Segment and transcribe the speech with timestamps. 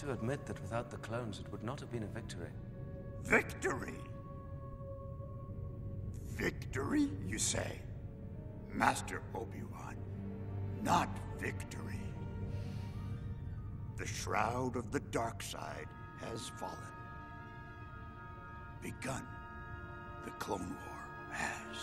[0.00, 2.48] to admit that without the clones, it would not have been a victory.
[3.22, 4.00] Victory?
[6.28, 7.78] Victory, you say?
[8.72, 9.96] Master Obi-Wan,
[10.82, 12.00] not victory.
[13.98, 15.88] The shroud of the dark side
[16.22, 16.76] has fallen.
[18.82, 19.26] Begun.
[20.24, 21.76] The Clone War has.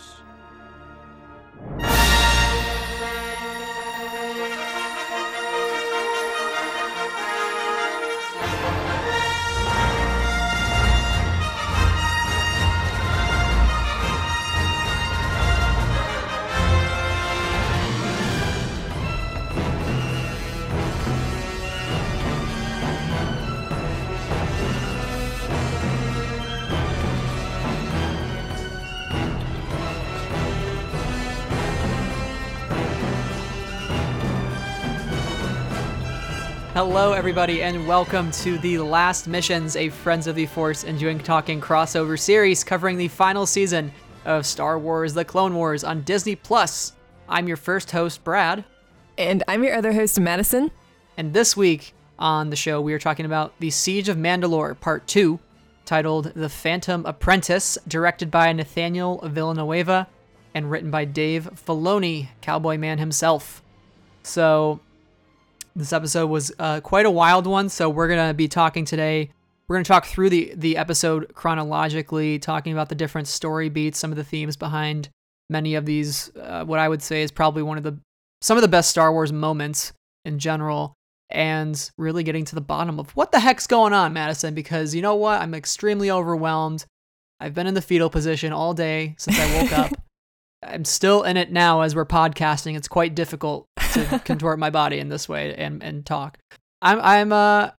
[36.78, 41.18] Hello, everybody, and welcome to the Last Missions, a Friends of the Force and Doing
[41.18, 43.90] Talking crossover series covering the final season
[44.24, 46.92] of Star Wars The Clone Wars on Disney Plus.
[47.28, 48.64] I'm your first host, Brad,
[49.18, 50.70] And I'm your other host, Madison.
[51.16, 55.08] and this week on the show, we are talking about The Siege of Mandalore, Part
[55.08, 55.40] 2,
[55.84, 60.06] titled The Phantom Apprentice, directed by Nathaniel Villanueva
[60.54, 63.64] and written by Dave Filoni, Cowboy Man himself.
[64.22, 64.78] So,
[65.78, 69.30] this episode was uh, quite a wild one, so we're gonna be talking today.
[69.68, 74.10] We're gonna talk through the the episode chronologically, talking about the different story beats, some
[74.10, 75.08] of the themes behind
[75.48, 76.34] many of these.
[76.36, 77.96] Uh, what I would say is probably one of the
[78.42, 79.92] some of the best Star Wars moments
[80.24, 80.94] in general,
[81.30, 84.54] and really getting to the bottom of what the heck's going on, Madison.
[84.54, 86.86] Because you know what, I'm extremely overwhelmed.
[87.40, 89.92] I've been in the fetal position all day since I woke up.
[90.62, 92.76] I'm still in it now as we're podcasting.
[92.76, 96.38] It's quite difficult to contort my body in this way and, and talk.
[96.80, 97.70] I'm I'm uh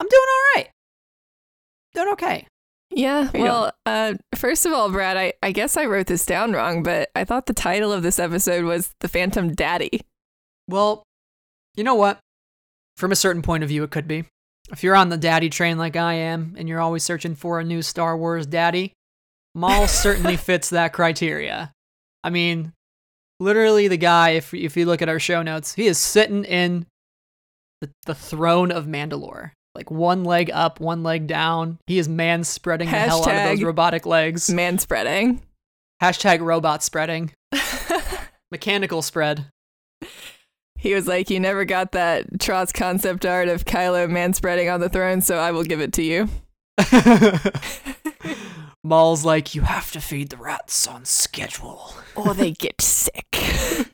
[0.00, 0.68] I'm doing all right.
[1.94, 2.46] Doing okay.
[2.90, 6.84] Yeah, well, uh, first of all, Brad, I, I guess I wrote this down wrong,
[6.84, 10.00] but I thought the title of this episode was The Phantom Daddy.
[10.68, 11.02] Well,
[11.74, 12.20] you know what?
[12.96, 14.24] From a certain point of view, it could be.
[14.70, 17.64] If you're on the daddy train like I am, and you're always searching for a
[17.64, 18.92] new Star Wars daddy,
[19.54, 21.72] Maul certainly fits that criteria.
[22.22, 22.72] I mean,
[23.40, 26.86] literally, the guy, if if you look at our show notes, he is sitting in
[27.80, 29.52] the, the throne of Mandalore.
[29.74, 31.78] Like one leg up, one leg down.
[31.86, 34.48] He is man spreading the hell out of those robotic legs.
[34.48, 35.42] Man spreading.
[36.02, 37.32] Hashtag robot spreading.
[38.52, 39.46] Mechanical spread.
[40.78, 44.80] He was like, You never got that Tross concept art of Kylo man spreading on
[44.80, 46.28] the throne, so I will give it to you.
[48.84, 51.94] Maul's like, you have to feed the rats on schedule.
[52.16, 53.26] Or they get sick.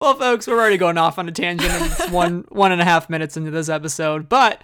[0.00, 1.72] Well, folks, we're already going off on a tangent.
[1.72, 4.62] It's one one and a half minutes into this episode, but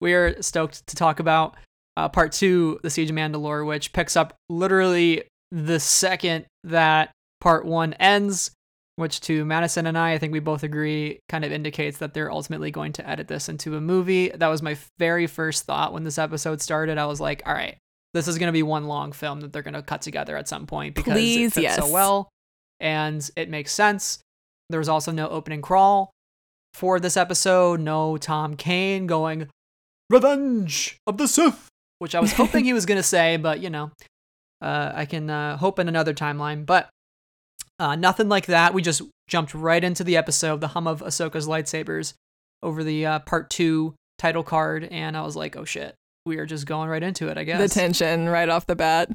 [0.00, 1.56] we're stoked to talk about
[1.96, 7.10] uh, part two, the Siege of Mandalore, which picks up literally the second that
[7.40, 8.50] part one ends.
[8.96, 12.30] Which to Madison and I, I think we both agree, kind of indicates that they're
[12.30, 14.28] ultimately going to edit this into a movie.
[14.28, 16.98] That was my very first thought when this episode started.
[16.98, 17.78] I was like, all right,
[18.12, 20.46] this is going to be one long film that they're going to cut together at
[20.46, 22.28] some point because Please, it fits so well
[22.80, 24.18] and it makes sense.
[24.68, 26.10] There was also no opening crawl
[26.74, 29.48] for this episode, no Tom Kane going,
[30.10, 33.70] Revenge of the Sith, which I was hoping he was going to say, but you
[33.70, 33.90] know,
[34.60, 36.66] uh, I can uh, hope in another timeline.
[36.66, 36.90] But
[37.78, 38.74] uh, nothing like that.
[38.74, 42.14] We just jumped right into the episode, the hum of Ahsoka's lightsabers
[42.62, 45.94] over the uh, part two title card, and I was like, oh shit,
[46.24, 47.60] we are just going right into it, I guess.
[47.60, 49.10] The tension right off the bat.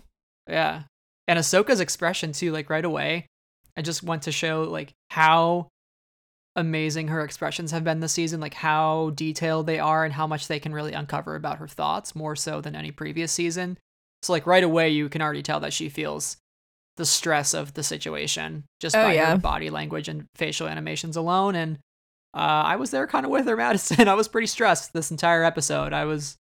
[0.50, 0.84] Yeah.
[1.28, 3.28] And Ahsoka's expression too, like right away.
[3.78, 5.68] I just want to show like how
[6.56, 10.48] amazing her expressions have been this season, like how detailed they are and how much
[10.48, 13.78] they can really uncover about her thoughts, more so than any previous season.
[14.24, 16.38] So like right away you can already tell that she feels
[16.98, 19.32] the stress of the situation just Oh, by yeah.
[19.32, 21.56] her body language and facial animations alone.
[21.56, 21.78] And
[22.34, 24.08] uh, I was there kind of with her, Madison.
[24.08, 25.94] I was pretty stressed this entire episode.
[25.94, 26.38] I was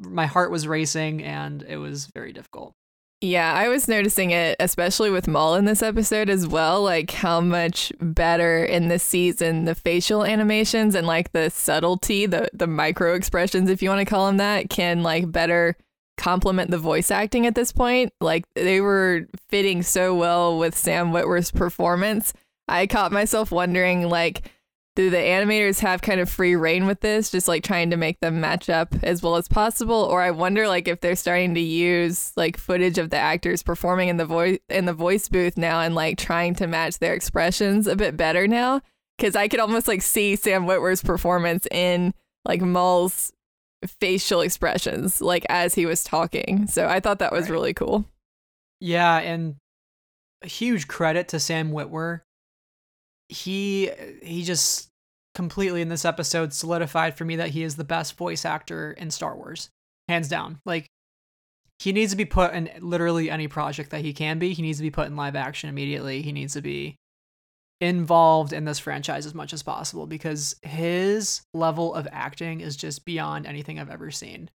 [0.00, 2.72] my heart was racing and it was very difficult.
[3.20, 7.40] Yeah, I was noticing it, especially with Maul in this episode as well, like how
[7.40, 13.14] much better in this season the facial animations and like the subtlety, the the micro
[13.14, 15.76] expressions, if you want to call them that, can like better
[16.18, 18.12] complement the voice acting at this point.
[18.20, 22.32] Like they were fitting so well with Sam Witwer's performance.
[22.68, 24.50] I caught myself wondering like
[24.96, 28.18] do the animators have kind of free reign with this just like trying to make
[28.18, 31.60] them match up as well as possible or i wonder like if they're starting to
[31.60, 35.80] use like footage of the actors performing in the voice in the voice booth now
[35.80, 38.82] and like trying to match their expressions a bit better now
[39.18, 43.32] because I could almost like see Sam Witwer's performance in like Maul's
[43.86, 46.66] facial expressions, like as he was talking.
[46.66, 47.50] So I thought that was Right.
[47.52, 48.04] really cool.
[48.80, 49.56] Yeah, and
[50.42, 52.20] a huge credit to Sam Witwer.
[53.28, 53.90] He
[54.22, 54.88] he just
[55.34, 59.10] completely in this episode solidified for me that he is the best voice actor in
[59.10, 59.68] Star Wars,
[60.08, 60.60] hands down.
[60.64, 60.86] Like
[61.78, 64.52] he needs to be put in literally any project that he can be.
[64.54, 66.22] He needs to be put in live action immediately.
[66.22, 66.96] He needs to be
[67.80, 73.04] involved in this franchise as much as possible because his level of acting is just
[73.04, 74.50] beyond anything I've ever seen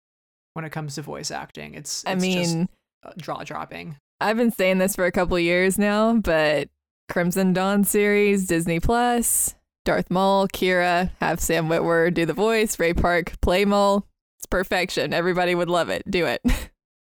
[0.55, 1.75] when it comes to voice acting.
[1.75, 2.69] It's, I it's just mean,
[3.05, 3.97] uh, jaw dropping.
[4.20, 6.69] I've been saying this for a couple years now, but
[7.09, 9.55] Crimson Dawn series, Disney Plus,
[9.85, 14.06] Darth Maul, Qi'ra, have Sam Witwer do the voice, Ray Park play Maul.
[14.38, 15.12] It's perfection.
[15.12, 16.09] Everybody would love it.
[16.09, 16.43] Do it.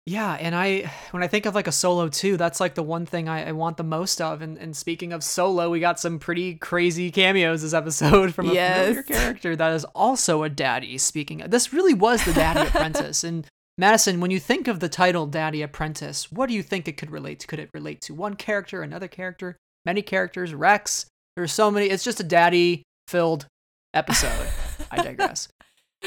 [0.09, 3.05] Yeah, and I when I think of like a solo too, that's like the one
[3.05, 4.41] thing I, I want the most of.
[4.41, 8.55] And, and speaking of solo, we got some pretty crazy cameos this episode from a
[8.55, 10.97] familiar character that is also a daddy.
[10.97, 13.23] Speaking of this, really was the Daddy Apprentice.
[13.23, 13.47] And
[13.77, 17.11] Madison, when you think of the title Daddy Apprentice, what do you think it could
[17.11, 17.47] relate to?
[17.47, 21.05] Could it relate to one character, another character, many characters, Rex?
[21.37, 21.87] There's so many.
[21.91, 23.47] It's just a daddy-filled
[23.93, 24.49] episode.
[24.91, 25.49] I digress.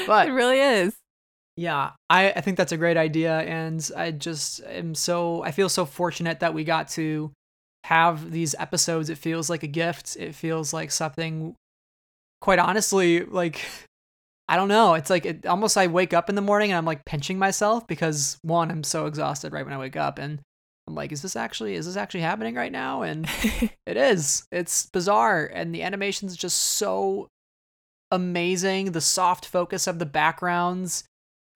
[0.06, 0.94] But it really is.
[1.56, 3.40] Yeah, I, I think that's a great idea.
[3.40, 7.32] And I just am so, I feel so fortunate that we got to
[7.84, 9.10] have these episodes.
[9.10, 10.16] It feels like a gift.
[10.16, 11.54] It feels like something,
[12.40, 13.64] quite honestly, like,
[14.48, 14.94] I don't know.
[14.94, 17.86] It's like, it almost I wake up in the morning and I'm like pinching myself
[17.86, 20.18] because one, I'm so exhausted right when I wake up.
[20.18, 20.40] And
[20.86, 23.02] I'm like, is this actually, is this actually happening right now?
[23.02, 23.26] And
[23.86, 24.44] it is.
[24.50, 25.46] It's bizarre.
[25.46, 27.28] And the animation's just so
[28.10, 28.92] amazing.
[28.92, 31.04] The soft focus of the backgrounds,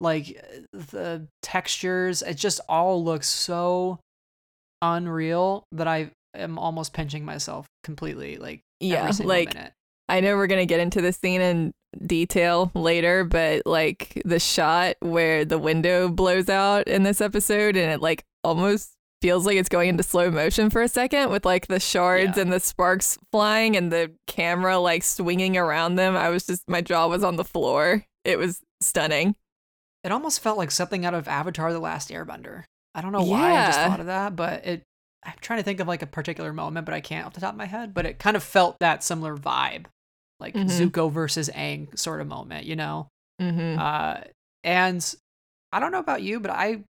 [0.01, 0.37] like
[0.75, 3.99] uh, the textures, it just all looks so
[4.83, 8.37] unreal that I am almost pinching myself completely.
[8.37, 9.73] Like, Yeah, like minute.
[10.09, 11.73] I know we're gonna get into this scene in
[12.07, 17.91] detail later, but like the shot where the window blows out in this episode and
[17.91, 18.93] it like almost
[19.23, 22.43] feels like it's going into slow motion for a second with like the shards Yeah.
[22.43, 26.15] and the sparks flying and the camera like swinging around them.
[26.15, 28.05] I was just my jaw was on the floor.
[28.25, 29.35] It was stunning.
[30.07, 32.63] It almost felt like something out of Avatar: The Last Airbender.
[32.95, 34.83] I don't know why I just thought of that, but it.
[35.25, 37.53] I'm trying to think of like a particular moment, but I can't off the top
[37.53, 37.93] of my head.
[37.93, 39.87] But it kind of felt that similar vibe,
[40.39, 40.69] like Mhm.
[40.69, 43.09] Zuko versus Aang sort of moment, you know.
[43.43, 43.79] Mm-hmm.
[43.79, 44.19] Uh,
[44.63, 45.15] and
[45.73, 46.85] I don't know about you, but I,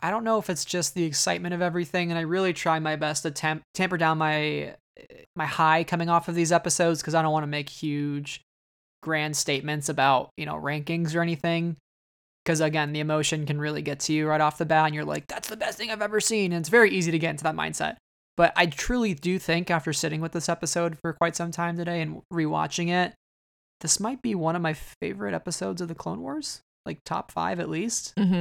[0.00, 2.96] I don't know if it's just the excitement of everything, and I really try my
[2.96, 4.74] best to temp- tamper down my
[5.36, 8.42] my high coming off of these episodes because I don't want to make huge,
[9.02, 11.76] grand statements about you know rankings or anything.
[12.44, 15.04] Because again, the emotion can really get to you right off the bat, and you're
[15.04, 17.44] like, "That's the best thing I've ever seen." And it's very easy to get into
[17.44, 17.96] that mindset.
[18.36, 22.00] But I truly do think after sitting with this episode for quite some time today
[22.00, 23.12] and rewatching it,
[23.82, 27.60] this might be one of my favorite episodes of the Clone Wars, like top five
[27.60, 28.14] at least.
[28.16, 28.34] Mm-hmm.
[28.34, 28.38] I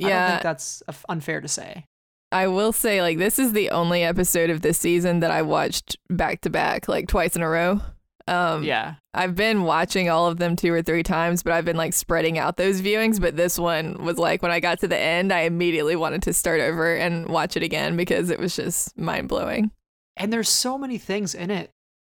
[0.00, 1.84] don't Yeah, think that's unfair to say.
[2.30, 5.96] I will say, like, this is the only episode of this season that I watched
[6.10, 7.80] back to back, like twice in a row.
[8.28, 11.76] Um, Yeah, I've been watching all of them two or three times, but I've been
[11.76, 13.20] like spreading out those viewings.
[13.20, 16.32] But this one was like when I got to the end, I immediately wanted to
[16.32, 19.70] start over and watch it again because it was just mind blowing.
[20.16, 21.70] and there's so many things in it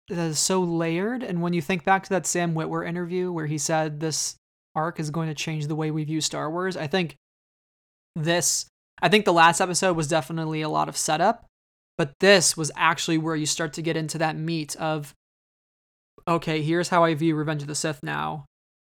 [0.07, 1.21] that is so layered.
[1.21, 4.35] And when you think back to that Sam Witwer interview where he said this
[4.73, 7.15] arc is going to change the way we view Star Wars, I think
[8.15, 8.65] this,
[9.01, 11.45] I think the last episode was definitely a lot of setup,
[11.97, 15.13] but this was actually where you start to get into that meat of,
[16.29, 18.45] okay, here's how I view Revenge of the Sith now.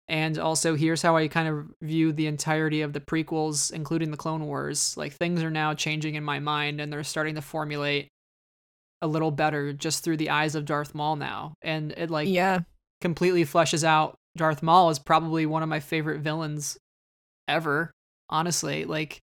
[0.09, 4.17] And also, here's how I kind of view the entirety of the prequels, including the
[4.17, 4.97] Clone Wars.
[4.97, 8.09] Like, things are now changing in my mind, and they're starting to formulate
[9.03, 11.55] a little better just through the eyes of Darth Maul now.
[11.61, 12.61] And it, like, yeah,
[13.01, 16.79] completely fleshes out Darth Maul is probably one of my favorite villains
[17.49, 17.91] ever,
[18.31, 18.85] honestly.
[18.85, 19.19] Like,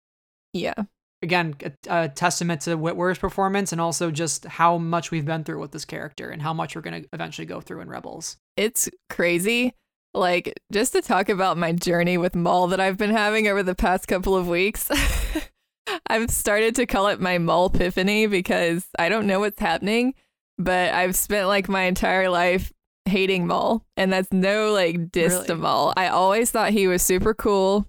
[0.53, 0.75] yeah,
[1.23, 1.73] again, a,
[2.05, 5.85] a testament to Witwer's performance and also just how much we've been through with this
[5.85, 8.37] character and how much we're going to eventually go through in Rebels.
[8.57, 9.75] it's crazy.
[10.15, 13.75] Like, just to talk about my journey with Maul that I've been having over the
[13.75, 14.91] past couple of weeks.
[16.07, 20.15] I've started to call it my Maul epiphany because I don't know what's happening,
[20.59, 22.73] but I've spent like my entire life
[23.07, 25.93] hating Maul, and that's no like diss to Maul.
[25.97, 27.87] I always thought he was super cool.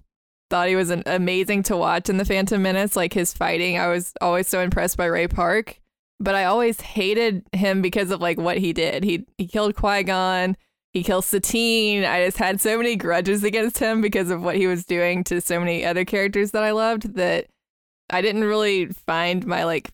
[0.54, 3.76] Thought he was an amazing to watch in the Phantom Menace, like his fighting.
[3.76, 5.80] I was always so impressed by Ray Park,
[6.20, 9.02] but I always hated him because of like what he did.
[9.02, 10.56] He he killed Qui Gon.
[10.92, 12.04] He killed Satine.
[12.04, 15.40] I just had so many grudges against him because of what he was doing to
[15.40, 17.48] so many other characters that I loved that
[18.08, 19.90] I didn't really find my like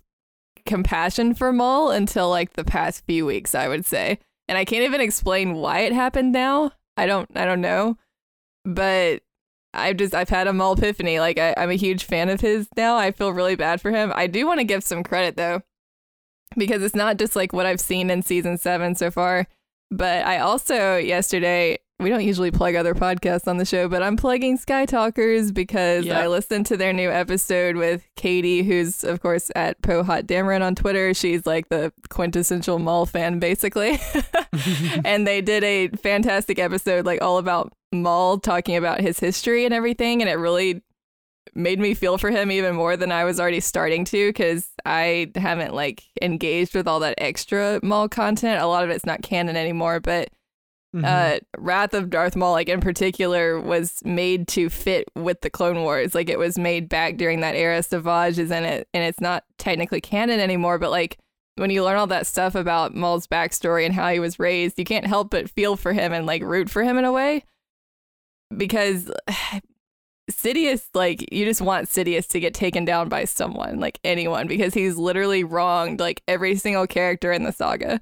[0.66, 4.18] compassion for Maul until like the past few weeks, I would say.
[4.46, 6.72] and I can't even explain why it happened now.
[6.98, 7.96] I don't I don't know.
[8.66, 9.22] But
[9.72, 11.20] I've just I've had a Maul epiphany.
[11.20, 12.96] Like I, I'm a huge fan of his now.
[12.96, 14.12] I feel really bad for him.
[14.14, 15.62] I do want to give some credit though,
[16.56, 19.46] because it's not just like what I've seen in season seven so far.
[19.90, 24.16] But I also yesterday we don't usually plug other podcasts on the show, but I'm
[24.16, 26.16] plugging Sky Talkers because Yep.
[26.16, 30.62] I listened to their new episode with Katie, who's of course at Poe Hot Dameron
[30.62, 31.12] on Twitter.
[31.14, 33.98] She's like the quintessential Maul fan, basically.
[35.04, 39.74] and they did a fantastic episode, like all about Maul, talking about his history and
[39.74, 40.82] everything, and it really
[41.54, 45.32] made me feel for him even more than I was already starting to because I
[45.34, 48.62] haven't like engaged with all that extra Maul content.
[48.62, 50.30] A lot of it's not canon anymore, but
[50.94, 51.04] Mhm.
[51.04, 55.82] uh Wrath of Darth Maul like in particular was made to fit with the Clone
[55.82, 56.14] Wars.
[56.14, 57.82] Like it was made back during that era.
[57.82, 61.18] Savage is in it and it's not technically canon anymore, but like
[61.56, 64.84] when you learn all that stuff about Maul's backstory and how he was raised, you
[64.84, 67.44] can't help but feel for him and like root for him in a way.
[68.56, 69.10] Because
[70.30, 74.74] Sidious, like, you just want Sidious to get taken down by someone, like anyone, because
[74.74, 78.00] he's literally wronged like every single character in the saga.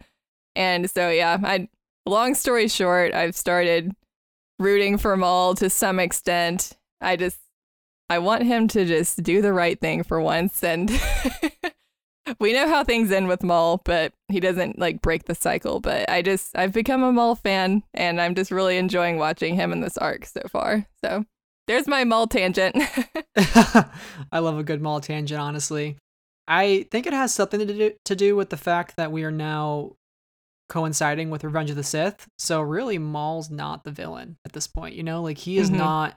[0.55, 1.69] And so, yeah, I
[2.09, 3.95] long story short, I've started
[4.59, 6.73] rooting for Maul to some extent.
[7.01, 7.39] I just
[8.11, 10.91] I want him to just do the right thing for once and
[12.41, 15.81] we know how things end with Maul, but he doesn't like break the cycle.
[15.81, 19.73] But I just I've become a Maul fan and I'm just really enjoying watching him
[19.73, 20.87] in this arc so far.
[21.05, 21.25] So
[21.67, 22.77] there's my Maul tangent.
[23.37, 25.97] I love a good Maul tangent, honestly.
[26.47, 29.31] I think it has something to do, to do with the fact that we are
[29.31, 29.93] now
[30.69, 32.27] coinciding with Revenge of the Sith.
[32.39, 34.95] So really, Maul's not the villain at this point.
[34.95, 35.77] You know, like he is Mhm.
[35.79, 36.17] not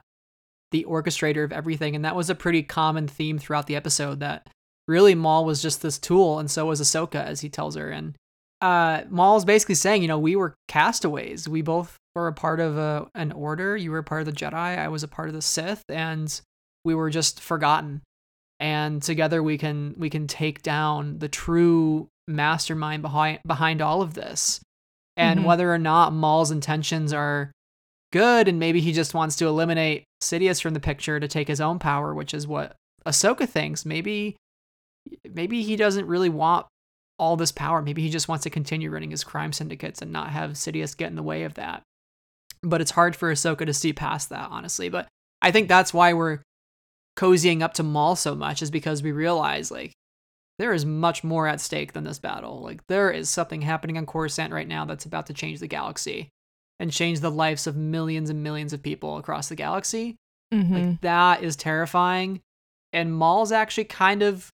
[0.70, 4.20] the orchestrator of everything, and that was a pretty common theme throughout the episode.
[4.20, 4.48] That
[4.88, 7.90] really Maul was just this tool, and so was Ahsoka, as he tells her.
[7.90, 8.14] And
[8.60, 11.48] uh, Maul's basically saying, you know, we were castaways.
[11.48, 13.76] We both were a part of a, an order.
[13.76, 14.54] You were a part of the Jedi.
[14.78, 16.40] I was a part of the Sith, and
[16.84, 18.02] we were just forgotten.
[18.60, 24.14] And together we can we can take down the true mastermind behind behind all of
[24.14, 24.60] this.
[25.16, 25.44] And Mhm.
[25.44, 27.52] whether or not Maul's intentions are
[28.12, 31.60] good, and maybe he just wants to eliminate Sidious from the picture to take his
[31.60, 32.76] own power, which is what
[33.06, 33.84] Ahsoka thinks.
[33.84, 34.36] Maybe
[35.28, 36.66] maybe he doesn't really want
[37.18, 37.82] all this power.
[37.82, 41.10] Maybe he just wants to continue running his crime syndicates and not have Sidious get
[41.10, 41.82] in the way of that.
[42.62, 44.88] But it's hard for Ahsoka to see past that, honestly.
[44.88, 45.08] But
[45.40, 46.40] I think that's why we're
[47.16, 49.92] cozying up to Maul so much, is because we realize like
[50.58, 52.60] there is much more at stake than this battle.
[52.62, 56.28] Like there is something happening on Coruscant right now that's about to change the galaxy
[56.78, 60.16] and change the lives of millions and millions of people across the galaxy.
[60.52, 60.70] Mhm.
[60.90, 62.40] Like that is terrifying.
[62.92, 64.50] And Maul's actually kind of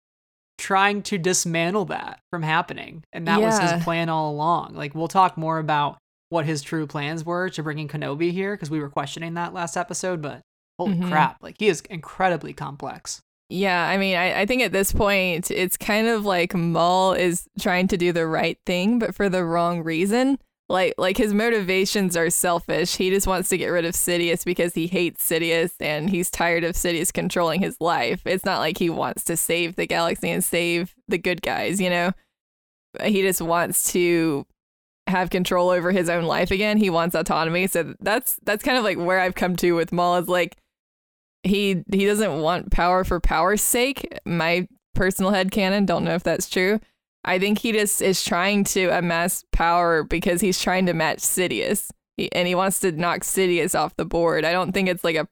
[0.58, 3.04] trying to dismantle that from happening.
[3.12, 4.74] And that was his plan all along.
[4.74, 5.98] Like we'll talk more about
[6.30, 9.76] what his true plans were to bringing Kenobi here because we were questioning that last
[9.76, 10.40] episode, but
[10.78, 11.08] holy Mhm.
[11.08, 13.20] crap, like he is incredibly complex.
[13.50, 17.48] Yeah, I mean, I, I think at this point, it's kind of like Maul is
[17.58, 20.38] trying to do the right thing, but for the wrong reason.
[20.70, 22.96] Like, like his motivations are selfish.
[22.96, 26.62] He just wants to get rid of Sidious because he hates Sidious and he's tired
[26.62, 28.20] of Sidious controlling his life.
[28.26, 31.88] It's not like he wants to save the galaxy and save the good guys, you
[31.88, 32.12] know?
[33.02, 34.46] He just wants to
[35.06, 36.76] have control over his own life again.
[36.76, 37.66] He wants autonomy.
[37.66, 40.58] So that's that's kind of like where I've come to with Maul is like
[41.42, 44.18] he he doesn't want power for power's sake.
[44.24, 46.80] My personal headcanon, don't know if that's true.
[47.24, 51.90] I think he just is trying to amass power because he's trying to match Sidious.
[52.16, 54.44] He, and he wants to knock Sidious off the board.
[54.44, 55.28] I don't think it's like a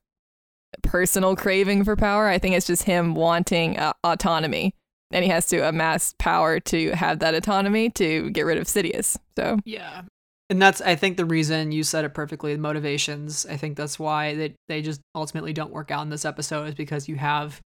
[0.82, 2.28] personal craving for power.
[2.28, 4.74] I think it's just him wanting uh, autonomy.
[5.12, 9.16] And he has to amass power to have that autonomy to get rid of Sidious.
[9.36, 10.02] So, Yeah.
[10.48, 13.46] And that's I think the reason you said it perfectly, the motivations.
[13.46, 16.74] I think that's why they they just ultimately don't work out in this episode is
[16.74, 17.60] because you have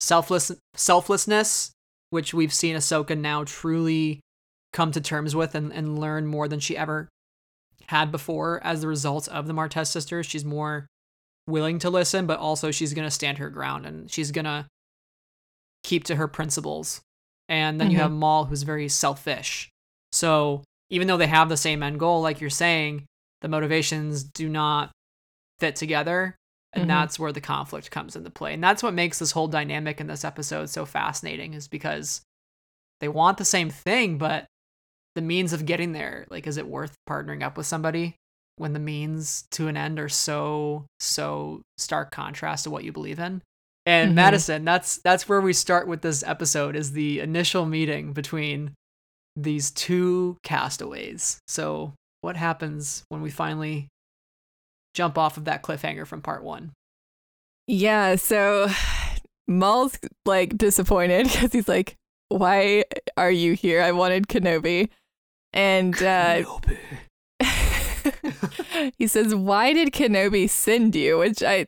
[0.00, 1.72] selfless selflessness,
[2.10, 4.20] which we've seen Ahsoka now truly
[4.72, 7.06] come to terms with and, and learn more than she ever
[7.88, 10.24] had before as the result of the Martez sisters.
[10.24, 10.86] She's more
[11.46, 14.66] willing to listen, but also she's gonna stand her ground and she's gonna
[15.84, 17.02] keep to her principles.
[17.48, 18.00] And then you Mhm.
[18.02, 19.68] have Maul, who's very selfish.
[20.12, 20.62] So
[20.92, 23.06] even though they have the same end goal, like you're saying,
[23.40, 24.92] the motivations do not
[25.58, 26.36] fit together.
[26.74, 26.88] And Mhm.
[26.88, 28.54] that's where the conflict comes into play.
[28.54, 32.20] And that's what makes this whole dynamic in this episode so fascinating, is because
[33.00, 34.46] they want the same thing, but
[35.14, 38.16] the means of getting there, like, is it worth partnering up with somebody
[38.56, 43.18] when the means to an end are so, so stark contrast to what you believe
[43.18, 43.42] in?
[43.84, 44.14] And Mhm.
[44.14, 48.72] Madison, that's that's where we start with this episode is the initial meeting between
[49.36, 51.38] these two castaways.
[51.46, 53.88] So what happens when we finally
[54.94, 56.72] jump off of that cliffhanger from part one.
[57.66, 58.68] Yeah, so
[59.46, 61.96] Maul's like disappointed because he's like,
[62.28, 62.84] "Why
[63.16, 63.82] are you here?
[63.82, 64.88] I wanted Kenobi,"
[65.52, 66.42] and uh,
[68.98, 71.66] he says, "Why did Kenobi send you?" Which I,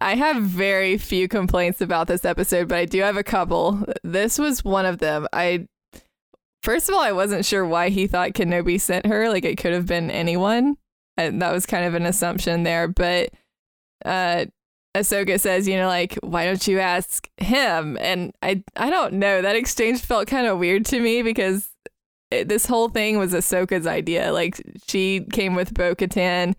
[0.00, 3.84] I have very few complaints about this episode, but I do have a couple.
[4.02, 5.26] This was one of them.
[5.32, 5.66] I,
[6.62, 9.28] first of all, I wasn't sure why he thought Kenobi sent her.
[9.28, 10.76] Like it could have been anyone.
[11.16, 13.30] And that was kind of an assumption there, but
[14.04, 14.46] uh
[14.94, 17.96] Ahsoka says, you know, like, why don't you ask him?
[18.00, 19.40] And I, I don't know.
[19.40, 21.70] That exchange felt kind of weird to me because
[22.30, 24.32] this whole thing was Ahsoka's idea.
[24.32, 26.54] Like, she came with Bo Katan,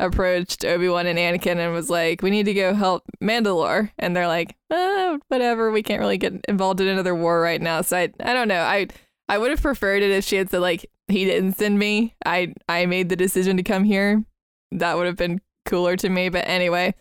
[0.00, 3.92] approached Obi Wan and Anakin, and was like, we need to go help Mandalore.
[4.00, 5.70] And they're like, oh, whatever.
[5.70, 7.82] We can't really get involved in another war right now.
[7.82, 8.62] So I, I don't know.
[8.62, 8.88] I,
[9.28, 12.14] I would have preferred it if she had said, like, he didn't send me.
[12.24, 14.24] I, I made the decision to come here.
[14.72, 16.28] That would have been cooler to me.
[16.28, 16.94] But anyway.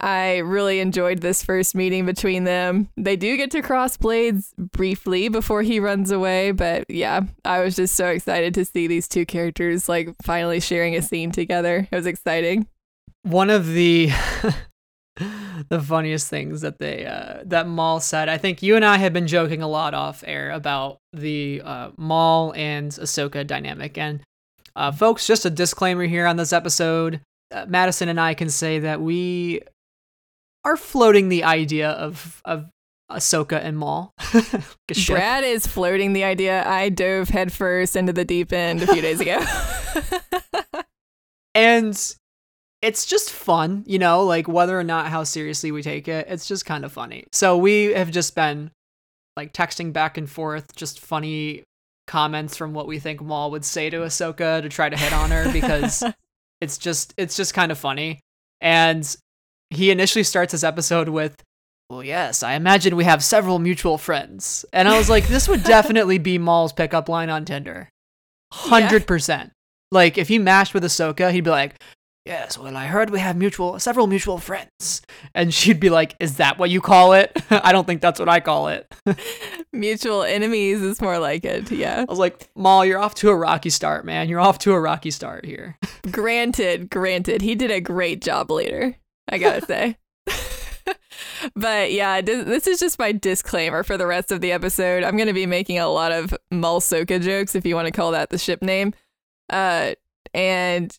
[0.00, 2.88] I really enjoyed this first meeting between them.
[2.96, 7.76] They do get to cross blades briefly before he runs away, but yeah, I was
[7.76, 11.86] just so excited to see these two characters like finally sharing a scene together.
[11.90, 12.66] It was exciting.
[13.22, 14.10] One of the
[15.16, 18.28] the funniest things that they uh, that Maul said.
[18.28, 21.90] I think you and I have been joking a lot off air about the uh,
[21.96, 24.20] Maul and Ahsoka dynamic, and
[24.76, 27.20] uh, folks, just a disclaimer here on this episode.
[27.52, 29.60] Uh, Madison and I can say that we
[30.64, 32.66] are floating the idea of of
[33.10, 34.14] Ahsoka and Maul.
[35.06, 36.66] Brad is floating the idea.
[36.66, 39.44] I dove headfirst into the deep end a few days ago.
[41.54, 42.16] and
[42.82, 46.46] it's just fun, you know, like whether or not how seriously we take it, it's
[46.46, 47.24] just kind of funny.
[47.32, 48.70] So we have just been
[49.36, 51.62] like texting back and forth, just funny
[52.06, 55.30] comments from what we think Maul would say to Ahsoka to try to hit on
[55.30, 56.02] her because
[56.60, 58.20] it's just it's just kind of funny.
[58.60, 59.16] And
[59.70, 61.42] he initially starts his episode with,
[61.88, 64.64] Well, yes, I imagine we have several mutual friends.
[64.72, 67.88] And I was like, This would definitely be Maul's pickup line on Tinder.
[68.52, 69.28] 100%.
[69.28, 69.46] Yeah.
[69.92, 71.80] Like, if he mashed with Ahsoka, he'd be like,
[72.26, 75.00] Yes, well, I heard we have mutual, several mutual friends.
[75.34, 77.32] And she'd be like, Is that what you call it?
[77.50, 78.92] I don't think that's what I call it.
[79.72, 81.70] mutual enemies is more like it.
[81.70, 82.04] Yeah.
[82.06, 84.28] I was like, Maul, you're off to a rocky start, man.
[84.28, 85.78] You're off to a rocky start here.
[86.10, 87.40] granted, granted.
[87.40, 88.96] He did a great job later.
[89.26, 89.96] I gotta say.
[91.56, 95.04] but yeah, this is just my disclaimer for the rest of the episode.
[95.04, 98.28] I'm gonna be making a lot of Malsoka jokes, if you want to call that
[98.28, 98.92] the ship name.
[99.48, 99.94] Uh,
[100.34, 100.96] and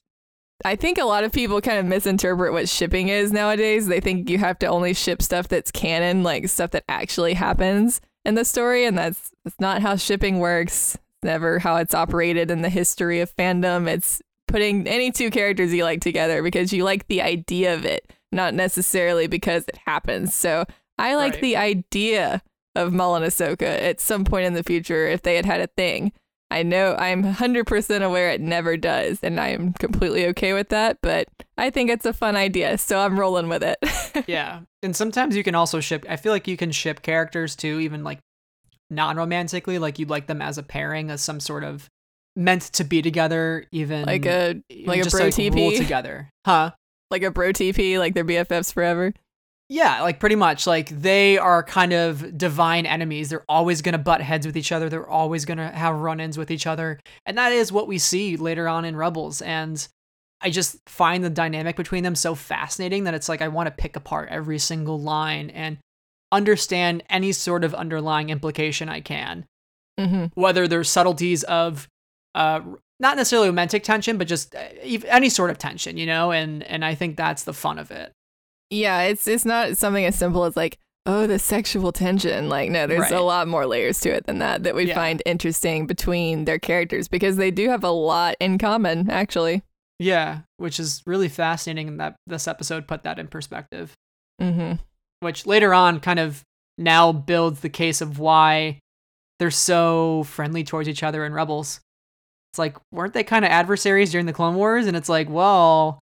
[0.63, 3.88] I think a lot of people kind of misinterpret what shipping is nowadays.
[3.88, 8.02] They think you have to only ship stuff that's canon, like stuff that actually happens
[8.26, 10.97] in the story, and that's that's not how shipping works.
[11.24, 13.88] Never how it's operated in the history of fandom.
[13.88, 18.12] It's putting any two characters you like together because you like the idea of it
[18.32, 20.34] not necessarily because it happens.
[20.34, 20.65] So
[20.97, 21.41] I like right.
[21.41, 22.41] the idea
[22.76, 26.13] of and Ahsoka at some point in the future if they had had a thing.
[26.51, 30.97] I know I'm 100% aware it never does, and I am completely okay with that,
[31.01, 33.77] but I think it's a fun idea, so I'm rolling with it.
[34.27, 34.61] yeah.
[34.83, 38.03] And sometimes you can also ship, I feel like you can ship characters too, even
[38.03, 38.19] like
[38.89, 41.87] non romantically, like you'd like them as a pairing, as some sort of
[42.35, 46.71] meant to be together, even like a like a bro like, TP together, huh?
[47.11, 49.13] like a bro TP, like they're BFFs forever.
[49.71, 50.67] Yeah, like pretty much.
[50.67, 53.29] Like they are kind of divine enemies.
[53.29, 54.89] They're always going to butt heads with each other.
[54.89, 56.99] They're always going to have run ins with each other.
[57.25, 59.41] And that is what we see later on in Rebels.
[59.41, 59.88] And
[60.41, 63.71] I just find the dynamic between them so fascinating that it's like I want to
[63.71, 65.77] pick apart every single line and
[66.34, 69.45] understand any sort of underlying implication I can.
[69.97, 70.25] Mm-hmm.
[70.34, 71.88] Whether there's subtleties of
[72.36, 72.60] uh,
[72.99, 76.34] not necessarily romantic tension, but just uh, any sort of tension, you know.
[76.34, 78.12] And and I think that's the fun of it.
[78.71, 82.49] Yeah, it's it's not something as simple as like oh the sexual tension.
[82.49, 83.12] Like no, there's right.
[83.12, 84.95] a lot more layers to it than that that we yeah.
[84.95, 89.62] find interesting between their characters because they do have a lot in common actually.
[89.99, 93.93] Yeah, which is really fascinating that this episode put that in perspective.
[94.41, 94.81] Mm-hmm.
[95.19, 96.41] Which later on kind of
[96.79, 98.79] now builds the case of why
[99.38, 101.81] they're so friendly towards each other in Rebels
[102.51, 104.86] it's like weren't they kind of adversaries during the Clone Wars?
[104.86, 106.00] And it's like, well,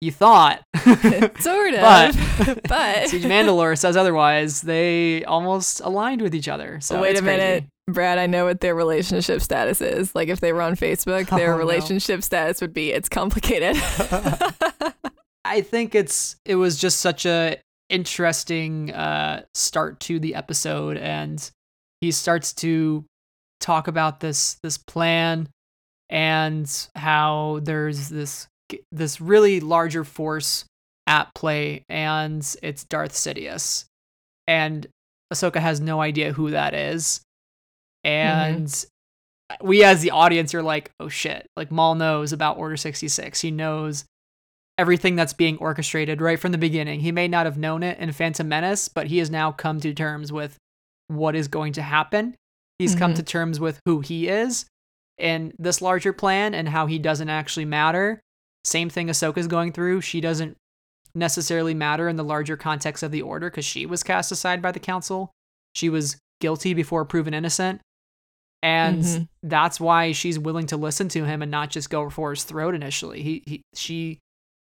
[0.00, 4.62] you thought, sort of, but but Siege Mandalore says otherwise.
[4.62, 6.80] They almost aligned with each other.
[6.80, 7.24] So wait a crazy.
[7.24, 7.64] minute.
[7.86, 10.14] Brad, I know what their relationship status is.
[10.14, 12.20] Like if they were on Facebook, their oh, relationship no.
[12.20, 13.76] status would be it's complicated.
[15.44, 17.58] I think it's it was just such a
[17.90, 21.50] interesting uh, start to the episode, and
[22.00, 23.04] he starts to
[23.60, 25.48] talk about this this plan
[26.08, 28.48] and how there's this
[28.92, 30.64] this really larger force
[31.06, 33.84] at play, and it's Darth Sidious,
[34.46, 34.86] and
[35.32, 37.20] Ahsoka has no idea who that is,
[38.04, 39.66] and mm-hmm.
[39.66, 43.40] we as the audience are like, oh shit, like Maul knows about Order sixty six.
[43.40, 44.04] He knows
[44.78, 47.00] everything that's being orchestrated right from the beginning.
[47.00, 49.92] He may not have known it in Phantom Menace, but he has now come to
[49.92, 50.56] terms with
[51.08, 52.34] what is going to happen.
[52.78, 52.98] He's mm-hmm.
[53.00, 54.64] come to terms with who he is
[55.18, 58.20] and this larger plan and how he doesn't actually matter.
[58.64, 60.00] Same thing Ahsoka's going through.
[60.02, 60.56] She doesn't
[61.14, 64.72] necessarily matter in the larger context of the order because she was cast aside by
[64.72, 65.30] the council.
[65.74, 67.80] She was guilty before proven innocent.
[68.62, 69.22] And mm-hmm.
[69.42, 72.74] that's why she's willing to listen to him and not just go for his throat
[72.74, 73.22] initially.
[73.22, 74.18] He, he she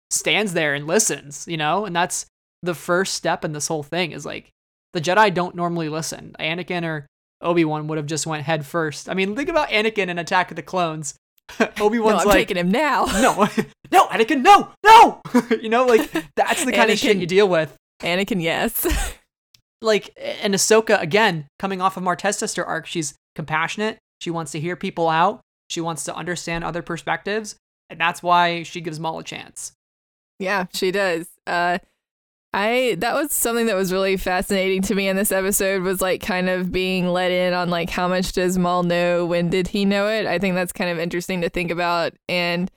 [0.10, 1.86] stands there and listens, you know?
[1.86, 2.26] And that's
[2.64, 4.50] the first step in this whole thing is like
[4.94, 6.36] the Jedi don't normally listen.
[6.40, 7.08] Anakin or
[7.42, 9.10] Obi-Wan would have just went head first.
[9.10, 11.16] I mean, think about Anakin in Attack of the Clones.
[11.80, 13.06] Obi-Wan's no, I'm like taking him now.
[13.22, 13.48] no.
[13.92, 14.70] No, Anakin, no.
[14.86, 15.20] No.
[15.50, 17.76] you know, like that's the kind Anakin, of shit you deal with.
[18.04, 18.86] Anakin, yes.
[19.82, 23.98] like and Ahsoka again, coming off of Martez sister arc, she's compassionate.
[24.22, 25.42] She wants to hear people out.
[25.72, 27.56] She wants to understand other perspectives,
[27.90, 29.72] and that's why she gives Maul a chance.
[30.38, 31.28] Yeah, she does.
[31.48, 31.80] Uh,
[32.52, 36.22] I that was something that was really fascinating to me in this episode was like
[36.22, 39.26] kind of being let in on like how much does Maul know?
[39.26, 40.26] When did he know it?
[40.26, 42.14] I think that's kind of interesting to think about.
[42.28, 42.72] And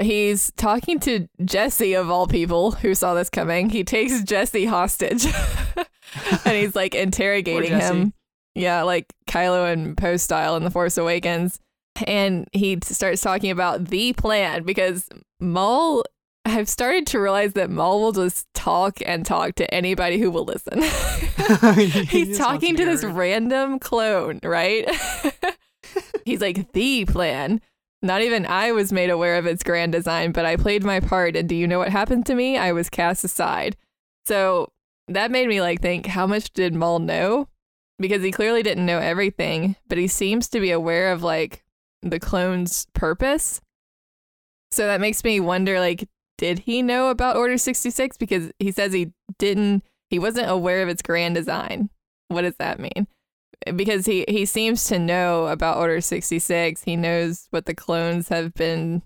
[0.00, 3.70] he's talking to Jesse of all people who saw this coming.
[3.70, 5.26] He takes Jesse hostage
[6.44, 8.12] and he's like interrogating him.
[8.54, 11.58] Yeah, like Kylo and Poe style in The Force Awakens.
[12.06, 15.08] And he starts talking about the plan because
[15.40, 16.04] Maul
[16.44, 20.44] I've started to realize that Maul will just talk and talk to anybody who will
[20.44, 20.82] listen.
[22.08, 24.88] He's talking to this random clone, right?
[26.24, 27.60] He's like, the plan.
[28.02, 31.36] Not even I was made aware of its grand design, but I played my part.
[31.36, 32.58] And do you know what happened to me?
[32.58, 33.76] I was cast aside.
[34.26, 34.72] So
[35.08, 37.48] that made me like think, how much did Maul know?
[37.98, 41.62] Because he clearly didn't know everything, but he seems to be aware of like
[42.02, 43.60] the clone's purpose.
[44.72, 48.16] So that makes me wonder like did he know about Order 66?
[48.16, 51.90] Because he says he didn't, he wasn't aware of its grand design.
[52.28, 53.06] What does that mean?
[53.76, 56.82] Because he, he seems to know about Order 66.
[56.82, 59.02] He knows what the clones have been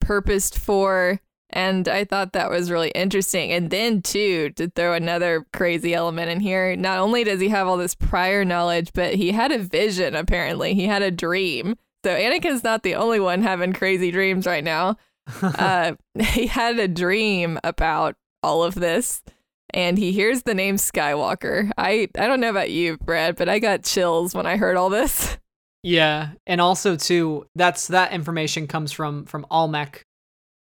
[0.00, 1.20] purposed for.
[1.50, 3.52] And I thought that was really interesting.
[3.52, 7.68] And then, too, to throw another crazy element in here, not only does he have
[7.68, 10.72] all this prior knowledge, but he had a vision, apparently.
[10.72, 11.76] He had a dream.
[12.04, 14.96] So Anakin's not the only one having crazy dreams right now
[15.42, 19.22] uh, he had a dream about all of this
[19.72, 21.70] and he hears the name Skywalker.
[21.78, 24.90] I I don't know about you, Brad, but I got chills when I heard all
[24.90, 25.38] this.
[25.84, 30.06] Yeah, and also too, that's that information comes from from Almec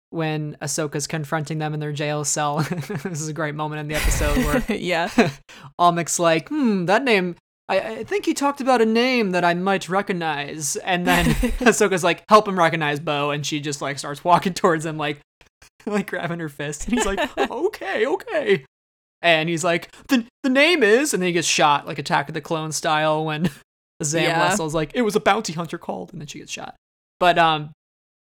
[0.08, 2.60] when Ahsoka's confronting them in their jail cell.
[3.02, 5.10] this is a great moment in the episode where yeah,
[5.78, 7.36] Almec's like, "Hmm, that name
[7.70, 10.74] I, I think he talked about a name that I might recognize.
[10.76, 11.26] And then
[11.60, 13.30] Ahsoka's like, help him recognize Bo.
[13.30, 15.20] And she just like starts walking towards him, like,
[15.86, 16.86] like grabbing her fist.
[16.86, 18.64] And he's like, okay, okay.
[19.22, 22.34] And he's like, the, the name is, and then he gets shot, like Attack of
[22.34, 23.50] the Clone style when
[24.02, 24.48] Zam yeah.
[24.48, 26.74] Wesell's like, it was a bounty hunter called, and then she gets shot.
[27.18, 27.72] But um,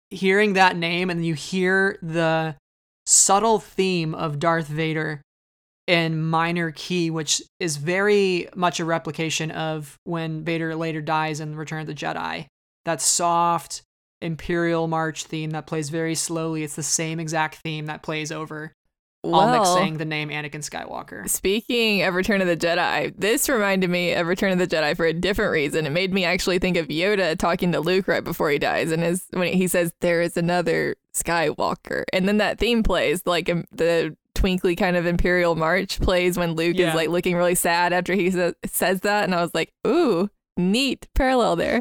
[0.09, 2.57] hearing that name, and you hear the
[3.07, 5.21] subtle theme of Darth Vader
[5.89, 11.57] in minor key, which is very much a replication of when Vader later dies in
[11.57, 12.47] Return of the Jedi.
[12.85, 13.83] That soft
[14.21, 16.63] Imperial March theme that plays very slowly.
[16.63, 18.73] It's the same exact theme that plays over.
[19.25, 21.29] Well, Almec saying the name Anakin Skywalker.
[21.29, 25.07] Speaking of Return of the Jedi, this reminded me of Return of the Jedi for
[25.07, 25.87] a different reason.
[25.87, 29.03] It made me actually think of Yoda talking to Luke right before he dies, and
[29.03, 33.65] his when he says there is another Skywalker, and then that theme plays like um,
[33.73, 36.91] the twinkly kind of imperial march plays when Luke yeah.
[36.91, 40.31] is like looking really sad after he sa- says that, and I was like, ooh,
[40.57, 41.81] neat parallel there.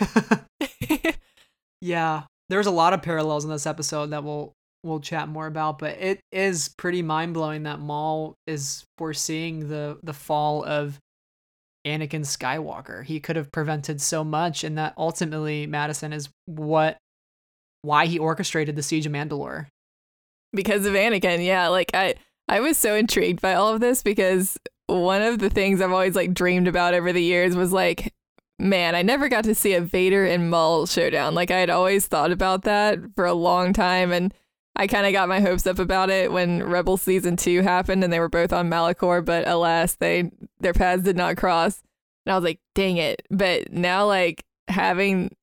[1.82, 5.78] yeah, there's a lot of parallels in this episode that we'll we'll chat more about,
[5.78, 11.00] but it is pretty mind blowing that Maul is foreseeing the the fall of
[11.86, 13.04] Anakin Skywalker.
[13.04, 16.98] He could have prevented so much, and that ultimately Madison is what
[17.84, 19.68] why he orchestrated the siege of Mandalore.
[20.54, 21.68] Because of Anakin, yeah.
[21.68, 22.16] Like I
[22.48, 24.58] I was so intrigued by all of this because
[24.88, 28.14] one of the things I've always like dreamed about over the years was like,
[28.58, 31.36] man, I never got to see a Vader and Maul showdown.
[31.36, 34.34] Like I had always thought about that for a long time and
[34.76, 38.14] I kind of got my hopes up about it when Rebel season 2 happened and
[38.14, 41.82] they were both on Malachor, but alas, they their paths did not cross.
[42.26, 43.24] And I was like, dang it.
[43.32, 45.36] But now like having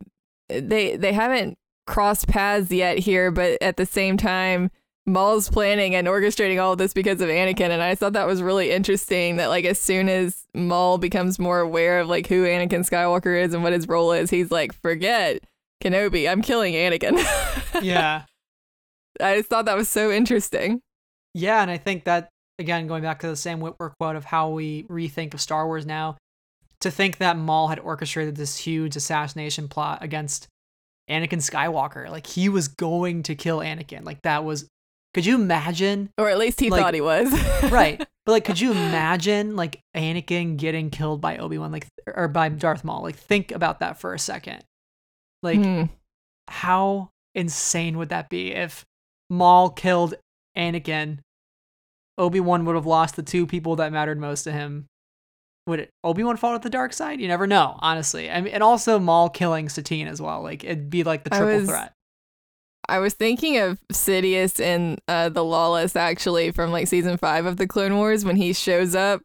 [0.49, 4.71] they they haven't crossed paths yet here, but at the same time,
[5.07, 8.43] Maul's planning and orchestrating all of this because of Anakin, and I thought that was
[8.43, 9.37] really interesting.
[9.37, 13.53] That like as soon as Maul becomes more aware of like who Anakin Skywalker is
[13.53, 15.45] and what his role is, he's like, "Forget
[15.83, 17.19] Kenobi, I'm killing Anakin."
[17.83, 18.25] yeah.
[19.21, 20.81] I just thought that was so interesting.
[21.35, 24.51] Yeah, and I think that again, going back to the Sam Witwer quote of how
[24.51, 26.17] we rethink of Star Wars now,
[26.81, 30.49] to think that Maul had orchestrated this huge assassination plot against
[31.11, 34.67] Anakin Skywalker, like he was going to kill Anakin, like that was.
[35.15, 36.11] Could you imagine?
[36.19, 37.33] Or at least he Like- thought he was.
[37.71, 42.29] right, but like, could you imagine like Anakin getting killed by Obi Wan, like or
[42.29, 43.03] by Darth Maul?
[43.03, 44.63] Like, think about that for a second.
[45.43, 45.85] Like, Hmm.
[46.49, 48.85] how insane would that be if
[49.31, 50.15] Maul killed
[50.57, 51.19] Anakin?
[52.19, 54.87] Obi Wan would have lost the two people that mattered most to him.
[55.67, 57.21] Would Obi Wan fall to the dark side?
[57.21, 58.31] You never know, honestly.
[58.31, 60.43] I mean, and also Maul killing Satine as well.
[60.43, 61.93] Like it'd be like the triple was- threat.
[62.89, 67.57] I was thinking of Sidious in uh, the Lawless actually from like season five of
[67.57, 69.23] the Clone Wars when he shows up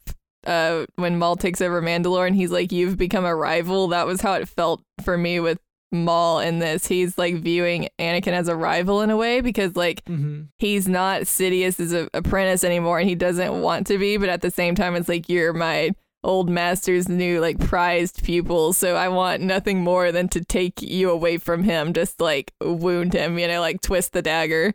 [0.47, 4.21] uh, when Maul takes over Mandalore and he's like, "You've become a rival." That was
[4.21, 5.59] how it felt for me with
[5.91, 6.87] Maul in this.
[6.87, 10.43] He's like viewing Anakin as a rival in a way because like Mm-hmm.
[10.57, 14.75] he's not Sidious's apprentice anymore and he doesn't want to be, but at the same
[14.75, 15.91] time, it's like you're my
[16.23, 18.73] old master's new like prized pupil.
[18.73, 23.13] So I want nothing more than to take you away from him, just like wound
[23.13, 24.73] him, you know, like twist the dagger.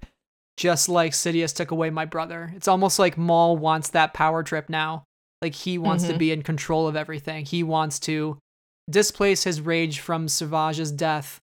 [0.57, 2.53] Just like Sidious took away my brother.
[2.55, 5.05] It's almost like Maul wants that power trip now.
[5.43, 6.19] Like he wants to Mhm.
[6.19, 7.45] be in control of everything.
[7.45, 8.39] He wants to
[8.89, 11.41] displace his rage from Savage's death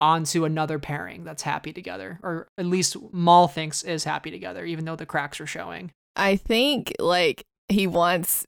[0.00, 4.84] onto another pairing that's happy together, or at least Maul thinks is happy together, even
[4.84, 5.92] though the cracks are showing.
[6.16, 8.46] I think like he wants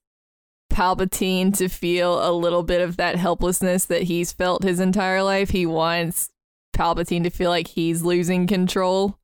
[0.72, 5.50] Palpatine to feel a little bit of that helplessness that he's felt his entire life.
[5.50, 6.30] He wants
[6.74, 9.18] Palpatine to feel like he's losing control.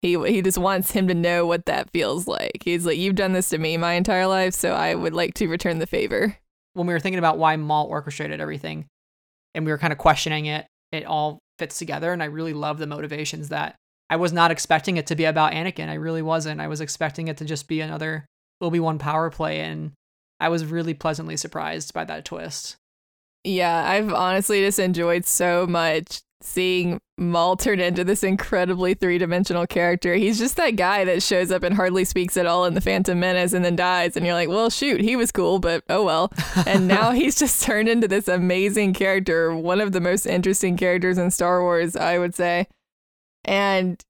[0.00, 2.62] He he just wants him to know what that feels like.
[2.64, 5.48] He's like, "You've done this to me my entire life, so I would like to
[5.48, 6.38] return the favor."
[6.74, 8.86] When we were thinking about why Maul orchestrated everything,
[9.54, 12.78] and we were kind of questioning it, it all fits together, and I really love
[12.78, 13.76] the motivations that
[14.08, 15.88] I was not expecting it to be about Anakin.
[15.88, 16.60] I really wasn't.
[16.60, 18.26] I was expecting it to just be another
[18.60, 19.92] Obi Wan power play, and
[20.42, 22.76] I was really pleasantly surprised by that twist.
[23.44, 29.68] Yeah, I've honestly just enjoyed so much seeing Maul turn into this incredibly three dimensional
[29.68, 30.16] character.
[30.16, 33.20] He's just that guy that shows up and hardly speaks at all in The Phantom
[33.20, 34.16] Menace and then dies.
[34.16, 36.32] And you're like, well, shoot, he was cool, but oh well.
[36.66, 41.18] And now he's just turned into this amazing character, one of the most interesting characters
[41.18, 42.66] in Star Wars, I would say.
[43.44, 44.04] And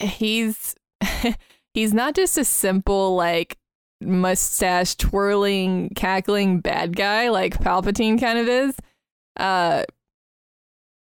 [0.00, 0.74] he's
[1.74, 3.58] he's not just a simple like
[4.00, 8.76] mustache twirling cackling bad guy like Palpatine kind of is.
[9.36, 9.84] Uh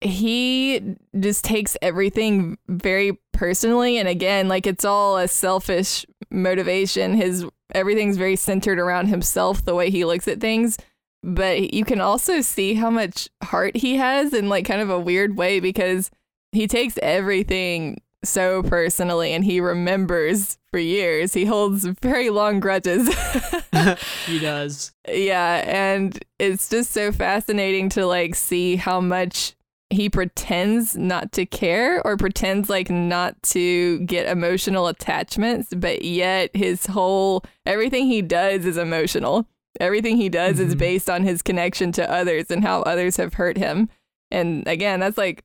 [0.02, 7.46] he just takes everything very personally and again like it's all a selfish motivation his
[7.74, 10.78] everything's very centered around himself the way he looks at things
[11.24, 15.00] but you can also see how much heart he has in like kind of a
[15.00, 16.12] weird way because
[16.52, 23.08] he takes everything so personally and he remembers for years he holds very long grudges
[24.26, 24.92] he does.
[25.08, 29.54] yeah, and it's just so fascinating to like see how much
[29.92, 36.50] he pretends not to care or pretends like not to get emotional attachments, but yet
[36.56, 39.46] his whole everything he does is emotional.
[39.80, 40.80] Everything he does is Mhm.
[40.80, 43.90] based on his connection to others and how others have hurt him.
[44.32, 45.44] And again, that's like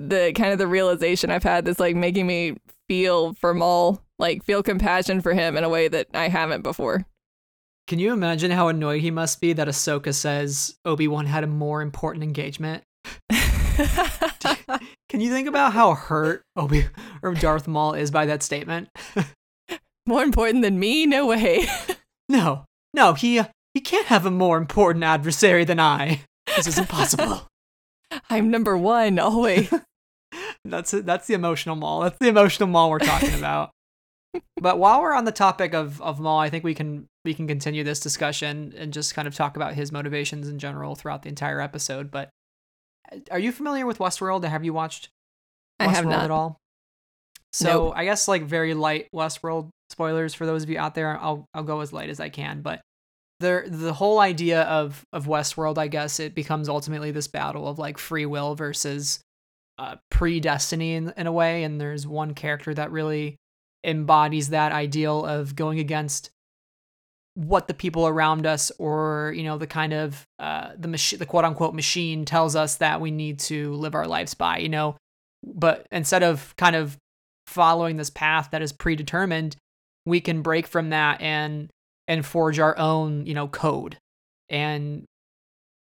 [0.00, 2.56] the kind of the realization I've had that's like making me
[2.88, 7.06] feel for Maul, like feel compassion for him in a way that I haven't before.
[7.86, 11.48] Can you imagine how annoyed he must be that Ahsoka says Obi Wan had a
[11.48, 12.84] more important engagement?
[15.08, 16.86] Can you think about how hurt Obi
[17.22, 18.88] or Darth Maul is by that statement?
[20.06, 21.06] More important than me?
[21.06, 21.66] No way.
[22.28, 23.42] No, no, he
[23.74, 26.22] he can't have a more important adversary than I.
[26.56, 27.42] This is impossible.
[28.30, 29.72] I'm number one always.
[30.64, 31.06] that's it.
[31.06, 32.00] That's the emotional Maul.
[32.00, 33.70] That's the emotional Maul we're talking about.
[34.60, 37.46] but while we're on the topic of of Maul, I think we can we can
[37.46, 41.28] continue this discussion and just kind of talk about his motivations in general throughout the
[41.28, 42.10] entire episode.
[42.10, 42.30] But
[43.12, 44.44] uh, are you familiar with Westworld?
[44.44, 45.08] Have you watched
[45.78, 46.24] I have Westworld not.
[46.24, 46.56] at all?
[47.52, 47.92] So Nope.
[47.96, 51.18] I guess like very light Westworld spoilers for those of you out there.
[51.20, 52.80] I'll I'll go as light as I can, but
[53.42, 57.78] the the whole idea of of Westworld, I guess it becomes ultimately this battle of
[57.78, 59.20] like free will versus
[59.78, 61.64] uh, predestiny in, in a way.
[61.64, 63.36] And there's one character that really
[63.84, 66.30] embodies that ideal of going against
[67.34, 71.24] what the people around us or you know the kind of uh the machine the
[71.24, 74.94] quote unquote machine tells us that we need to live our lives by you know
[75.42, 76.98] but instead of kind of
[77.46, 79.56] following this path that is predetermined,
[80.06, 81.70] we can break from that and
[82.12, 83.96] and forge our own, you know, code
[84.48, 85.04] and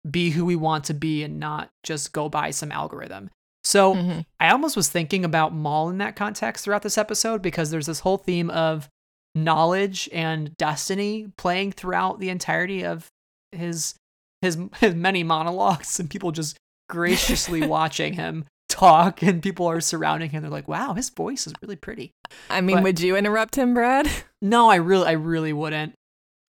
[0.09, 3.29] be who we want to be and not just go by some algorithm.
[3.63, 4.25] So Mhm.
[4.39, 7.99] I almost was thinking about Maul in that context throughout this episode because there's this
[8.01, 8.87] whole theme of
[9.35, 13.07] knowledge and destiny playing throughout the entirety of
[13.51, 13.95] his
[14.41, 16.57] his his many monologues and people just
[16.89, 21.53] graciously watching him talk and people are surrounding him they're like wow his voice is
[21.61, 22.11] really pretty
[22.49, 24.07] I mean, But- would you interrupt him, Brad?
[24.41, 25.93] no i really i really wouldn't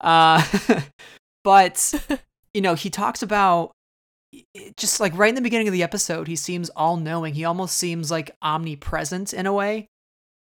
[0.01, 0.43] uh
[1.43, 1.93] but
[2.53, 3.71] you know he talks about
[4.77, 7.75] just like right in the beginning of the episode he seems all knowing he almost
[7.75, 9.87] seems like omnipresent in a way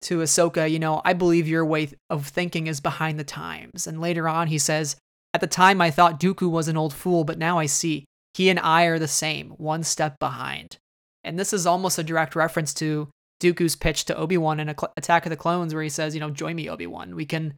[0.02, 3.86] to Ahsoka, you know, I believe your way of thinking is behind the times.
[3.86, 4.96] And later on, he says,
[5.34, 8.50] At the time, I thought Dooku was an old fool, but now I see he
[8.50, 10.78] and I are the same, one step behind.
[11.24, 13.10] And this is almost a direct reference to
[13.42, 16.30] Dooku's pitch to Obi Wan in Attack of the Clones, where he says, You know,
[16.30, 17.16] join me, Obi Wan.
[17.16, 17.56] We can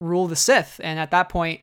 [0.00, 0.80] rule the Sith.
[0.82, 1.60] And at that point,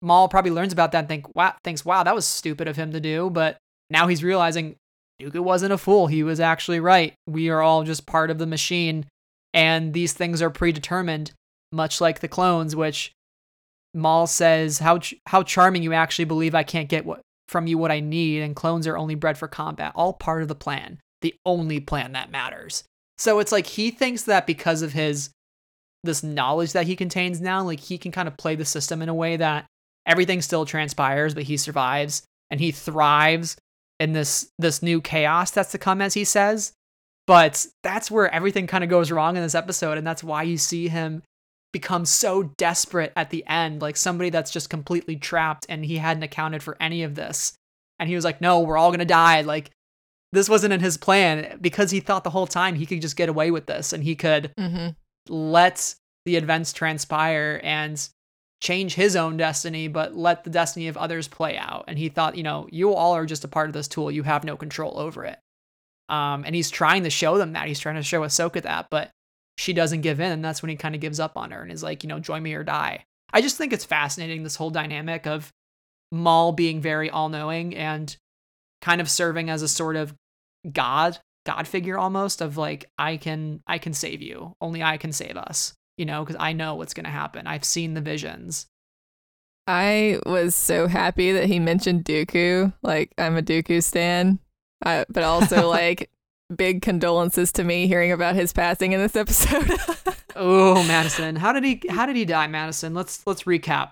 [0.00, 2.92] Maul probably learns about that and think, wow, thinks, wow, that was stupid of him
[2.92, 3.30] to do.
[3.30, 3.58] But
[3.90, 4.76] now he's realizing
[5.20, 6.08] Dooku wasn't a fool.
[6.08, 7.14] He was actually right.
[7.26, 9.06] We are all just part of the machine
[9.54, 11.32] and these things are predetermined,
[11.70, 13.12] much like the clones, which
[13.94, 17.76] Maul says, "How ch- how charming you actually believe I can't get what from you
[17.76, 21.00] what I need, and clones are only bred for combat, all part of the plan,
[21.20, 22.84] the only plan that matters."
[23.18, 25.30] So it's like he thinks that because of his
[26.04, 29.08] this knowledge that he contains now, like he can kind of play the system in
[29.08, 29.66] a way that
[30.06, 33.56] everything still transpires, but he survives and he thrives
[34.00, 36.72] in this this new chaos that's to come, as he says.
[37.26, 40.58] But that's where everything kind of goes wrong in this episode, and that's why you
[40.58, 41.22] see him
[41.72, 46.22] become so desperate at the end, like somebody that's just completely trapped and he hadn't
[46.22, 47.54] accounted for any of this.
[47.98, 49.42] And he was like, No, we're all gonna die.
[49.42, 49.70] Like,
[50.32, 53.28] this wasn't in his plan because he thought the whole time he could just get
[53.28, 54.88] away with this and he could Mm-hmm.
[55.28, 58.08] Let the events transpire and
[58.60, 61.84] change his own destiny, but let the destiny of others play out.
[61.88, 64.10] And he thought, you know, you all are just a part of this tool.
[64.10, 65.38] You have no control over it.
[66.08, 67.66] Um, and he's trying to show them that.
[67.66, 69.10] He's trying to show Ahsoka that, but
[69.58, 70.30] she doesn't give in.
[70.30, 72.20] And that's when he kind of gives up on her and is like, you know,
[72.20, 73.04] join me or die.
[73.32, 75.50] I just think it's fascinating, this whole dynamic of
[76.12, 78.14] Maul being very all knowing and
[78.80, 80.14] kind of serving as a sort of
[80.70, 85.12] god god figure almost of like i can i can save you only i can
[85.12, 88.66] save us you know because i know what's going to happen i've seen the visions
[89.64, 92.72] I was so happy that he mentioned Dooku.
[92.82, 94.40] Like, I'm a Dooku stan.
[94.84, 96.10] I, but also, like,
[96.56, 99.72] big condolences to me hearing about his passing in this episode.
[100.36, 103.90] oh madison how did he how did he die madison let's let's recap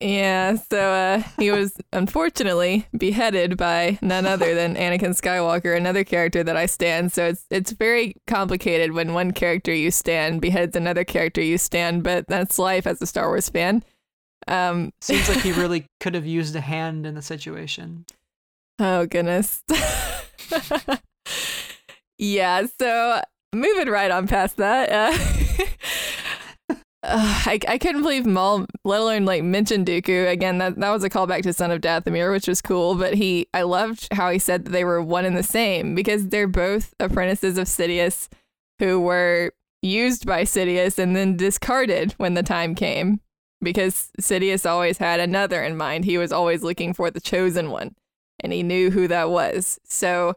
[0.00, 6.44] yeah, so uh, he was unfortunately beheaded by none other than Anakin Skywalker, another character
[6.44, 7.12] that I stand.
[7.12, 12.04] So it's it's very complicated when one character you stand beheads another character you stand,
[12.04, 13.82] but that's life as a Star Wars fan.
[14.46, 18.06] Um, seems like he really could have used a hand in the situation
[18.80, 19.62] Oh goodness.
[22.18, 23.20] yeah, so
[23.52, 24.92] moving right on past that.
[24.92, 25.18] Uh,
[27.02, 30.58] uh, I, I couldn't believe Maul, let alone like mention Dooku again.
[30.58, 32.94] That that was a callback to Son of Dathomir, which was cool.
[32.94, 36.28] But he, I loved how he said that they were one and the same because
[36.28, 38.28] they're both apprentices of Sidious,
[38.78, 43.20] who were used by Sidious and then discarded when the time came.
[43.60, 46.04] Because Sidious always had another in mind.
[46.04, 47.94] He was always looking for the chosen one
[48.40, 49.78] and he knew who that was.
[49.84, 50.34] So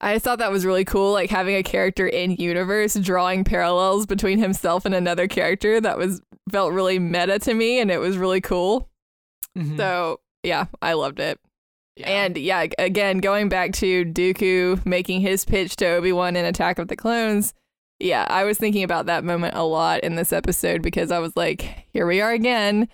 [0.00, 4.06] I just thought that was really cool, like having a character in universe drawing parallels
[4.06, 5.80] between himself and another character.
[5.80, 8.88] That was felt really meta to me, and it was really cool.
[9.56, 9.76] Mhm.
[9.76, 11.38] So yeah, I loved it.
[11.96, 12.08] Yeah.
[12.08, 16.78] And yeah, again, going back to Dooku making his pitch to Obi Wan in Attack
[16.78, 17.54] of the Clones.
[18.00, 21.36] Yeah, I was thinking about that moment a lot in this episode because I was
[21.36, 22.88] like, here we are again.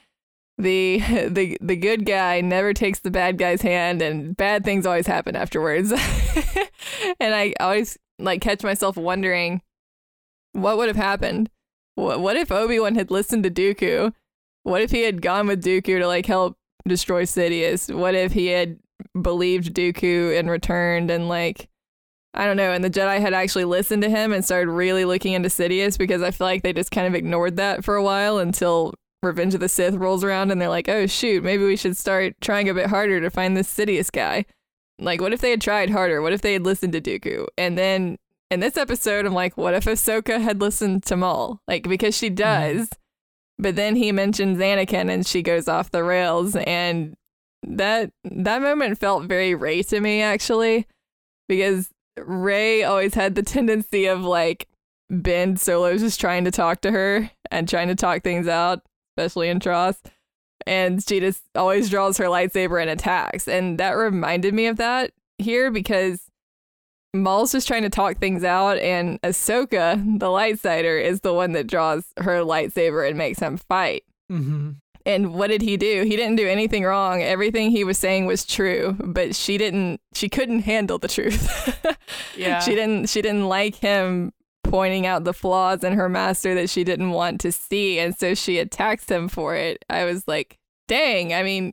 [0.61, 5.07] The the the good guy never takes the bad guy's hand and bad things always
[5.07, 5.93] happen afterwards.
[7.21, 9.63] and I always like catch myself wondering
[10.53, 11.49] what would have happened?
[11.95, 14.13] What, what if Obi-Wan had listened to Dooku?
[14.65, 16.57] What if he had gone with Dooku to like help
[16.87, 17.95] destroy Sidious?
[17.95, 18.79] What if he had
[19.21, 21.69] believed Dooku and returned and like
[22.33, 25.33] I don't know, and the Jedi had actually listened to him and started really looking
[25.33, 28.39] into Sidious because I feel like they just kind of ignored that for a while
[28.39, 31.97] until Revenge of the Sith rolls around and they're like, "Oh shoot, maybe we should
[31.97, 34.47] start trying a bit harder to find this Sidious guy."
[34.99, 36.21] Like, what if they had tried harder?
[36.21, 37.47] What if they had listened to Dooku?
[37.57, 38.19] And then
[38.51, 41.61] in this episode, I'm like, what if Ahsoka had listened to Maul?
[41.69, 42.35] Like, because she mm-hmm.
[42.35, 42.91] does,
[43.59, 47.15] but then he mentions Anakin and she goes off the rails, and
[47.63, 50.87] that that moment felt very Rey to me actually,
[51.49, 54.67] because Rey always had the tendency of like
[55.11, 58.81] Ben Solo's just trying to talk to her and trying to talk things out,
[59.21, 60.01] especially in TROS.
[60.67, 63.49] And she just always draws her lightsaber and attacks.
[63.49, 66.31] And that reminded me of that here because
[67.15, 71.67] Maul's just trying to talk things out, and Ahsoka, the lightsider, is the one that
[71.67, 74.05] draws her lightsaber and makes him fight.
[74.31, 74.71] Mm-hmm.
[75.07, 76.05] And what did he do?
[76.05, 77.23] He didn't do anything wrong.
[77.23, 81.77] Everything he was saying was true, but she didn't she couldn't handle the truth.
[82.37, 82.59] Yeah.
[82.61, 84.33] she didn't she didn't like him
[84.65, 88.35] pointing out the flaws in her master that she didn't want to see, and so
[88.35, 89.85] she attacks him for it.
[89.91, 90.57] I was like,
[90.89, 91.73] "Dang, I mean,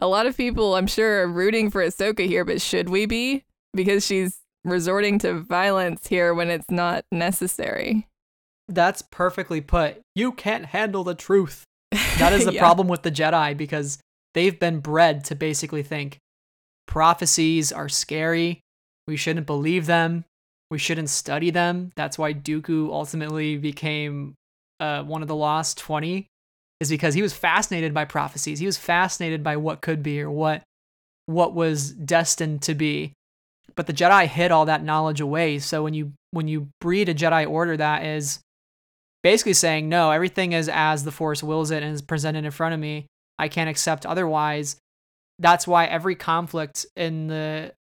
[0.00, 3.44] a lot of people I'm sure are rooting for Ahsoka here, but should we be?
[3.74, 8.06] Because she's resorting to violence here when it's not necessary."
[8.68, 10.00] That's perfectly put.
[10.14, 11.64] You can't handle the truth.
[12.18, 12.60] That is the Yeah.
[12.60, 13.98] problem with the Jedi because
[14.34, 16.18] they've been bred to basically think
[16.86, 18.60] prophecies are scary.
[19.06, 20.24] We shouldn't believe them.
[20.70, 21.92] We shouldn't study them.
[21.96, 24.34] That's why Dooku ultimately became
[24.80, 26.26] uh, one of the Lost 20,
[26.80, 28.58] is because he was fascinated by prophecies.
[28.58, 30.62] He was fascinated by what could be or what
[31.26, 33.12] what was destined to be.
[33.74, 35.58] But the Jedi hid all that knowledge away.
[35.58, 38.40] So when you when you breed a Jedi order that is
[39.26, 42.72] basically saying no everything is as the force wills it and is presented in front
[42.72, 43.06] of me
[43.40, 44.76] i can't accept otherwise
[45.40, 47.72] that's why every conflict in the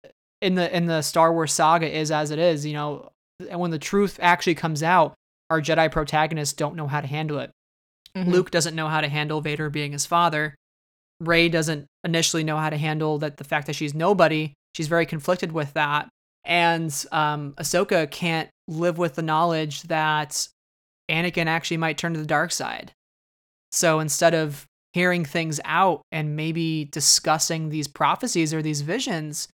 [0.45, 3.09] in the in the star wars saga is as it is you know
[3.49, 5.13] and when the truth actually comes out
[5.49, 7.51] our jedi protagonists don't know how to handle it
[8.15, 8.27] Mhm.
[8.27, 10.55] luke doesn't know how to handle vader being his father
[11.19, 15.05] rey doesn't initially know how to handle that the fact that she's nobody she's very
[15.05, 16.07] conflicted with that
[16.45, 20.47] and um ahsoka can't live with the knowledge that
[21.09, 22.91] Anakin actually might turn to the dark side.
[23.71, 29.47] So instead of hearing things out and maybe discussing these prophecies or these visions,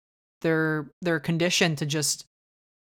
[0.43, 2.25] they're they're conditioned to just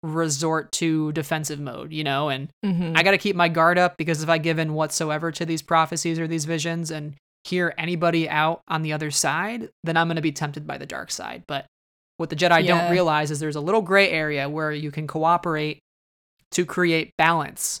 [0.02, 2.96] resort to defensive mode, you know, and Mhm.
[2.96, 5.62] I got to keep my guard up because if I give in whatsoever to these
[5.62, 10.16] prophecies or these visions and hear anybody out on the other side, then I'm going
[10.16, 11.44] to be tempted by the dark side.
[11.48, 11.66] But
[12.18, 12.80] what the Jedi Yeah.
[12.80, 15.78] don't realize is there's a little gray area where you can cooperate
[16.52, 17.80] to create balance.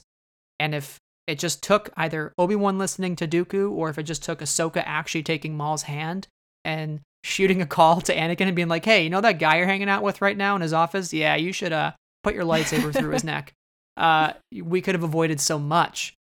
[0.58, 4.40] And if it just took either Obi-Wan listening to Dooku or if it just took
[4.40, 6.28] Ahsoka actually taking Maul's hand
[6.64, 9.66] and shooting a call to Anakin and being like, "Hey, you know that guy you're
[9.66, 11.12] hanging out with right now in his office?
[11.12, 11.92] Yeah, you should uh
[12.22, 13.52] put your lightsaber through his neck."
[13.96, 16.14] Uh we could have avoided so much.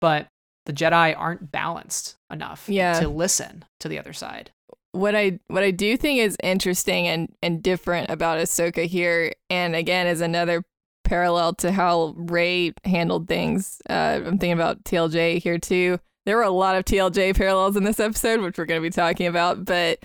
[0.00, 0.28] But
[0.66, 3.00] the Jedi aren't balanced enough Yeah.
[3.00, 4.50] to listen to the other side.
[4.92, 9.74] what I what I do think is interesting and and different about Ahsoka here, and
[9.76, 10.62] again is another
[11.04, 13.80] parallel to how Rey handled things.
[13.88, 15.98] Uh, I'm thinking about TLJ here too.
[16.26, 18.90] There were a lot of TLJ parallels in this episode, which we're going to be
[18.90, 20.00] talking about, but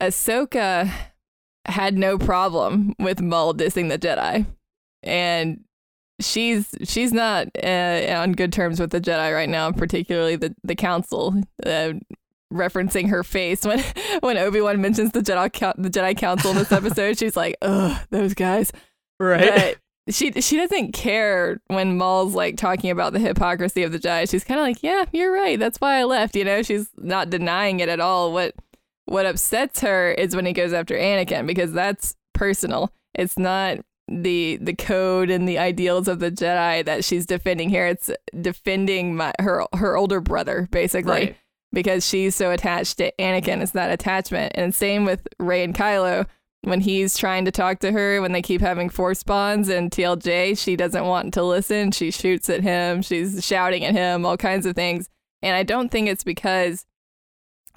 [0.00, 0.90] Ahsoka
[1.66, 4.46] had no problem with Maul dissing the Jedi,
[5.02, 5.64] and
[6.20, 10.74] she's she's not uh, on good terms with the Jedi right now, particularly the the
[10.74, 11.42] Council.
[11.64, 11.94] Uh,
[12.52, 13.82] referencing her face when
[14.20, 17.18] when Obi Wan mentions the Jedi the Jedi Council in this episode.
[17.18, 18.72] she's like, "Ugh, those guys."
[19.40, 19.78] But
[20.14, 24.28] she she doesn't care when Maul's like talking about the hypocrisy of the Jedi.
[24.30, 25.58] She's kind of like, "Yeah, you're right.
[25.58, 28.32] That's why I left." You know, she's not denying it at all.
[28.32, 28.54] What
[29.10, 32.92] what upsets her is when he goes after Anakin because that's personal.
[33.14, 37.86] It's not the the code and the ideals of the Jedi that she's defending here.
[37.86, 41.36] It's defending my her her older brother basically Right.
[41.72, 43.62] because she's so attached to Anakin.
[43.62, 44.52] It's that attachment.
[44.54, 46.26] And same with Rey and Kylo.
[46.62, 50.58] When he's trying to talk to her, when they keep having force bonds and TLJ,
[50.58, 51.90] she doesn't want to listen.
[51.90, 53.00] She shoots at him.
[53.02, 55.08] She's shouting at him, all kinds of things.
[55.42, 56.84] And I don't think it's because,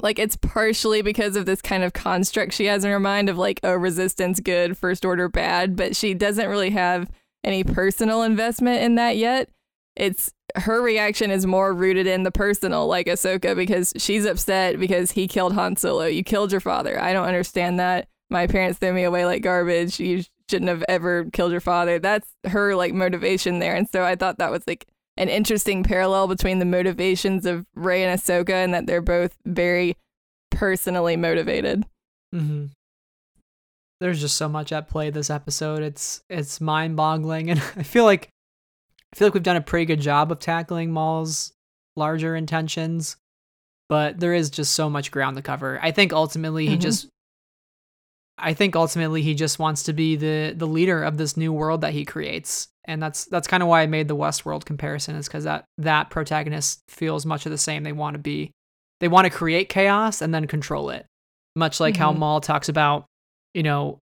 [0.01, 3.37] like, it's partially because of this kind of construct she has in her mind of
[3.37, 5.75] like, oh, resistance good, first order bad.
[5.75, 7.09] But she doesn't really have
[7.43, 9.49] any personal investment in that yet.
[9.95, 15.11] It's her reaction is more rooted in the personal, like Ahsoka, because she's upset because
[15.11, 16.05] he killed Han Solo.
[16.05, 16.99] You killed your father.
[16.99, 18.07] I don't understand that.
[18.29, 19.99] My parents threw me away like garbage.
[19.99, 21.99] You shouldn't have ever killed your father.
[21.99, 23.75] That's her like motivation there.
[23.75, 24.87] And so I thought that was like
[25.17, 29.95] an interesting parallel between the motivations of Rey and Ahsoka and that they're both very
[30.51, 31.85] personally motivated.
[32.31, 32.65] hmm
[33.99, 35.81] There's just so much at play this episode.
[35.83, 38.29] It's it's mind boggling, and I feel like
[39.13, 41.53] I feel like we've done a pretty good job of tackling Maul's
[41.95, 43.15] larger intentions,
[43.87, 45.79] but there is just so much ground to cover.
[45.81, 46.81] I think ultimately he Mhm.
[46.81, 47.07] just
[48.37, 51.81] I think ultimately he just wants to be the the leader of this new world
[51.81, 52.67] that he creates.
[52.85, 56.09] And that's that's kind of why I made the Westworld comparison is cuz that that
[56.09, 57.83] protagonist feels much of the same.
[57.83, 58.51] They want to be
[58.99, 61.05] they want to create chaos and then control it.
[61.55, 62.17] Much like how Mhm.
[62.19, 63.05] Maul talks about,
[63.53, 63.99] you know,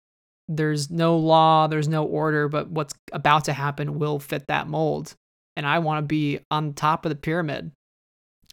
[0.48, 5.14] there's no law, there's no order, but what's about to happen will fit that mold.
[5.56, 7.70] And I want to be on top of the pyramid.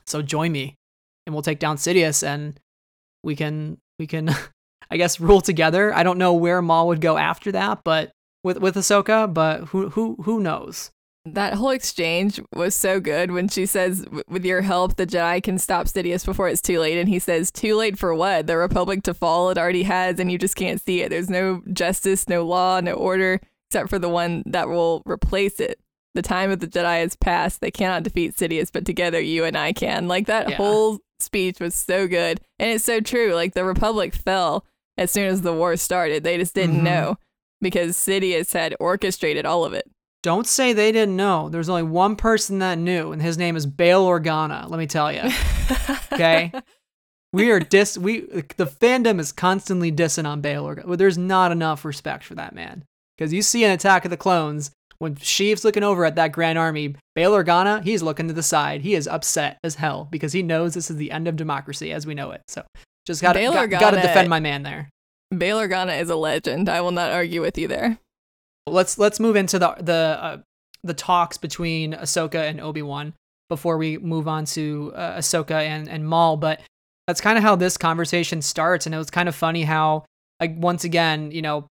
[0.07, 0.75] So join me
[1.25, 2.59] and we'll take down Sidious and
[3.23, 4.29] we can we can
[4.91, 5.93] I guess rule together.
[5.93, 8.11] I don't know where Maul would go after that, but
[8.43, 10.91] with with Ahsoka, but who who who knows?
[11.25, 15.59] That whole exchange was so good when she says, "With your help, the Jedi can
[15.59, 18.47] stop Sidious before it's too late." And he says, "Too late for what?
[18.47, 21.09] The Republic to fall it already has, and you just can't see it.
[21.09, 23.39] There's no justice, no law, no order,
[23.69, 25.79] except for the one that will replace it.
[26.15, 27.61] The time of the Jedi has passed.
[27.61, 30.55] They cannot defeat Sidious, but together you and I can." Like that Yeah.
[30.55, 33.35] whole speech was so good, and it's so true.
[33.35, 34.65] Like the Republic fell
[34.97, 36.23] as soon as the war started.
[36.23, 36.83] They just didn't Mhm.
[36.83, 37.17] know
[37.61, 39.89] because Sidious had orchestrated all of it.
[40.23, 41.49] Don't say they didn't know.
[41.49, 44.69] There's only one person that knew, and his name is Bail Organa.
[44.69, 45.23] Let me tell you.
[46.13, 46.51] Okay,
[47.31, 47.97] we are dis.
[47.97, 48.21] We
[48.57, 50.85] the fandom is constantly dissing on Bail Organa.
[50.85, 52.83] Well, there's not enough respect for that man
[53.17, 56.59] because you see an Attack of the Clones when Sheev's looking over at that Grand
[56.59, 56.95] Army.
[57.15, 58.81] Bail Organa, he's looking to the side.
[58.81, 62.05] He is upset as hell because he knows this is the end of democracy as
[62.05, 62.41] we know it.
[62.49, 62.63] So
[63.05, 64.89] just gotta got, gotta defend my man there.
[65.35, 66.67] Bail Organa is a legend.
[66.67, 67.97] I will not argue with you there.
[68.67, 70.37] let's let's move into the the uh,
[70.83, 73.13] the talks between Ahsoka and Obi Wan
[73.49, 76.37] before we move on to uh, Ahsoka and and Maul.
[76.37, 76.61] But
[77.07, 80.05] that's kind of how this conversation starts, and it was kind of funny how
[80.39, 81.67] like once again, you know,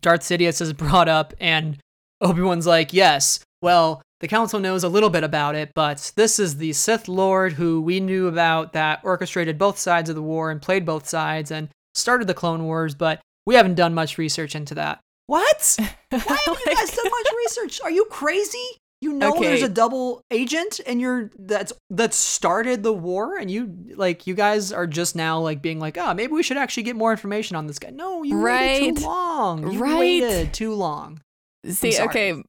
[0.00, 1.78] Darth Sidious is brought up, and
[2.20, 4.02] Obi Wan's like, yes, well.
[4.20, 7.82] The council knows a little bit about it, but this is the Sith Lord who
[7.82, 11.68] we knew about that orchestrated both sides of the war and played both sides and
[11.96, 15.00] started the Clone Wars, but we haven't done much research into that.
[15.26, 15.76] What?
[16.10, 17.80] Why haven't you guys done much research?
[17.82, 18.64] Are you crazy?
[19.02, 23.92] You know there's a double agent and you're that's that started the war and you
[23.94, 26.96] like you guys are just now like being like, oh, maybe we should actually get
[26.96, 27.90] more information on this guy.
[27.90, 28.96] No, you waited Right.
[28.96, 29.70] too long.
[29.70, 29.98] You Right.
[29.98, 31.20] waited too long.
[31.68, 32.42] See, okay.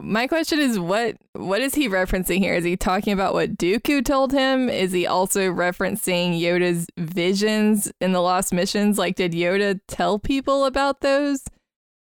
[0.00, 2.54] My question is what what is he referencing here?
[2.54, 4.68] Is he talking about what Dooku told him?
[4.68, 8.98] Is he also referencing Yoda's visions in the Lost Missions?
[8.98, 11.44] Like did Yoda tell people about those?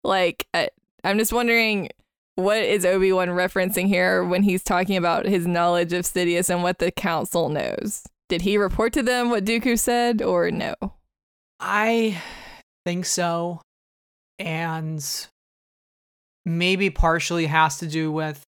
[0.05, 0.71] Like I,
[1.03, 1.91] I'm just wondering
[2.37, 6.79] what is Obi-Wan referencing here when he's talking about his knowledge of Sidious and what
[6.79, 8.05] the council knows?
[8.29, 10.75] Did he report to them what Dooku said or no?
[11.59, 12.23] I
[12.87, 13.61] think so.
[14.39, 15.05] And
[16.45, 18.43] maybe partially has to do with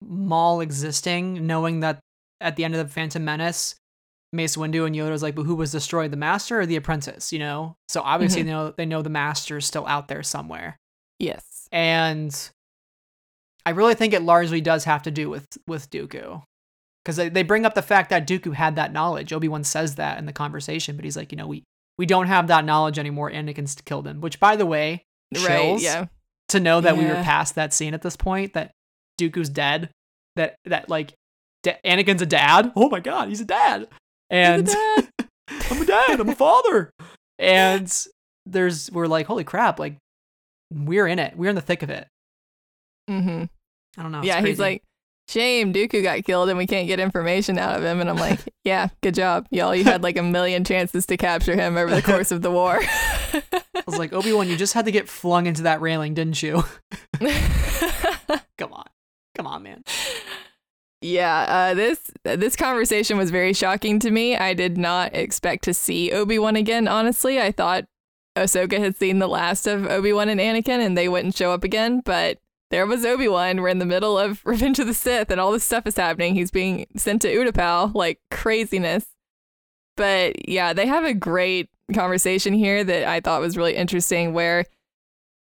[0.00, 1.98] Maul existing, knowing that
[2.40, 3.74] at the end of the Phantom Menace,
[4.32, 7.38] Mace Windu and Yoda's like, but who was destroyed, the master or the apprentice, you
[7.38, 7.74] know?
[7.88, 8.44] So obviously Mhm.
[8.44, 10.76] they know they know the master is still out there somewhere.
[11.18, 11.68] Yes.
[11.72, 12.50] And
[13.66, 16.42] I really think it largely does have to do with with Dooku.
[17.04, 19.32] Because they, they bring up the fact that Dooku had that knowledge.
[19.32, 21.64] Obi-Wan says that in the conversation, but he's like, you know, we
[21.96, 23.30] we don't have that knowledge anymore.
[23.30, 24.20] Anakin's killed him.
[24.20, 26.06] Which by the way, Right, yeah.
[26.48, 28.72] To know that we were past that scene at this point, that
[29.20, 29.90] Dooku's dead.
[30.36, 31.14] That that like
[31.62, 32.72] da- Anakin's a dad.
[32.76, 33.88] Oh my god, he's a dad.
[34.30, 35.08] And dad.
[35.70, 36.20] I'm a dad.
[36.20, 36.90] I'm a father.
[37.38, 37.92] And
[38.46, 39.78] there's we're like, holy crap!
[39.78, 39.96] Like
[40.72, 41.36] we're in it.
[41.36, 42.06] We're in the thick of it.
[43.10, 43.44] Mm-hmm.
[43.98, 44.18] I don't know.
[44.18, 44.82] it's yeah, he's like,
[45.28, 48.00] shame Dooku got killed and we can't get information out of him.
[48.00, 49.74] And I'm like, yeah, good job, y'all.
[49.74, 52.80] You had like a million chances to capture him over the course of the war.
[53.32, 56.42] I was like, Obi Wan, you just had to get flung into that railing, didn't
[56.42, 56.64] you?
[58.58, 58.86] Come on,
[59.36, 59.84] come on, man.
[61.00, 64.36] yeah, uh, this this conversation was very shocking to me.
[64.36, 66.88] I did not expect to see Obi Wan again.
[66.88, 67.84] Honestly, I thought
[68.36, 71.62] Ahsoka had seen the last of Obi Wan and Anakin, and they wouldn't show up
[71.62, 72.02] again.
[72.04, 72.38] But
[72.70, 73.60] there was Obi Wan.
[73.60, 76.34] We're in the middle of Revenge of the Sith, and all this stuff is happening.
[76.34, 79.06] He's being sent to Utapau, like craziness.
[79.96, 84.64] But yeah, they have a great conversation here that I thought was really interesting, where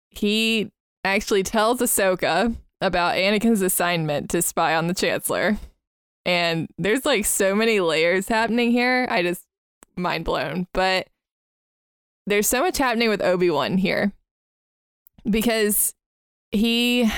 [0.09, 0.71] he
[1.03, 5.57] actually tells Ahsoka about Anakin's assignment to spy on the Chancellor.
[6.25, 9.07] And there's like so many layers happening here.
[9.09, 9.43] I just
[9.95, 10.67] mind blown.
[10.73, 11.07] But
[12.25, 14.13] there's so much happening with Obi-Wan here
[15.29, 15.93] because
[16.51, 17.09] he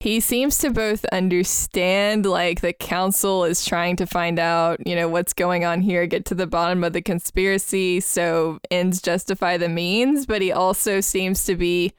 [0.00, 5.08] he seems to both understand like the council is trying to find out, you know,
[5.08, 9.68] what's going on here, get to the bottom of the conspiracy so ends justify the
[9.68, 11.92] means, but he also seems to be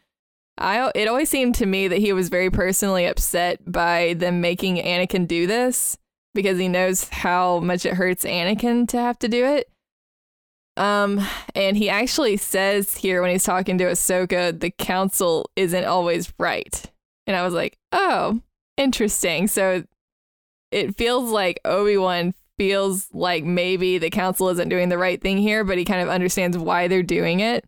[0.57, 4.78] I it always seemed to me that he was very personally upset by them making
[4.78, 5.97] Anakin do this
[6.34, 9.70] because he knows how much it hurts Anakin to have to do it.
[10.82, 11.21] Um,
[11.53, 16.84] and he actually says here when he's talking to Ahsoka, the council isn't always right.
[17.27, 18.41] And I was like, oh,
[18.77, 19.47] interesting.
[19.47, 19.84] So
[20.71, 25.38] it feels like Obi Wan feels like maybe the council isn't doing the right thing
[25.38, 27.63] here, but he kind of understands why they're doing it.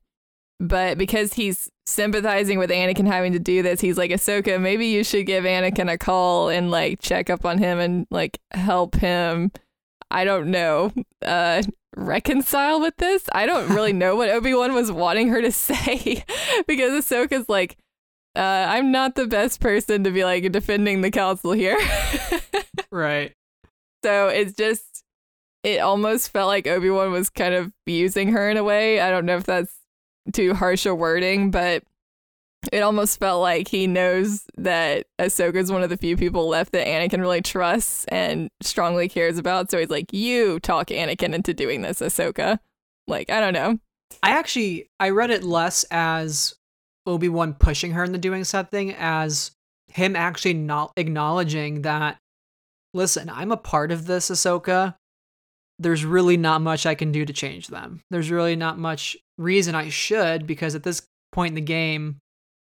[0.59, 5.03] but because he's sympathizing with Anakin having to do this, he's like, Ahsoka, maybe you
[5.03, 9.51] should give Anakin a call and like check up on him and like help him.
[10.09, 10.93] I don't know,
[11.23, 11.63] uh,
[11.95, 13.29] reconcile with this.
[13.33, 16.23] I don't really know what Obi Wan was wanting her to say
[16.67, 17.77] because Ahsoka's like,
[18.35, 21.79] uh, I'm not the best person to be like defending the council here.
[22.91, 23.33] right.
[24.03, 25.03] So it's just,
[25.63, 28.99] it almost felt like Obi Wan was kind of using her in a way.
[28.99, 29.73] I don't know if that's
[30.33, 31.83] too harsh a wording, but
[32.71, 36.71] it almost felt like he knows that Ahsoka is one of the few people left
[36.71, 39.69] that Anakin really trusts and strongly cares about.
[39.69, 42.59] So he's like, "You talk Anakin into doing this, Ahsoka."
[43.07, 43.79] Like, I don't know.
[44.21, 46.55] I actually I read it less as
[47.05, 49.51] Obi Wan pushing her into doing something as
[49.87, 52.17] him actually not acknowledging that.
[52.93, 54.95] Listen, I'm a part of this, Ahsoka.
[55.79, 58.01] There's really not much I can do to change them.
[58.11, 61.01] There's really not much reason I should because at this
[61.31, 62.19] point in the game,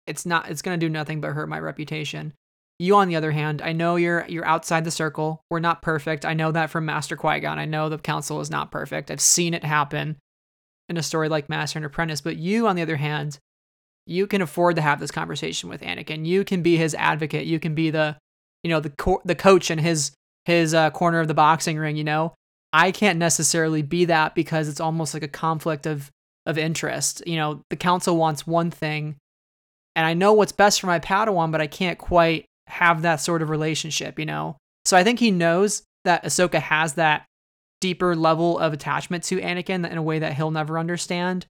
[0.08, 2.34] it's not it's going to do nothing but hurt my reputation.
[2.80, 5.42] You on the other hand, I know you're you're outside the circle.
[5.50, 6.26] We're not perfect.
[6.26, 7.60] I know that from Master Qui-Gon.
[7.60, 9.10] I know the council is not perfect.
[9.10, 10.18] I've seen it happen
[10.90, 13.40] in a story like Master and Apprentice, but you on the other hand,
[14.06, 16.26] you can afford to have this conversation with Anakin.
[16.26, 17.46] You can be his advocate.
[17.46, 18.18] You can be the
[18.64, 20.12] you know the co- the coach in his
[20.46, 22.34] his uh, corner of the boxing ring, you know.
[22.74, 26.10] I can't necessarily be that because it's almost like a conflict of
[26.46, 27.22] of interest.
[27.26, 29.18] You know, the council wants one thing,
[29.98, 33.42] and I know what's best for my Padawan, but I can't quite have that sort
[33.42, 34.56] of relationship, you know?
[34.86, 37.26] So I think he knows that Ahsoka has that
[37.82, 41.48] deeper level of attachment to Anakin in a way that he'll never understand.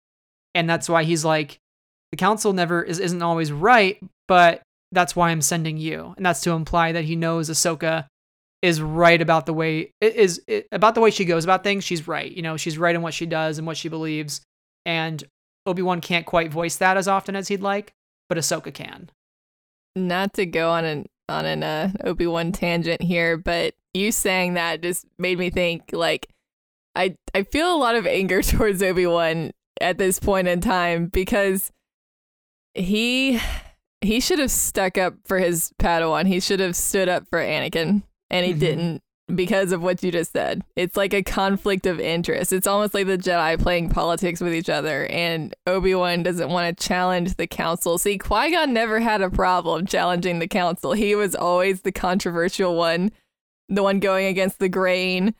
[0.55, 1.57] And that's why he's like,
[2.11, 4.61] the council never is, isn't always right, but
[4.93, 6.13] that's why I'm sending you.
[6.15, 8.07] And that's to imply that he knows Ahsoka
[8.61, 10.41] is right about the way is
[10.71, 11.83] about the way she goes about things.
[11.83, 12.31] She's right.
[12.31, 14.41] You know, she's right in what she does and what she believes
[14.85, 15.21] and
[15.65, 17.91] Obi-Wan can't quite voice that as often as he'd like,
[18.29, 19.09] but Ahsoka can.
[19.95, 24.81] Not to go on an on an uh, Obi-Wan tangent here, but you saying that
[24.81, 26.27] just made me think like
[26.95, 29.51] I I feel a lot of anger towards Obi-Wan
[29.81, 31.71] at this point in time because
[32.73, 33.39] he
[34.01, 36.27] he should have stuck up for his Padawan.
[36.27, 38.59] He should have stood up for Anakin and he mm-hmm.
[38.59, 39.03] didn't
[39.33, 40.63] because of what you just said.
[40.75, 42.53] It's like a conflict of interest.
[42.53, 46.77] It's almost like the Jedi playing politics with each other, and Obi Wan doesn't want
[46.77, 47.97] to challenge the Council.
[47.97, 50.93] See, Qui Gon never had a problem challenging the Council.
[50.93, 53.11] He was always the controversial one,
[53.67, 55.35] the one going against the grain.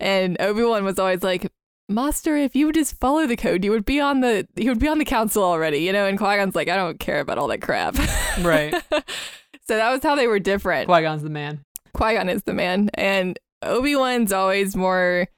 [0.00, 1.50] And Obi Wan was always like,
[1.88, 4.78] Master, if you would just follow the code, you would be on the you would
[4.78, 6.06] be on the council already, you know.
[6.06, 7.96] And Qui Gon's like, I don't care about all that crap.
[8.40, 8.74] Right.
[8.90, 10.88] so that was how they were different.
[10.88, 11.64] Qui Gon's the man.
[11.94, 15.28] Qui Gon is the man, and Obi Wan's always more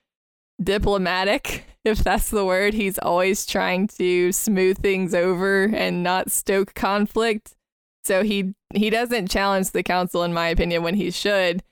[0.62, 2.74] diplomatic, if that's the word.
[2.74, 7.54] He's always trying to smooth things over and not stoke conflict.
[8.04, 11.62] So he he doesn't challenge the council, in my opinion, when he should.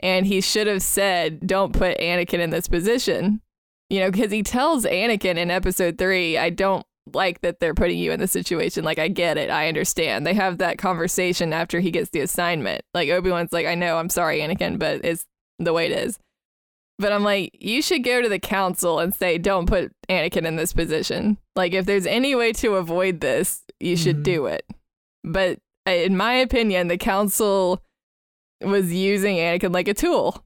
[0.00, 3.40] And he should have said, "Don't put Anakin in this position,"
[3.88, 7.98] you know, because he tells Anakin in Episode Three, "I don't like that they're putting
[7.98, 8.84] you in the situation.
[8.84, 9.50] Like, I get it.
[9.50, 10.26] I understand.
[10.26, 12.82] They have that conversation after he gets the assignment.
[12.94, 15.26] Like, Obi Wan's like, I know, I'm sorry, Anakin, but it's
[15.58, 16.18] the way it is.
[16.98, 20.56] But I'm like, you should go to the council and say, don't put Anakin in
[20.56, 21.38] this position.
[21.56, 24.22] Like, if there's any way to avoid this, you should mm-hmm.
[24.22, 24.64] do it.
[25.24, 27.82] But uh, in my opinion, the council
[28.60, 30.44] was using Anakin like a tool.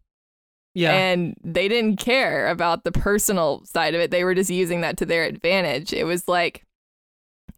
[0.79, 0.93] Yeah.
[0.93, 4.13] And they didn't care about the personal side of it.
[4.13, 5.93] They were just using that to their advantage.
[5.93, 6.65] It was like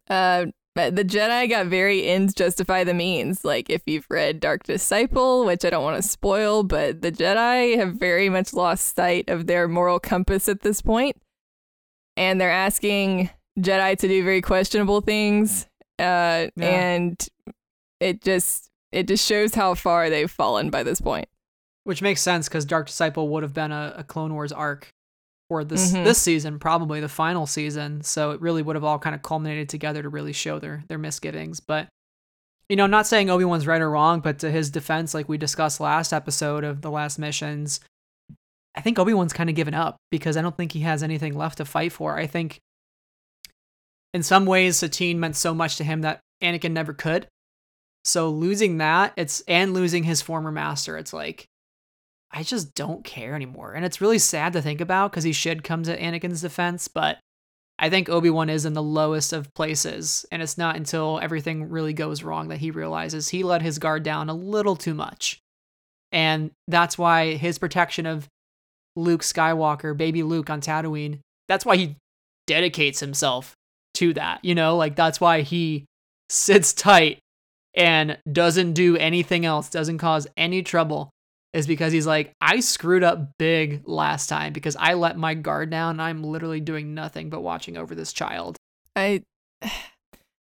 [0.09, 3.45] uh the Jedi got very ends justify the means.
[3.45, 7.77] Like if you've read Dark Disciple, which I don't want to spoil, but the Jedi
[7.77, 11.17] have very much lost sight of their moral compass at this point.
[12.17, 15.67] And they're asking Jedi to do very questionable things.
[15.99, 16.65] Uh, yeah.
[16.65, 17.27] and
[17.99, 21.27] it just it just shows how far they've fallen by this point.
[21.83, 24.89] Which makes sense because Dark Disciple would have been a, a Clone Wars arc
[25.49, 26.03] for this mm-hmm.
[26.03, 28.01] this season, probably the final season.
[28.03, 30.97] So it really would have all kind of culminated together to really show their their
[30.97, 31.59] misgivings.
[31.59, 31.89] But
[32.69, 35.37] you know, not saying Obi Wan's right or wrong, but to his defense, like we
[35.37, 37.81] discussed last episode of the last missions,
[38.75, 41.37] I think Obi Wan's kind of given up because I don't think he has anything
[41.37, 42.17] left to fight for.
[42.17, 42.61] I think
[44.13, 47.27] in some ways Satine meant so much to him that Anakin never could.
[48.05, 51.45] So losing that, it's and losing his former master, it's like
[52.33, 53.73] I just don't care anymore.
[53.73, 57.19] And it's really sad to think about because he should come to Anakin's defense, but
[57.77, 60.25] I think Obi Wan is in the lowest of places.
[60.31, 64.03] And it's not until everything really goes wrong that he realizes he let his guard
[64.03, 65.39] down a little too much.
[66.11, 68.27] And that's why his protection of
[68.95, 71.95] Luke Skywalker, baby Luke on Tatooine, that's why he
[72.47, 73.55] dedicates himself
[73.95, 74.43] to that.
[74.43, 75.85] You know, like that's why he
[76.29, 77.19] sits tight
[77.73, 81.09] and doesn't do anything else, doesn't cause any trouble,
[81.53, 85.69] is because he's like, I screwed up big last time because I let my guard
[85.69, 88.57] down and I'm literally doing nothing but watching over this child.
[88.95, 89.23] I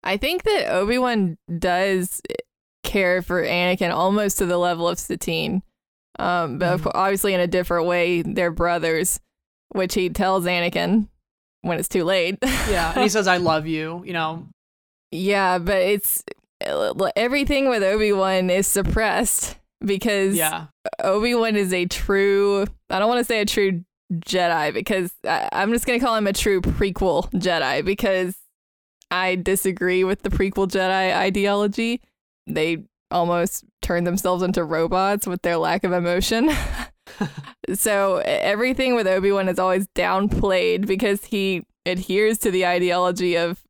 [0.04, 2.22] I think that Obi-Wan does
[2.84, 5.64] care for Anakin almost to the level of Satine.
[6.20, 6.92] Um, but Mhm.
[6.94, 9.20] obviously in a different way, they're brothers,
[9.70, 11.08] which he tells Anakin
[11.62, 12.38] when it's too late.
[12.44, 12.92] Yeah.
[12.94, 14.48] And he says, I love you, you know.
[15.12, 16.24] yeah, but it's
[17.16, 20.68] everything with Obi-Wan is suppressed because Yeah.
[21.04, 25.72] Obi-Wan is a true, I don't want to say a true Jedi because I, I'm
[25.72, 28.36] just going to call him a true prequel Jedi because
[29.12, 32.02] I disagree with the prequel Jedi ideology.
[32.48, 36.52] They almost turn themselves into robots with their lack of emotion.
[37.74, 43.62] so everything with Obi-Wan is always downplayed because he adheres to the ideology of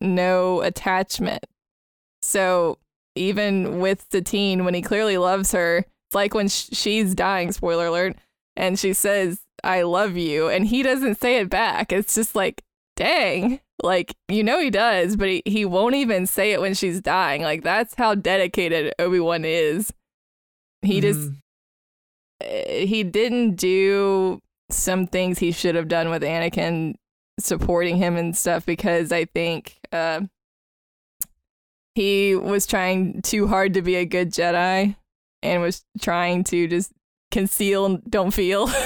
[0.00, 1.44] no attachment.
[2.22, 2.78] So
[3.14, 7.86] even with Satine, when he clearly loves her, it's like when sh- she's dying, spoiler
[7.86, 8.16] alert,
[8.56, 11.92] and she says, I love you, and he doesn't say it back.
[11.92, 12.62] It's just like,
[12.96, 13.60] dang.
[13.82, 17.42] Like, you know he does, but he, he won't even say it when she's dying.
[17.42, 19.92] Like, that's how dedicated Obi Wan is.
[20.82, 21.36] He just, Mhm.
[22.44, 24.40] uh, he didn't do
[24.70, 26.94] some things he should have done with Anakin
[27.40, 30.20] supporting him and stuff because I think uh,
[31.94, 34.96] he was trying too hard to be a good Jedi
[35.42, 36.92] and was trying to just
[37.30, 38.70] conceal and don't feel.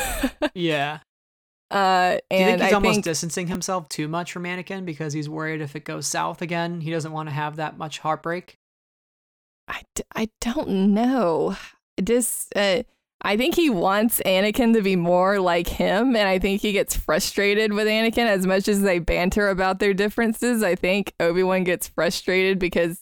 [0.55, 1.01] Yeah.
[1.71, 5.13] uh, Do you think he's I almost think distancing himself too much from Anakin because
[5.13, 8.57] he's worried if it goes south again, he doesn't want to have that much heartbreak?
[9.69, 11.57] I, d- I don't know.
[12.03, 12.83] Just uh,
[13.23, 16.95] I think he wants Anakin to be more like him, and I think he gets
[16.95, 20.63] frustrated with Anakin as much as they banter about their differences.
[20.63, 23.01] I think Obi Wan gets frustrated because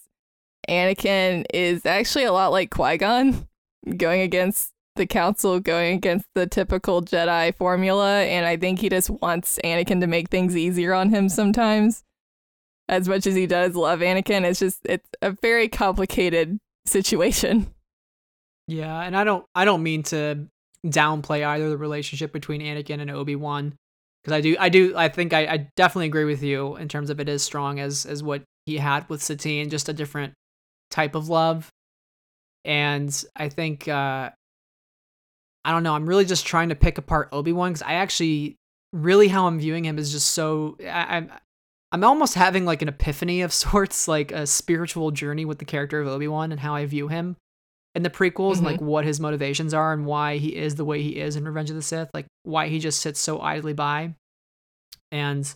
[0.69, 3.47] Anakin is actually a lot like Qui Gon,
[3.97, 9.09] going against the Council, going against the typical Jedi formula, and I think he just
[9.09, 12.03] wants Anakin to make things easier on him sometimes.
[12.87, 17.74] As much as he does love Anakin, it's just it's a very complicated situation.
[18.67, 20.47] Yeah, and I don't I don't mean to
[20.85, 23.75] downplay either the relationship between Anakin and Obi-Wan
[24.23, 27.09] because I do I do I think I, I definitely agree with you in terms
[27.09, 30.33] of it is strong as as what he had with Satine, just a different
[30.89, 31.69] type of love.
[32.63, 34.31] And I think uh
[35.63, 38.55] I don't know, I'm really just trying to pick apart Obi-Wan cuz I actually
[38.93, 41.31] really how I'm viewing him is just so I, I'm
[41.91, 46.01] I'm almost having like an epiphany of sorts, like a spiritual journey with the character
[46.01, 47.37] of Obi-Wan and how I view him
[47.95, 48.87] in the prequels and like mm-hmm.
[48.87, 51.77] what his motivations are and why he is the way he is in Revenge of
[51.77, 54.13] the Sith, like why he just sits so idly by.
[55.11, 55.51] And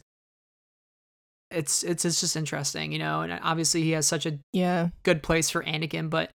[1.51, 4.89] it's it's it's just interesting, you know, and uh, obviously he has such a Yeah.
[5.03, 6.29] good place for Anakin, but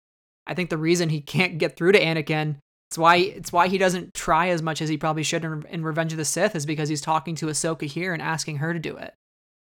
[0.47, 2.57] I think the reason he can't get through to Anakin,
[2.89, 5.83] it's why it's why he doesn't try as much as he probably should in, in
[5.83, 8.79] Revenge of the Sith is because he's talking to Ahsoka here and asking her to
[8.79, 9.13] do it.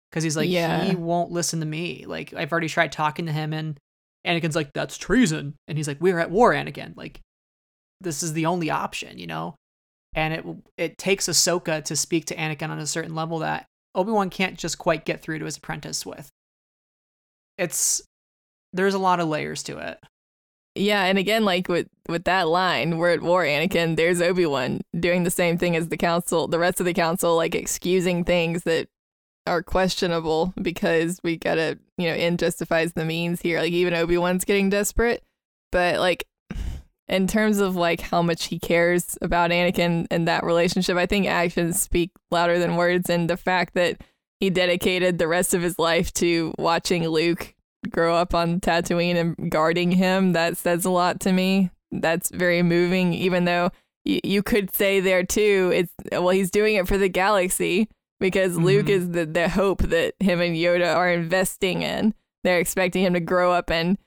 [0.09, 0.83] Because he's like, Yeah.
[0.83, 2.05] he won't listen to me.
[2.07, 3.77] Like I've already tried talking to him, and
[4.25, 6.95] Anakin's like, that's treason, and he's like, we're at war, Anakin.
[6.95, 7.21] Like
[8.01, 9.55] this is the only option, you know.
[10.15, 10.45] And it
[10.77, 13.65] it takes Ahsoka to speak to Anakin on a certain level that
[13.95, 16.29] Obi Wan can't just quite get through to his apprentice with.
[17.57, 18.01] It's
[18.71, 19.99] there's a lot of layers to it.
[20.75, 24.81] Yeah, and again, like with with that line, "We're at war, Anakin." There's Obi Wan
[24.99, 28.63] doing the same thing as the council, the rest of the council, like excusing things
[28.63, 28.87] that
[29.45, 33.59] are questionable because we gotta, you know, end justifies the means here.
[33.59, 35.23] Like even Obi Wan's getting desperate,
[35.71, 36.25] but like
[37.07, 41.27] in terms of like how much he cares about Anakin and that relationship, I think
[41.27, 44.01] actions speak louder than words, and the fact that
[44.39, 47.53] he dedicated the rest of his life to watching Luke
[47.89, 51.69] grow up on Tatooine and guarding him, that says a lot to me.
[51.91, 53.71] That's very moving, even though
[54.05, 57.87] y- you could say there too, it's well, he's doing it for the galaxy
[58.23, 58.89] because Luke Mhm.
[58.89, 62.13] is the, the hope that him and Yoda are investing in.
[62.45, 63.97] They're expecting him to grow up and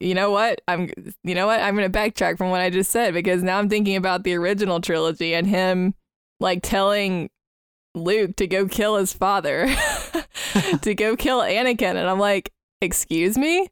[0.00, 0.60] you know what?
[0.66, 0.90] I'm
[1.22, 1.60] you know what?
[1.60, 4.34] I'm going to backtrack from what I just said because now I'm thinking about the
[4.34, 5.94] original trilogy and him
[6.40, 7.30] like telling
[7.94, 9.68] Luke to go kill his father,
[10.82, 12.50] to go kill Anakin and I'm like,
[12.82, 13.68] "Excuse me?"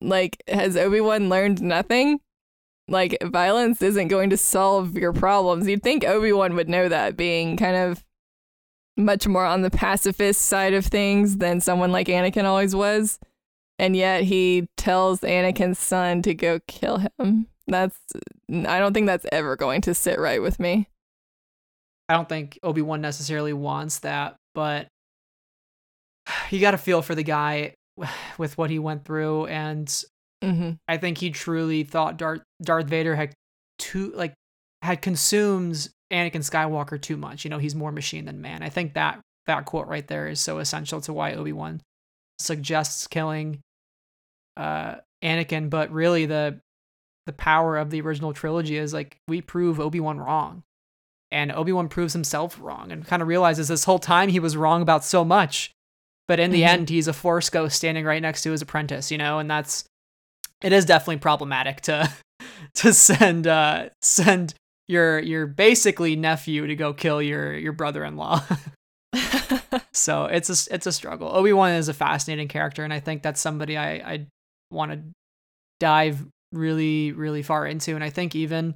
[0.00, 2.20] Like has Obi-Wan learned nothing?
[2.86, 5.66] Like violence isn't going to solve your problems.
[5.66, 8.04] You'd think Obi-Wan would know that being kind of
[8.98, 13.18] much more on the pacifist side of things than someone like Anakin always was.
[13.78, 17.46] And yet he tells Anakin's son to go kill him.
[17.68, 17.96] That's
[18.50, 20.88] I don't think that's ever going to sit right with me.
[22.08, 24.88] I don't think Obi Wan necessarily wants that, but
[26.50, 27.74] you got to feel for the guy
[28.38, 30.04] with what he went through and
[30.42, 33.32] hmm I think he truly thought Darth Darth Vader had
[33.78, 34.34] too like
[34.82, 37.44] had consumed Anakin Skywalker too much.
[37.44, 38.62] You know, he's more machine than man.
[38.62, 41.80] I think that that quote right there is so essential to why Obi-Wan
[42.38, 43.60] suggests killing
[44.56, 46.60] uh Anakin, but really the
[47.26, 50.62] the power of the original trilogy is like we prove Obi-Wan wrong.
[51.30, 54.80] And Obi-Wan proves himself wrong and kind of realizes this whole time he was wrong
[54.80, 55.72] about so much.
[56.26, 56.66] But in the Mhm.
[56.68, 59.84] end, he's a force ghost standing right next to his apprentice, you know, and that's
[60.62, 62.10] it is definitely problematic to
[62.74, 64.54] to send uh send
[64.88, 68.42] your your basically nephew to go kill your your brother-in-law.
[69.92, 71.28] so it's a it's a struggle.
[71.28, 74.26] Obi Wan is a fascinating character, and I think that's somebody I I
[74.70, 75.00] want to
[75.80, 78.74] dive really really far into, and I think even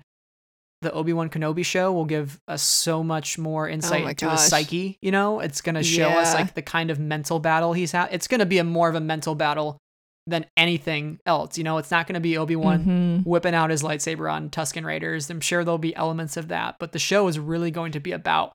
[0.83, 4.31] the Obi Wan Kenobi show will give us so much more oh insight my into
[4.31, 4.99] his psyche.
[5.01, 8.09] You know, it's gonna show us like the kind of mental battle he's had.
[8.11, 9.79] It's gonna be a more of a mental battle
[10.27, 11.59] than anything else.
[11.59, 13.27] You know, it's not gonna be Obi Wan Mhm.
[13.27, 15.29] whipping out his lightsaber on Tusken Raiders.
[15.31, 18.13] I'm sure there'll be elements of that, but the show is really going to be
[18.13, 18.53] about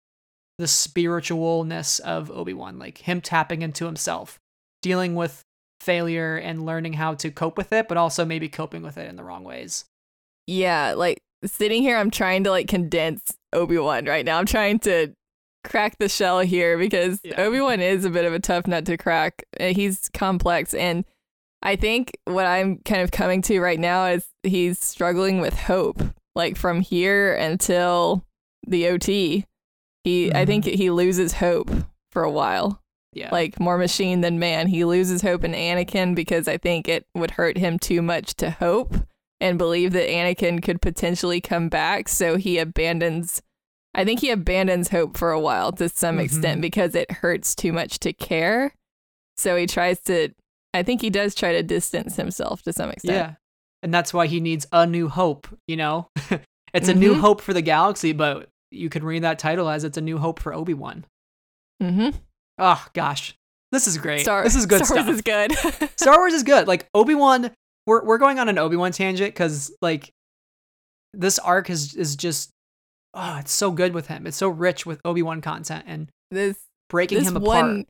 [0.58, 4.40] the spiritualness of Obi-Wan, like him tapping into himself,
[4.82, 5.42] dealing with
[5.82, 9.16] failure and learning how to cope with it, but also maybe coping with it in
[9.16, 9.86] the wrong ways.
[10.48, 14.40] Yeah, like sitting here, I'm trying to like condense Obi Wan right now.
[14.40, 15.14] I'm trying to
[15.64, 17.40] crack the shell here because Yeah.
[17.42, 19.44] Obi Wan is a bit of a tough nut to crack.
[19.60, 21.06] Uh, He's complex, and
[21.62, 26.02] I think what I'm kind of coming to right now is he's struggling with hope.
[26.36, 28.24] Like from here until
[28.68, 29.46] the OT,
[30.04, 31.72] he I think he loses hope
[32.12, 32.82] for a while
[33.14, 33.30] Yeah.
[33.32, 34.68] like more machine than man.
[34.68, 38.52] He loses hope in Anakin because I think it would hurt him too much to
[38.52, 38.94] hope
[39.42, 42.08] and believe that Anakin could potentially come back.
[42.08, 43.42] So he abandons,
[43.96, 46.24] I think he abandons hope for a while to some Mhm.
[46.24, 48.74] extent because it hurts too much to care.
[49.38, 50.30] So he tries to,
[50.78, 53.16] I think he does try to distance himself to some extent.
[53.16, 53.34] yeah.
[53.84, 56.10] And that's why he needs a new hope, you know?
[56.74, 57.20] it's a new Mhm.
[57.20, 60.40] hope for the galaxy, but you could read that title as it's a new hope
[60.40, 61.06] for Obi-Wan.
[61.82, 62.18] Mm-hmm.
[62.60, 63.36] Oh gosh.
[63.72, 64.22] This is great.
[64.22, 65.06] Star, this is good Star stuff.
[65.06, 65.90] Wars is good.
[66.00, 66.68] Star Wars is good.
[66.68, 67.52] Like Obi Wan,
[67.86, 70.10] we're we're going on an Obi Wan tangent because like
[71.14, 72.50] this arc is is just
[73.14, 74.26] oh, it's so good with him.
[74.26, 76.58] It's so rich with Obi Wan content and this
[76.90, 77.64] breaking this him apart.
[77.66, 77.86] one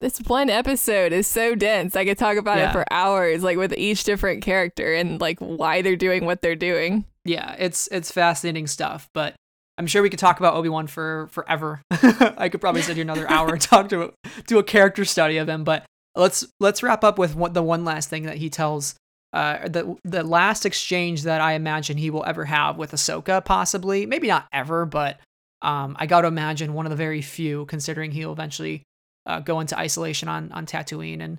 [0.00, 1.96] this one episode is so dense.
[1.96, 2.70] I could talk about Yeah.
[2.70, 6.56] it for hours, like with each different character and like why they're doing what they're
[6.56, 7.04] doing.
[7.24, 9.08] Yeah, it's it's fascinating stuff.
[9.14, 9.34] But
[9.78, 11.80] I'm sure we could talk about Obi Wan for forever.
[11.90, 14.12] I could probably sit here another hour and talk to
[14.46, 15.64] do a character study of him.
[15.64, 15.84] But
[16.14, 18.94] let's let's wrap up with what the one last thing that he tells.
[19.32, 24.06] Uh, the the last exchange that I imagine he will ever have with Ahsoka, possibly,
[24.06, 25.18] maybe not ever, but
[25.62, 28.82] um, I got to imagine one of the very few, considering he'll eventually
[29.26, 31.20] uh, go into isolation on on Tatooine.
[31.20, 31.38] And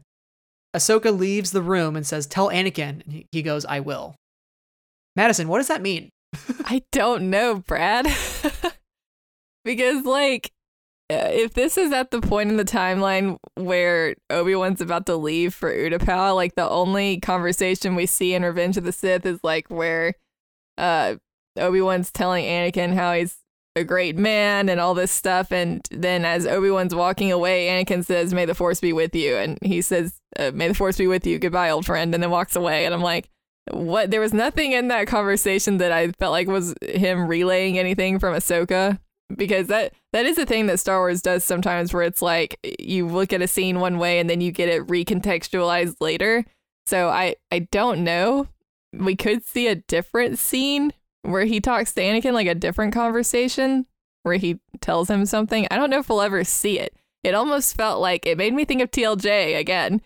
[0.75, 4.15] Ahsoka leaves the room and says, "Tell Anakin." And he, goes, "I will."
[5.15, 6.09] Madison, what does that mean?
[6.65, 8.07] I don't know, Brad.
[9.65, 10.51] because like
[11.11, 15.53] uh, if this is at the point in the timeline where Obi-Wan's about to leave
[15.53, 19.67] for Utapau, like the only conversation we see in Revenge of the Sith is like
[19.69, 20.13] where
[20.77, 21.15] uh
[21.57, 23.37] Obi-Wan's telling Anakin how he's
[23.75, 28.33] a great man and all this stuff and then as Obi-Wan's walking away, Anakin says,
[28.33, 31.27] "May the force be with you." And he says, uh, "May the force be with
[31.27, 31.39] you.
[31.39, 33.29] Goodbye, old friend." And then walks away and I'm like
[33.71, 38.19] what there was nothing in that conversation that I felt like was him relaying anything
[38.19, 38.99] from Ahsoka
[39.35, 43.07] because that that is a thing that Star Wars does sometimes where it's like you
[43.07, 46.45] look at a scene one way and then you get it recontextualized later.
[46.85, 48.47] So I I don't know.
[48.93, 50.93] We could see a different scene
[51.25, 53.85] where he talks to Anakin like a different conversation
[54.23, 55.67] where he tells him something.
[55.69, 56.95] I don't know if we'll ever see it.
[57.23, 60.01] It almost felt like it made me think of TLJ again.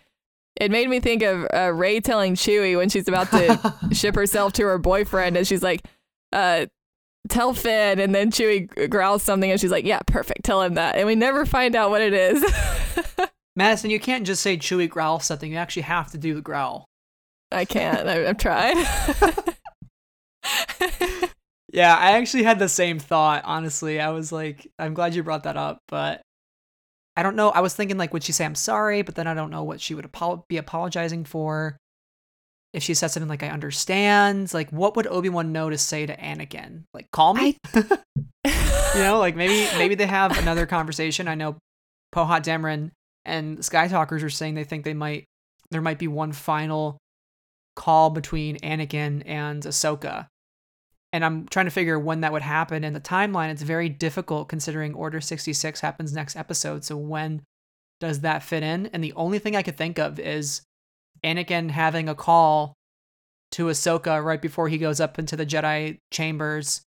[0.56, 4.52] It made me think of uh, Rey telling Chewie when she's about to ship herself
[4.54, 5.82] to her boyfriend, and she's like,
[6.32, 6.66] uh,
[7.28, 10.44] "Tell Finn," and then Chewie growls something, and she's like, "Yeah, perfect.
[10.44, 12.44] Tell him that." And we never find out what it is.
[13.56, 15.50] Madison, you can't just say Chewie growl something.
[15.50, 16.86] You actually have to do the growl.
[17.52, 18.08] I can't.
[18.08, 18.76] I, I've tried.
[21.72, 24.00] Yeah, I actually had the same thought, honestly.
[24.00, 26.20] I was like, I'm glad you brought that up, but
[27.16, 27.50] I don't know.
[27.50, 29.02] I was thinking, like, would she say I'm sorry?
[29.02, 31.76] But then I don't know what she would apo- be apologizing for.
[32.72, 36.06] If she said something like, I understand, like, what would Obi Wan know to say
[36.06, 36.84] to Anakin?
[36.94, 37.56] Like, call me?
[37.74, 37.82] you
[38.94, 41.26] know, like maybe maybe they have another conversation.
[41.26, 41.56] I know
[42.12, 42.90] Poe Hot Dameron
[43.24, 45.24] and Skytalkers are saying they think they might
[45.72, 46.98] there might be one final
[47.74, 50.28] call between Anakin and Ahsoka.
[51.12, 53.50] And I'm trying to figure when that would happen in the timeline.
[53.50, 56.84] It's very difficult considering Order 66 happens next episode.
[56.84, 57.42] So when
[57.98, 58.86] does that fit in?
[58.88, 60.62] And the only thing I could think of is
[61.24, 62.74] Anakin having a call
[63.52, 66.82] to Ahsoka right before he goes up into the Jedi chambers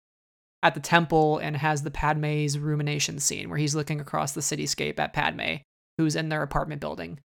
[0.62, 5.00] at the temple and has the Padme's rumination scene where he's looking across the cityscape
[5.00, 5.62] at Padme,
[5.98, 7.20] who's in their apartment building.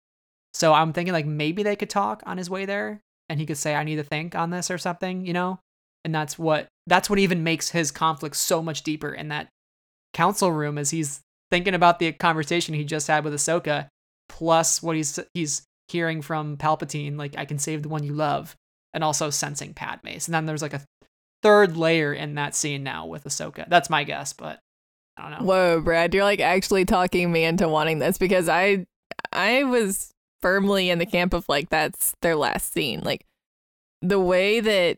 [0.53, 3.57] So I'm thinking like maybe they could talk on his way there and he could
[3.57, 5.59] say, I need to think on this or something, you know?
[6.05, 9.47] And that's what that's what even makes his conflict so much deeper in that
[10.13, 11.21] council room as he's
[11.51, 13.87] thinking about the conversation he just had with Ahsoka,
[14.29, 18.55] plus what he's he's hearing from Palpatine, like I can save the one you love,
[18.93, 20.27] and also sensing Padme's.
[20.27, 20.83] And then there's like a
[21.41, 23.67] third layer in that scene now with Ahsoka.
[23.67, 24.59] That's my guess, but
[25.17, 25.45] I don't know.
[25.45, 28.85] Whoa, Brad, you're like actually talking me into wanting this because I
[29.31, 30.11] I was
[30.41, 33.01] firmly in the camp of like that's their last scene.
[33.01, 33.25] Like
[34.01, 34.97] the way that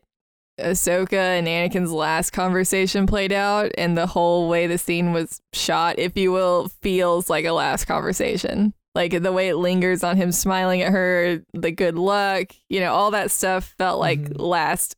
[0.60, 5.98] Ahsoka and Anakin's last conversation played out and the whole way the scene was shot,
[5.98, 8.72] if you will, feels like a last conversation.
[8.94, 12.94] Like the way it lingers on him smiling at her, the good luck, you know,
[12.94, 14.40] all that stuff felt like Mhm.
[14.40, 14.96] last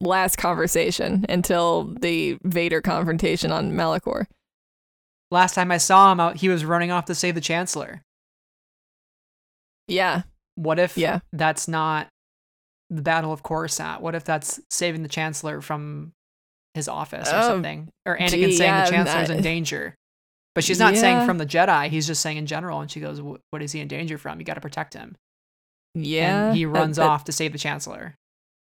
[0.00, 4.26] last conversation until the Vader confrontation on Malachor.
[5.30, 8.02] Last time I saw him out, he was running off to save the Chancellor.
[9.88, 10.22] Yeah.
[10.56, 11.20] What if Yeah.
[11.32, 12.08] that's not
[12.90, 14.00] the Battle of Coruscant?
[14.02, 16.12] What if that's saving the Chancellor from
[16.74, 17.88] his office or Oh, something?
[18.06, 19.94] Or Anakin gee, saying yeah, the Chancellor's in danger.
[20.54, 21.88] But she's not saying from the Jedi.
[21.88, 22.80] He's just saying in general.
[22.80, 24.38] And she goes, "What is he in danger from?
[24.38, 25.16] You got to protect him."
[25.94, 26.48] Yeah.
[26.48, 28.14] And he runs that- off to save the Chancellor.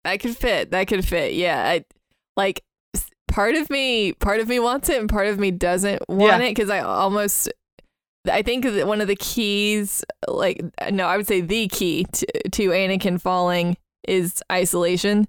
[0.03, 0.71] That could fit.
[0.71, 1.33] That could fit.
[1.35, 1.61] Yeah.
[1.65, 1.83] I,
[2.35, 2.61] like
[3.29, 6.47] part of me, part of me wants it, and part of me doesn't want Yeah.
[6.47, 7.49] it because I almost.
[8.29, 12.25] I think that one of the keys, like no, I would say the key to,
[12.49, 13.77] to Anakin falling
[14.09, 15.27] is isolation.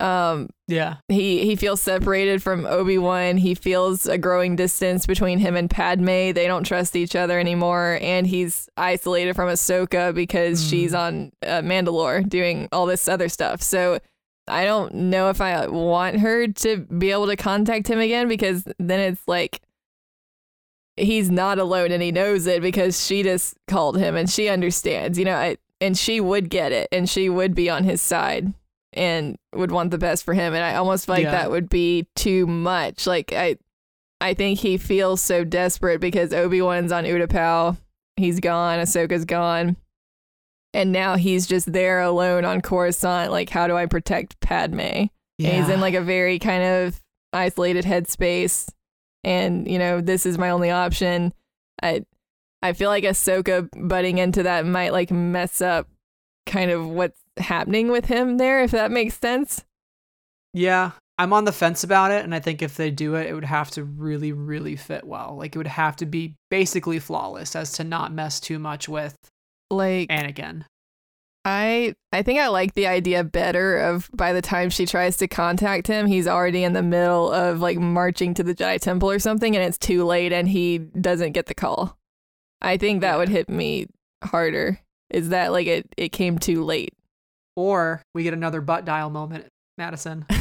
[0.00, 0.96] Um, Yeah.
[1.08, 3.36] he he feels separated from Obi Wan.
[3.36, 6.06] He feels a growing distance between him and Padme.
[6.32, 10.70] They don't trust each other anymore, and he's isolated from Ahsoka because Mm.
[10.70, 13.60] she's on uh, Mandalore doing all this other stuff.
[13.60, 13.98] So
[14.46, 18.62] I don't know if I want her to be able to contact him again because
[18.78, 19.60] then it's like
[20.96, 25.18] he's not alone and he knows it because she just called him and she understands,
[25.18, 25.34] you know.
[25.36, 28.52] I, and she would get it, and she would be on his side
[28.94, 31.32] and would want the best for him and i almost feel like Yeah.
[31.32, 33.56] that would be too much like i
[34.18, 37.76] i think he feels so desperate because obi-wan's on utapau
[38.16, 39.76] he's gone ahsoka's gone
[40.72, 44.80] and now he's just there alone on coruscant like how do i protect padme?
[44.80, 47.00] And he's in like a very kind of
[47.34, 48.70] isolated headspace
[49.22, 51.32] and you know this is my only option.
[51.82, 52.06] I
[52.62, 55.86] i feel like ahsoka butting into that might like mess up
[56.46, 59.64] kind of what's happening with him there if that makes sense
[60.54, 63.34] Yeah, I'm on the fence about it, and I think if they do it, it
[63.34, 65.36] would have to really, really fit well.
[65.38, 69.16] Like it would have to be basically flawless, as to not mess too much with
[69.70, 70.64] like Anakin.
[71.44, 75.28] I I think I like the idea better of by the time she tries to
[75.28, 79.18] contact him, he's already in the middle of like marching to the Jedi Temple or
[79.18, 81.98] something, and it's too late, and he doesn't get the call.
[82.60, 83.86] I think that would hit me
[84.24, 84.80] harder.
[85.10, 85.86] Is that like it?
[85.96, 86.92] It came too late.
[87.56, 89.46] Or we get another butt dial moment,
[89.76, 90.26] Madison.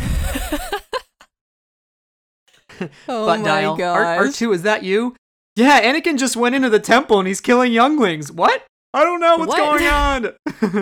[3.10, 3.76] oh butt my dial.
[3.76, 3.98] gosh!
[4.20, 5.16] R- R2, is that you?
[5.56, 8.32] Yeah, Anakin just went into the temple and he's killing younglings.
[8.32, 8.64] What?
[8.94, 9.58] I don't know what's What?
[9.80, 10.26] going on.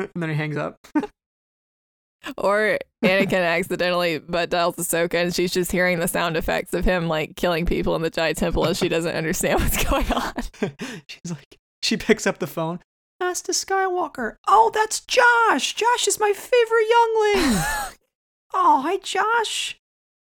[0.04, 0.76] and then he hangs up.
[2.38, 7.08] Or Anakin accidentally butt dials Ahsoka, and she's just hearing the sound effects of him
[7.08, 10.34] like killing people in the Jedi Temple, and she doesn't understand what's going on.
[11.08, 12.80] She's like, she picks up the phone.
[13.20, 14.36] Master Skywalker.
[14.48, 15.74] Oh, that's Josh.
[15.76, 17.62] Josh is my favorite youngling.
[18.54, 19.78] oh, hi, Josh.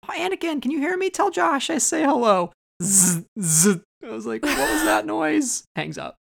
[0.07, 1.09] Oh, Anakin, can you hear me?
[1.09, 2.51] Tell Josh I say hello.
[2.83, 3.79] Zzz, zzz.
[4.03, 5.63] I was like, what was that noise?
[5.75, 6.15] Hangs up.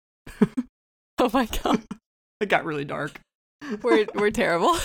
[1.18, 1.82] Oh my god,
[2.40, 3.20] It got really dark.
[3.84, 4.76] we're we're terrible.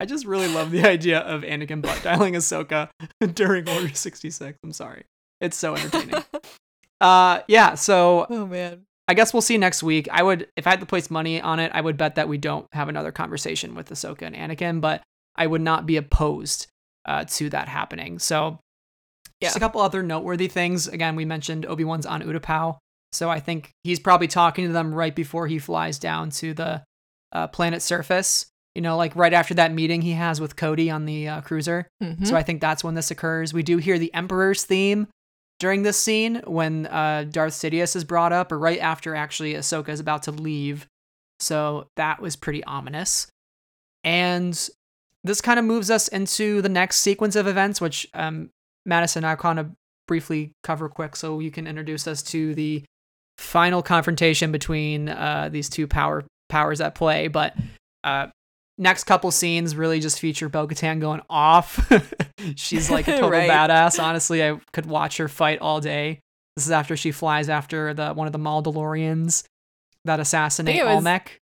[0.00, 2.88] I just really love the idea of Anakin butt dialing Ahsoka
[3.34, 4.58] during Order 66.
[4.62, 5.04] I'm sorry.
[5.40, 6.22] It's so entertaining.
[7.00, 8.82] uh, yeah, so Oh man.
[9.08, 10.08] I guess we'll see next week.
[10.10, 12.38] I would, if I had to place money on it, I would bet that we
[12.38, 15.00] don't have another conversation with Ahsoka and Anakin, but
[15.36, 16.66] I would not be opposed
[17.04, 18.18] uh, to that happening.
[18.18, 18.58] So,
[19.40, 19.58] just Yeah.
[19.58, 20.88] a couple other noteworthy things.
[20.88, 22.78] Again, we mentioned Obi Wan's on Utapau,
[23.12, 26.82] so I think he's probably talking to them right before he flies down to the
[27.32, 28.46] uh, planet surface.
[28.76, 31.88] You know, like right after that meeting he has with Cody on the uh, cruiser.
[32.02, 32.26] Mhm.
[32.26, 33.52] So I think that's when this occurs.
[33.54, 35.08] We do hear the Emperor's theme
[35.58, 39.88] during this scene when uh, Darth Sidious is brought up, or right after actually Ahsoka
[39.88, 40.86] is about to leave.
[41.40, 43.26] So that was pretty ominous.
[44.04, 44.68] And
[45.24, 48.50] this kind of moves us into the next sequence of events, which um,
[48.84, 49.70] Madison and I kind of
[50.06, 52.84] briefly cover quick, so you can introduce us to the
[53.38, 57.28] final confrontation between uh, these two power powers at play.
[57.28, 57.54] But
[58.04, 58.28] uh,
[58.78, 61.90] next couple scenes really just feature Bo going off.
[62.56, 63.48] She's like a total Right.
[63.50, 64.02] badass.
[64.02, 66.20] Honestly, I could watch her fight all day.
[66.56, 69.44] This is after she flies after the one of the Mandalorians
[70.04, 71.38] that assassinate was- Almec,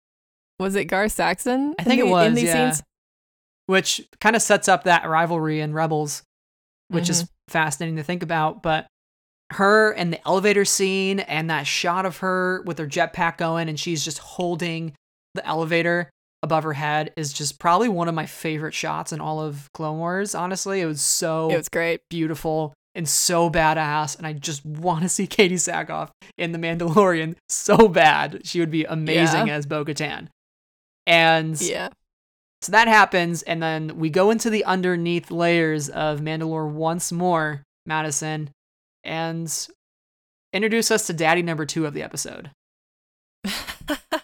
[0.58, 1.74] Was it Gar Saxon?
[1.78, 2.70] I in think it was, in these yeah.
[2.70, 2.82] scenes.
[3.66, 6.22] which kind of sets up that rivalry in Rebels,
[6.88, 7.28] which is Mm-hmm.
[7.52, 8.62] fascinating to think about.
[8.62, 8.86] But
[9.52, 13.78] her and the elevator scene and that shot of her with her jetpack going and
[13.78, 14.94] she's just holding
[15.34, 16.10] the elevator
[16.44, 19.98] above her head is just probably one of my favorite shots in all of Clone
[19.98, 20.34] Wars.
[20.34, 22.02] Honestly, it was so It was great.
[22.08, 27.34] beautiful and so badass, and I just want to see Katee Sackhoff in The Mandalorian
[27.48, 28.42] so bad.
[28.46, 29.54] She would be amazing Yeah.
[29.54, 30.28] as Bo-Katan.
[31.06, 31.88] And Yeah.
[32.62, 37.62] so that happens, and then we go into the underneath layers of Mandalore once more,
[37.84, 38.50] Madison,
[39.02, 39.52] and
[40.52, 42.50] introduce us to Daddy number two of the episode.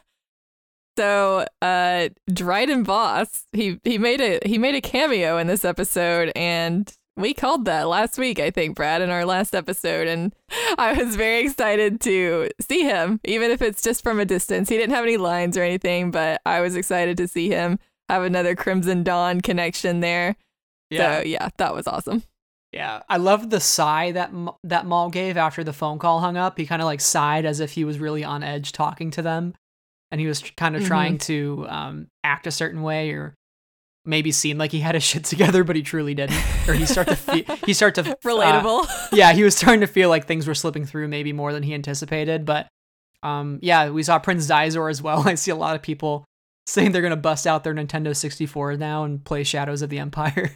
[1.00, 6.30] So, uh, Dryden Voss, he he made a he made a cameo in this episode,
[6.36, 10.34] and we called that last week, I think, Brad, in our last episode, and
[10.76, 14.68] I was very excited to see him, even if it's just from a distance.
[14.68, 17.78] He didn't have any lines or anything, but I was excited to see him
[18.10, 20.36] have another Crimson Dawn connection there.
[20.92, 22.24] So yeah, that was awesome.
[22.72, 24.32] Yeah, I love the sigh that
[24.64, 26.58] that Maul gave after the phone call hung up.
[26.58, 29.54] He kind of like sighed as if he was really on edge talking to them,
[30.10, 30.86] and he was kind of Mhm.
[30.86, 33.34] trying to um, act a certain way or
[34.04, 36.42] maybe seem like he had his shit together, but he truly didn't.
[36.68, 38.86] Or he start to feel, he start to uh, Relatable.
[39.12, 41.74] yeah, he was starting to feel like things were slipping through maybe more than he
[41.74, 42.44] anticipated.
[42.44, 42.66] But
[43.22, 45.22] um, yeah, we saw Prince Xizor as well.
[45.28, 46.24] I see a lot of people
[46.66, 50.52] saying they're gonna bust out their Nintendo 64 now and play Shadows of the Empire.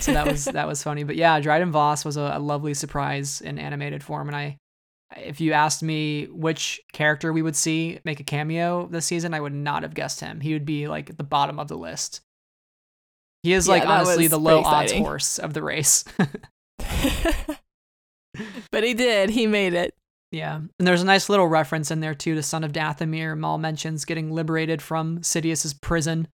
[0.00, 1.02] so that was that was funny.
[1.02, 4.56] But yeah, Dryden Voss was a, a lovely surprise in animated form, and I.
[5.16, 9.40] If you asked me which character we would see make a cameo this season, I
[9.40, 10.40] would not have guessed him.
[10.40, 12.20] He would be like at the bottom of the list.
[13.42, 16.04] He is Yeah, like honestly the low odds horse of the race.
[18.70, 19.30] but he did.
[19.30, 19.94] He made it.
[20.30, 20.56] Yeah.
[20.56, 23.36] And there's a nice little reference in there too to Son of Dathomir.
[23.36, 26.28] Maul mentions getting liberated from Sidious's prison.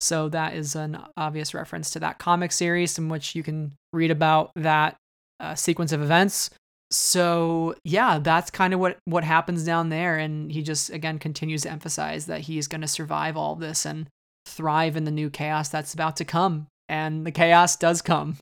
[0.00, 4.10] So that is an obvious reference to that comic series in which you can read
[4.10, 4.96] about that
[5.40, 6.50] uh, sequence of events.
[6.92, 11.62] So yeah, that's kind of what what happens down there and he just again continues
[11.62, 14.08] to emphasize that he's going to survive all this and
[14.46, 16.66] thrive in the new chaos that's about to come.
[16.88, 18.36] And the chaos does come.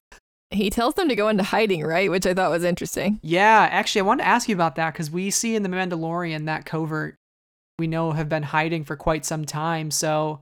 [0.51, 2.11] He tells them to go into hiding, right?
[2.11, 3.21] Which I thought was interesting.
[3.23, 6.47] Yeah, actually, I wanted to ask you about that because we see in The Mandalorian
[6.47, 7.15] that covert
[7.81, 9.91] we know have been hiding for quite some time.
[9.91, 10.41] So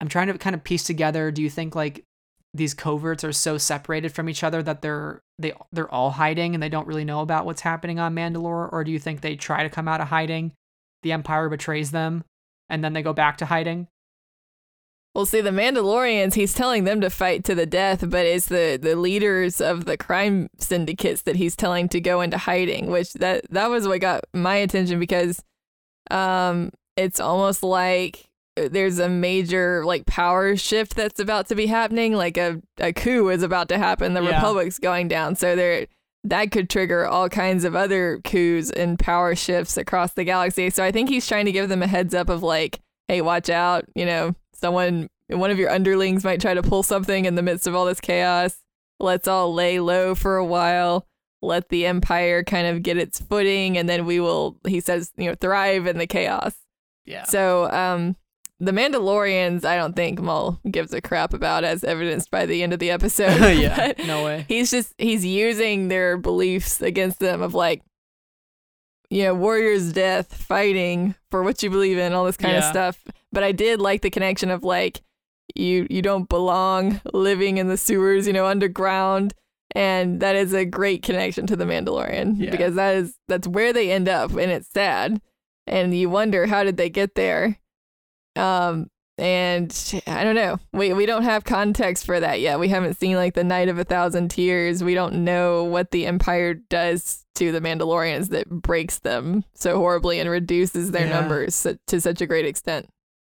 [0.00, 1.30] I'm trying to kind of piece together.
[1.30, 2.02] Do you think like
[2.54, 6.62] these coverts are so separated from each other that they're they they're all hiding and
[6.62, 9.62] they don't really know about what's happening on Mandalore, or do you think they try
[9.62, 10.52] to come out of hiding,
[11.02, 12.24] the Empire betrays them,
[12.68, 13.88] and then they go back to hiding?
[15.14, 18.78] Well, see, the Mandalorians, he's telling them to fight to the death, but it's the,
[18.80, 23.44] the leaders of the crime syndicates that he's telling to go into hiding, which that
[23.50, 25.42] that was what got my attention because
[26.10, 32.12] um it's almost like there's a major like power shift that's about to be happening,
[32.14, 34.34] like a, a coup is about to happen, the Yeah.
[34.36, 35.36] republic's going down.
[35.36, 35.86] So there
[36.24, 40.70] that could trigger all kinds of other coups and power shifts across the galaxy.
[40.70, 43.50] So I think he's trying to give them a heads up of like, hey, watch
[43.50, 47.42] out, you know, someone one of your underlings might try to pull something in the
[47.42, 48.56] midst of all this chaos.
[49.00, 51.06] Let's all lay low for a while.
[51.40, 55.26] Let the empire kind of get its footing and then we will he says, you
[55.28, 56.54] know, thrive in the chaos.
[57.06, 57.24] Yeah.
[57.24, 58.14] So, um
[58.60, 62.72] the Mandalorians, I don't think Maul gives a crap about, as evidenced by the end
[62.72, 63.38] of the episode.
[63.58, 63.92] yeah.
[63.96, 64.44] But No way.
[64.48, 67.82] he's just he's using their beliefs against them of like
[69.10, 73.04] you know warriors death fighting for what you believe in all this kind of stuff
[73.30, 75.02] but i did like the connection of like
[75.54, 79.34] you you don't belong living in the sewers you know underground
[79.74, 82.50] and that is a great connection to the mandalorian Yeah.
[82.52, 85.20] because that is that's where they end up and it's sad
[85.66, 87.58] and you wonder how did they get there
[88.36, 88.88] um
[89.18, 90.58] and I don't know.
[90.72, 92.58] We we don't have context for that yet.
[92.58, 94.82] We haven't seen like the Night of a Thousand Tears.
[94.82, 100.18] We don't know what the Empire does to the Mandalorians that breaks them so horribly
[100.18, 101.20] and reduces their Yeah.
[101.20, 102.88] numbers to such a great extent.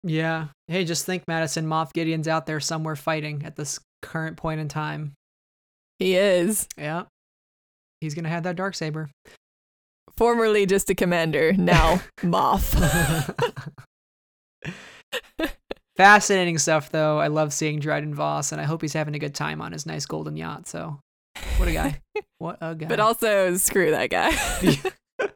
[0.04, 0.48] Yeah.
[0.68, 1.68] Hey, just think, Madison.
[1.68, 5.14] Moff Gideon's out there somewhere fighting at this current point in time.
[6.00, 7.04] He is Yeah.
[8.02, 9.10] He's gonna have that dark saber.
[10.18, 12.74] formerly just a commander, now Moff.
[15.98, 17.20] Fascinating stuff, though.
[17.20, 19.86] I love seeing Dryden Voss, and I hope he's having a good time on his
[19.86, 20.68] nice golden yacht.
[20.68, 21.00] So,
[21.58, 22.02] what a guy!
[22.38, 22.88] what a guy!
[22.88, 24.32] but also screw that guy.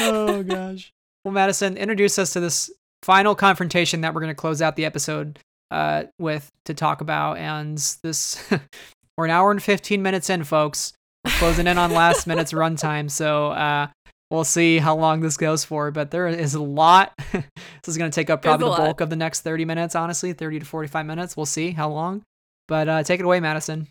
[0.00, 0.92] oh gosh.
[1.24, 2.70] Well, Madison, introduce us to this
[3.02, 5.38] final confrontation that we're going to close out the episode
[5.70, 7.36] uh, with to talk about.
[7.36, 8.42] And this,
[9.16, 10.92] we're an hour and 15 minutes in, folks.
[11.24, 13.10] We're closing in on last minute's runtime.
[13.10, 13.88] So uh,
[14.30, 15.90] we'll see how long this goes for.
[15.90, 17.12] But there is a lot.
[17.32, 17.44] this
[17.86, 18.78] is going to take up probably the lot.
[18.78, 21.36] bulk of the next 30 minutes, honestly, 30 to 45 minutes.
[21.36, 22.22] We'll see how long.
[22.66, 23.88] But uh, take it away, Madison.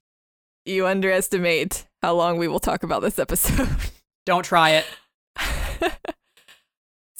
[0.65, 3.69] You underestimate how long we will talk about this episode.
[4.25, 4.85] Don't try it.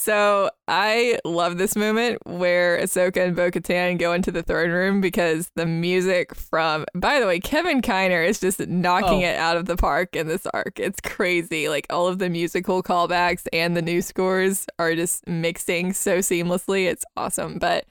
[0.07, 5.01] so I love this moment where Ahsoka and Bo Katan go into the throne room
[5.01, 9.27] because the music from, by the way, Kevin Kiner is just knocking Oh.
[9.27, 10.79] it out of the park in this arc.
[10.79, 11.67] It's crazy.
[11.67, 16.85] Like all of the musical callbacks and the new scores are just mixing so seamlessly.
[16.85, 17.59] It's awesome.
[17.59, 17.84] But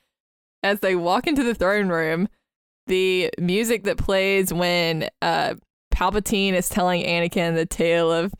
[0.62, 2.28] as they walk into the throne room,
[2.86, 5.56] the music that plays when uh,
[5.94, 8.32] Palpatine is telling Anakin the tale of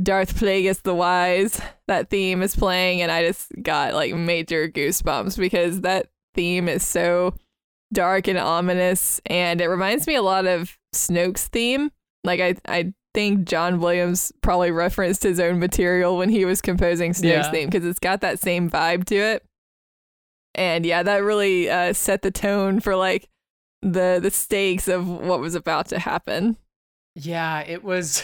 [0.00, 5.36] Darth Plagueis the Wise, that theme is playing, and I just got like major goosebumps
[5.38, 7.34] because that theme is so
[7.92, 11.90] dark and ominous, and it reminds me a lot of Snoke's theme.
[12.22, 17.10] Like I, I think John Williams probably referenced his own material when he was composing
[17.12, 17.50] Snoke's Yeah.
[17.50, 19.44] theme because it's got that same vibe to it.
[20.54, 23.28] And yeah, that really uh, set the tone for like
[23.82, 26.56] the the stakes of what was about to happen.
[27.16, 28.22] Yeah, it was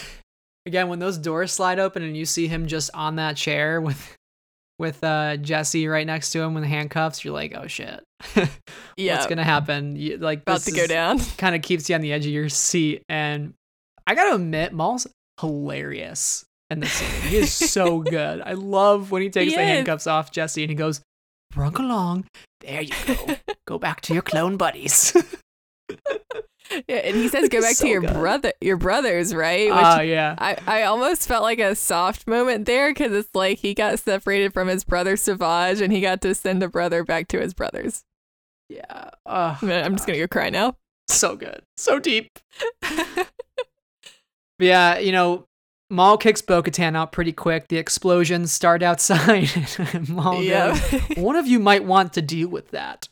[0.67, 4.15] again when those doors slide open and you see him just on that chair with
[4.79, 8.03] with uh Jesse right next to him with handcuffs, you're like, oh shit.
[8.99, 9.95] Yeah, What's gonna happen?
[9.95, 11.19] You, like about to go down.
[11.37, 13.03] Kind of keeps you on the edge of your seat.
[13.07, 13.53] And
[14.07, 15.05] I gotta admit, Maul's
[15.39, 17.29] hilarious in this scene.
[17.29, 18.41] He is so good.
[18.41, 19.67] I love when he takes He the is.
[19.67, 21.01] handcuffs off Jesse and he goes,
[21.53, 22.25] Runk along.
[22.61, 23.35] There you go.
[23.67, 25.13] go back to your clone buddies.
[26.87, 28.13] Yeah, and he says, "Go back So to your good.
[28.13, 30.35] brother, your brothers, right?" Which Oh yeah.
[30.37, 34.53] I, I almost felt like a soft moment there because it's like he got separated
[34.53, 38.03] from his brother Savage and he got to send a brother back to his brothers.
[38.69, 39.11] Yeah.
[39.25, 40.75] Oh, I'm just gonna go cry now.
[41.07, 41.61] so good.
[41.77, 42.37] So deep.
[44.59, 45.45] Yeah, you know,
[45.89, 47.67] Maul kicks Bo Katan out pretty quick.
[47.67, 49.49] The explosions start outside.
[50.09, 53.07] Maul yeah, goes, One of you might want to deal with that.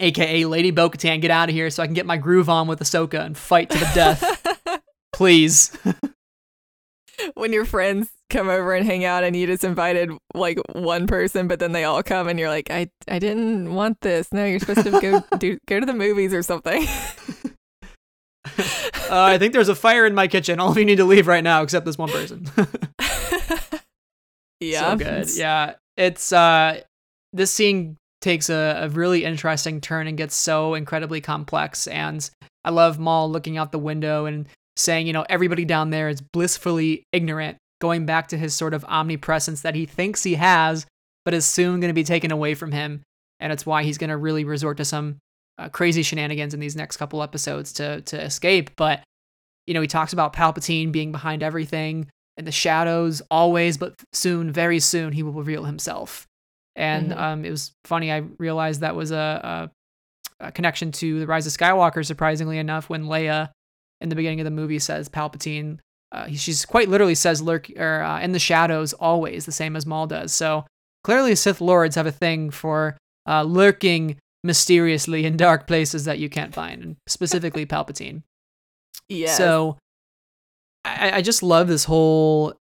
[0.00, 2.66] AKA Lady Bo Katan, get out of here so I can get my groove on
[2.66, 4.82] with Ahsoka and fight to the death.
[5.12, 5.76] Please.
[7.34, 11.48] when your friends come over and hang out and you just invited like one person,
[11.48, 14.32] but then they all come and you're like, I I didn't want this.
[14.32, 16.86] No, you're supposed to go do go to the movies or something.
[19.10, 20.58] Uh, I think there's a fire in my kitchen.
[20.58, 22.46] All of you need to leave right now except this one person.
[24.60, 25.36] yeah, so good.
[25.36, 26.80] Yeah, it's uh,
[27.32, 31.86] this scene takes a, a really interesting turn and gets so incredibly complex.
[31.86, 32.28] And
[32.64, 34.46] I love Maul looking out the window and
[34.76, 38.84] saying, you know, everybody down there is blissfully ignorant, going back to his sort of
[38.86, 40.86] omnipresence that he thinks he has,
[41.24, 43.02] but is soon going to be taken away from him.
[43.40, 45.18] And it's why he's going to really resort to some
[45.58, 48.70] uh, crazy shenanigans in these next couple episodes to to escape.
[48.76, 49.02] But
[49.66, 54.50] you know, he talks about Palpatine being behind everything in the shadows always, but soon,
[54.50, 56.26] very soon, he will reveal himself.
[56.76, 57.18] And Mhm.
[57.18, 58.10] um, it was funny.
[58.12, 59.70] I realized that was a,
[60.40, 62.04] a, a connection to the Rise of Skywalker.
[62.04, 63.50] Surprisingly enough, when Leia
[64.00, 65.78] in the beginning of the movie says Palpatine,
[66.12, 69.86] uh, she's quite literally says lurk or uh, in the shadows always, the same as
[69.86, 70.32] Maul does.
[70.32, 70.64] So
[71.04, 72.96] clearly, Sith lords have a thing for
[73.28, 78.22] uh, lurking mysteriously in dark places that you can't find, and specifically Palpatine.
[79.08, 79.34] Yeah.
[79.34, 79.76] So
[80.84, 82.54] I, I just love this whole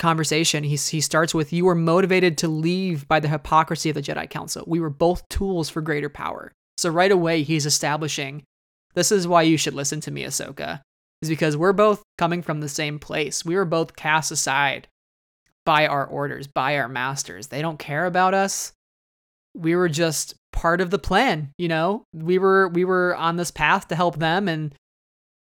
[0.00, 0.64] conversation.
[0.64, 4.28] He's, he starts with You were motivated to leave by the hypocrisy of the Jedi
[4.28, 4.64] Council.
[4.66, 6.50] We were both tools for greater power.
[6.76, 8.42] So right away, he's establishing
[8.94, 10.80] this is why you should listen to me, Ahsoka,
[11.22, 13.44] is because we're both coming from the same place.
[13.44, 14.88] We were both cast aside
[15.64, 17.46] by our orders, by our masters.
[17.48, 18.72] They don't care about us.
[19.54, 22.04] We were just part of the plan, you know?
[22.12, 24.74] We were we were on this path to help them and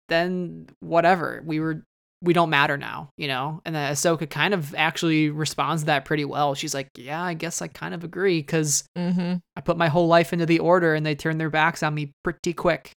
[0.09, 1.43] then whatever.
[1.45, 1.85] We were
[2.21, 3.61] we don't matter now, you know?
[3.65, 6.55] And then Ahsoka kind of actually responds to that pretty well.
[6.55, 9.37] She's like, Yeah, I guess I kind of agree because mm-hmm.
[9.57, 12.13] I put my whole life into the order and they turned their backs on me
[12.25, 12.93] pretty quick.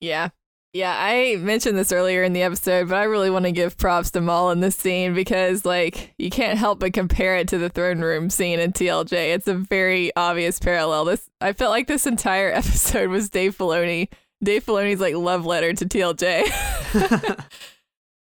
[0.00, 0.30] Yeah.
[0.74, 4.10] Yeah, I mentioned this earlier in the episode, but I really want to give props
[4.10, 7.70] to Maul in this scene because, like, you can't help but compare it to the
[7.70, 9.34] throne room scene in TLJ.
[9.34, 11.06] It's a very obvious parallel.
[11.06, 14.08] This I felt like this entire episode was Dave Filoni.
[14.44, 17.46] Dave Filoni's like love letter to TLJ.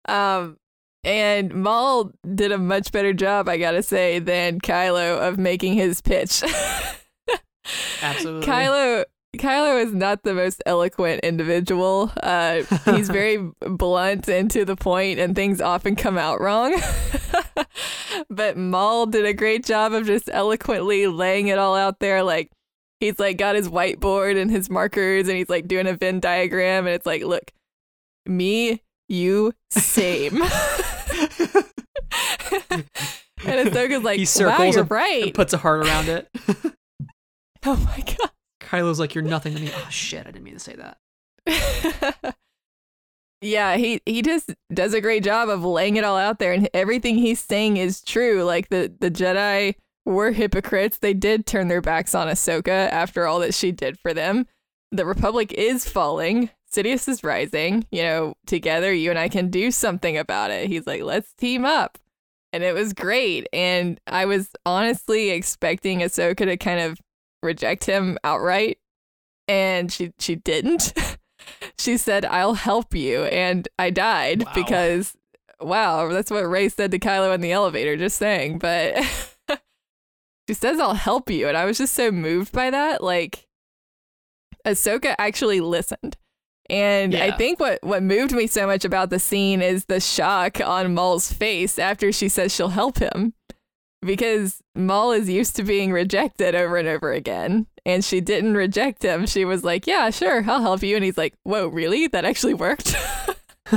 [0.08, 0.58] um,
[1.04, 6.02] and Maul did a much better job, I gotta say, than Kylo of making his
[6.02, 6.44] pitch.
[8.02, 8.48] Absolutely.
[8.48, 9.06] Kylo
[9.38, 12.12] Kylo is not the most eloquent individual.
[12.22, 16.80] Uh, he's very blunt and to the point, and things often come out wrong.
[18.30, 22.22] but Maul did a great job of just eloquently laying it all out there.
[22.22, 22.52] Like
[23.00, 26.86] he's like got his whiteboard and his markers, and he's like doing a Venn diagram,
[26.86, 27.52] and it's like, look,
[28.28, 30.42] me, you, same.
[30.42, 30.52] and
[33.46, 35.24] Ahsoka's like, he wow, you're and, right.
[35.24, 36.30] and puts a heart around it.
[37.66, 38.32] oh my god.
[38.60, 40.22] Kylo's like, "You're nothing to me." Oh shit!
[40.22, 42.36] I didn't mean to say that.
[43.42, 46.68] yeah, he he just does a great job of laying it all out there, and
[46.74, 48.44] everything he's saying is true.
[48.44, 49.76] Like the the Jedi
[50.06, 50.98] were hypocrites.
[50.98, 54.48] They did turn their backs on Ahsoka after all that she did for them.
[54.92, 56.50] The Republic is falling.
[56.74, 57.86] Sidious is rising.
[57.92, 60.68] You know, together you and I can do something about it.
[60.68, 61.98] He's like, let's team up.
[62.52, 63.48] And it was great.
[63.52, 67.00] And I was honestly expecting Ahsoka to kind of
[67.42, 68.78] reject him outright.
[69.48, 70.94] And she she didn't.
[71.78, 73.24] she said, I'll help you.
[73.26, 74.52] And I died Wow.
[74.56, 75.14] because
[75.60, 78.60] wow, that's what Rey said to Kylo in the elevator, just saying.
[78.60, 78.96] But
[80.48, 81.48] she says I'll help you.
[81.48, 83.04] And I was just so moved by that.
[83.04, 83.48] Like
[84.66, 86.18] Ahsoka actually listened.
[86.70, 90.62] And I think what, what moved me so much about the scene is the shock
[90.62, 93.34] on Maul's face after she says she'll help him.
[94.02, 97.68] Because Maul is used to being rejected over and over again.
[97.86, 99.26] And she didn't reject him.
[99.26, 100.96] She was like, Yeah, sure, I'll help you.
[100.96, 102.08] And he's like, Whoa, really?
[102.08, 102.96] That actually worked?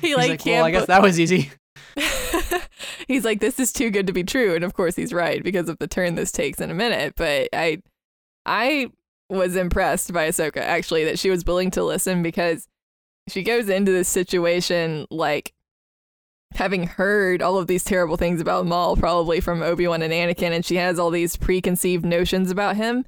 [0.00, 1.50] He's like, like, "Well, I guess that was easy."
[3.08, 4.54] he's like, This is too good to be true.
[4.54, 7.14] And of course he's right because of the turn this takes in a minute.
[7.16, 7.82] But I
[8.46, 8.90] I
[9.30, 12.68] was impressed by Ahsoka actually that she was willing to listen because
[13.28, 15.54] she goes into this situation like
[16.54, 20.64] having heard all of these terrible things about Maul probably from Obi-Wan and Anakin and
[20.64, 23.04] she has all these preconceived notions about him.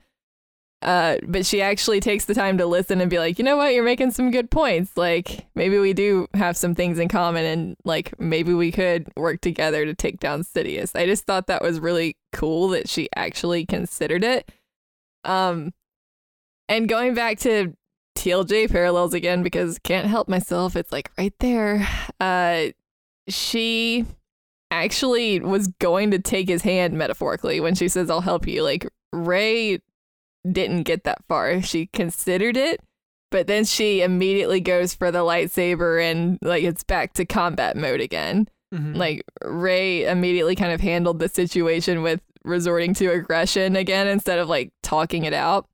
[0.81, 3.73] Uh, but she actually takes the time to listen and be like, you know what,
[3.73, 4.97] you're making some good points.
[4.97, 9.40] Like maybe we do have some things in common and like maybe we could work
[9.40, 10.97] together to take down Sidious.
[10.97, 14.51] I just thought that was really cool that she actually considered it.
[15.24, 15.73] Um
[16.73, 17.74] and going back to
[18.16, 21.86] TLJ parallels again because can't help myself, it's like right there.
[22.20, 22.66] Uh
[23.28, 24.05] she
[24.70, 28.62] actually was going to take his hand metaphorically when she says I'll help you.
[28.62, 29.78] Like Rey
[30.51, 31.62] didn't get that far.
[31.62, 32.81] She considered it,
[33.31, 38.01] but then she immediately goes for the lightsaber and like it's back to combat mode
[38.01, 38.49] again.
[38.74, 38.97] Mhm.
[38.97, 44.49] Like Rey immediately kind of handled the situation with resorting to aggression again instead of
[44.49, 45.66] like talking it out.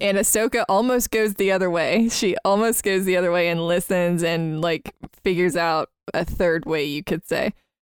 [0.00, 2.08] And Ahsoka almost goes the other way.
[2.08, 6.84] She almost goes the other way and listens and like figures out a third way
[6.84, 7.52] you could say.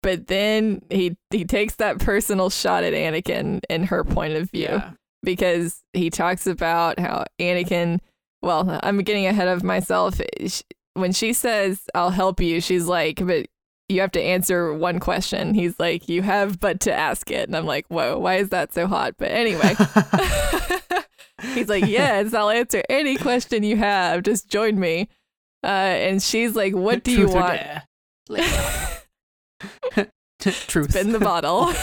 [0.04, 4.64] But then he he takes that personal shot at Anakin and her point of view
[4.64, 4.92] yeah.
[5.22, 8.00] because he talks about how Anakin.
[8.42, 10.20] Well, I'm getting ahead of myself.
[10.96, 13.46] When she says, I'll help you, she's like, but
[13.92, 15.54] you have to answer one question.
[15.54, 17.48] He's like, you have but to ask it.
[17.48, 19.16] And I'm like, whoa, why is that so hot?
[19.18, 19.76] But anyway,
[21.54, 24.24] he's like, yes, I'll answer any question you have.
[24.24, 25.10] Just join me.
[25.64, 27.54] Uh, and she's like, what do you Truth or want?
[27.54, 27.84] dare?
[30.40, 30.92] Truth.
[30.92, 31.74] Spin the bottle.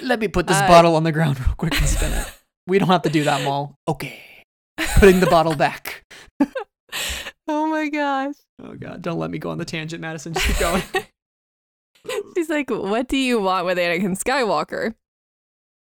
[0.00, 2.26] Let me put this Uh, bottle on the ground real quick and spin it.
[2.66, 3.74] We don't have to do that, Maul.
[3.86, 4.20] Okay.
[4.98, 6.04] Putting the bottle back.
[7.48, 8.34] oh my gosh.
[8.62, 10.32] Oh god, don't let me go on the tangent, Madison.
[10.34, 10.82] Just keep going.
[12.34, 14.94] She's like, What do you want with Anakin Skywalker?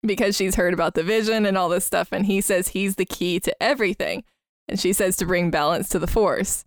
[0.02, 3.04] Because she's heard about the vision and all this stuff, and he says he's the
[3.04, 4.24] key to everything.
[4.68, 6.64] And she says to bring balance to the Force.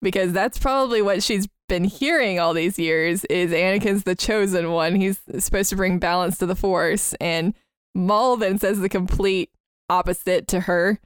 [0.00, 4.96] Because that's probably what she's been hearing all these years is Anakin's the chosen one.
[4.96, 7.14] He's supposed to bring balance to the Force.
[7.20, 7.54] And
[7.94, 9.50] Maul then says the complete
[9.88, 10.98] opposite to her.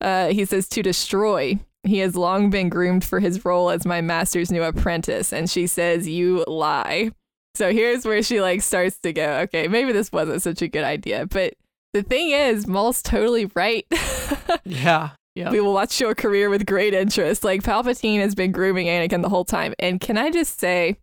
[0.00, 1.58] Uh, he says to destroy.
[1.82, 5.32] He has long been groomed for his role as my master's new apprentice.
[5.32, 7.10] And she says, You lie.
[7.56, 10.84] So here's where she like starts to go, okay, maybe this wasn't such a good
[10.84, 11.26] idea.
[11.26, 11.54] But
[11.92, 13.86] the thing is, Maul's totally right.
[14.64, 15.10] yeah.
[15.34, 15.50] Yeah.
[15.50, 17.44] we will watch your career with great interest.
[17.44, 19.74] Like Palpatine has been grooming Anakin the whole time.
[19.78, 20.96] And can I just say,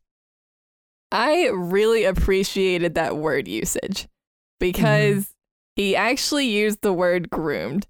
[1.12, 4.08] I really appreciated that word usage mm-hmm.
[4.60, 5.34] because
[5.76, 7.86] he actually used the word groomed.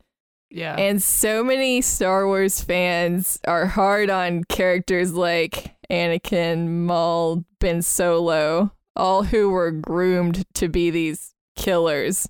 [0.49, 0.75] Yeah.
[0.75, 8.71] And so many Star Wars fans are hard on characters like Anakin, Maul, Ben Solo,
[8.95, 12.27] all who were groomed to be these killers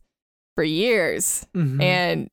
[0.56, 1.48] for years.
[1.56, 1.82] Mhm.
[1.82, 2.30] And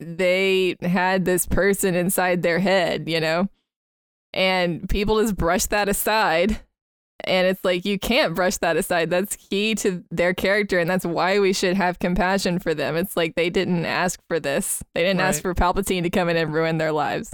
[0.00, 3.48] they had this person inside their head, you know?
[4.32, 6.60] And people just brush that aside
[7.24, 9.10] And it's like you can't brush that aside.
[9.10, 12.96] That's key to their character, and that's why we should have compassion for them.
[12.96, 14.84] It's like they didn't ask for this.
[14.94, 17.32] They didn't ask for Palpatine to come in and ruin their lives.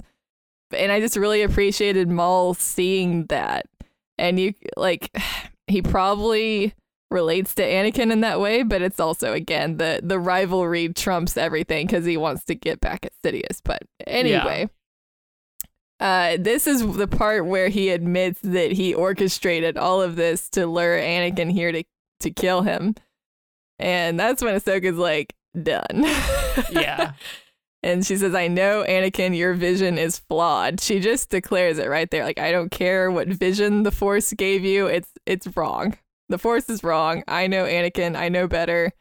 [0.75, 3.67] And I just really appreciated Maul seeing that.
[4.17, 5.15] And you like
[5.67, 6.73] he probably
[7.11, 11.87] relates to Anakin in that way, but it's also again the the rivalry trumps everything
[11.87, 13.61] because he wants to get back at Sidious.
[13.63, 14.69] But anyway,
[15.99, 20.67] uh, this is the part where he admits that he orchestrated all of this to
[20.67, 21.83] lure Anakin here to
[22.21, 22.95] to kill him,
[23.79, 26.05] and that's when Ahsoka's like done.
[26.71, 27.11] Yeah.
[27.85, 30.81] And she says, I know, Anakin, your vision is flawed.
[30.81, 32.23] She just declares it right there.
[32.23, 34.87] Like, I don't care what vision the Force gave you.
[34.87, 35.95] It's it's wrong.
[36.27, 37.23] The Force is wrong.
[37.27, 38.15] I know Anakin.
[38.15, 38.91] I know better.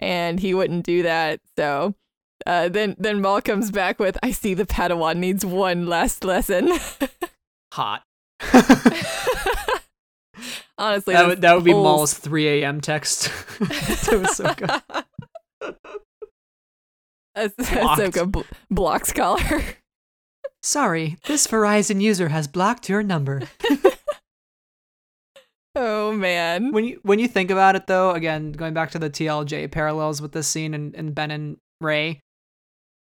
[0.00, 1.38] And he wouldn't do that.
[1.56, 1.94] So
[2.44, 6.70] uh, then then Maul comes back with, I see the Padawan needs one last lesson.
[7.72, 8.02] Hot.
[10.76, 12.80] Honestly, That would, that would be Maul's 3 a.m.
[12.80, 13.30] text
[13.60, 14.82] that was so Ahsoka.
[17.36, 18.00] Ah- Blocked.
[18.00, 18.40] Ahsoka bl-
[18.70, 19.40] blocks collar.
[20.62, 23.42] Sorry, this Verizon user has blocked your number.
[25.74, 26.72] oh man.
[26.72, 30.22] when you when you think about it though, again, going back to the TLJ parallels
[30.22, 32.20] with this scene and, and Ben and Rey,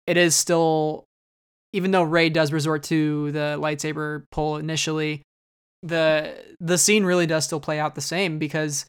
[0.07, 1.05] it is still
[1.73, 5.21] even though Rey does resort to the lightsaber pull initially,
[5.83, 8.85] the the scene really does still play out the same because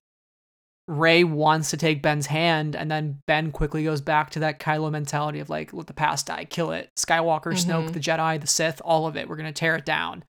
[0.91, 4.91] Rey wants to take Ben's hand, and then Ben quickly goes back to that Kylo
[4.91, 6.91] mentality of like, let the past die, kill it.
[6.99, 7.93] Skywalker, Snoke, Mhm.
[7.93, 9.29] the Jedi, the Sith, all of it.
[9.29, 10.25] We're gonna tear it down.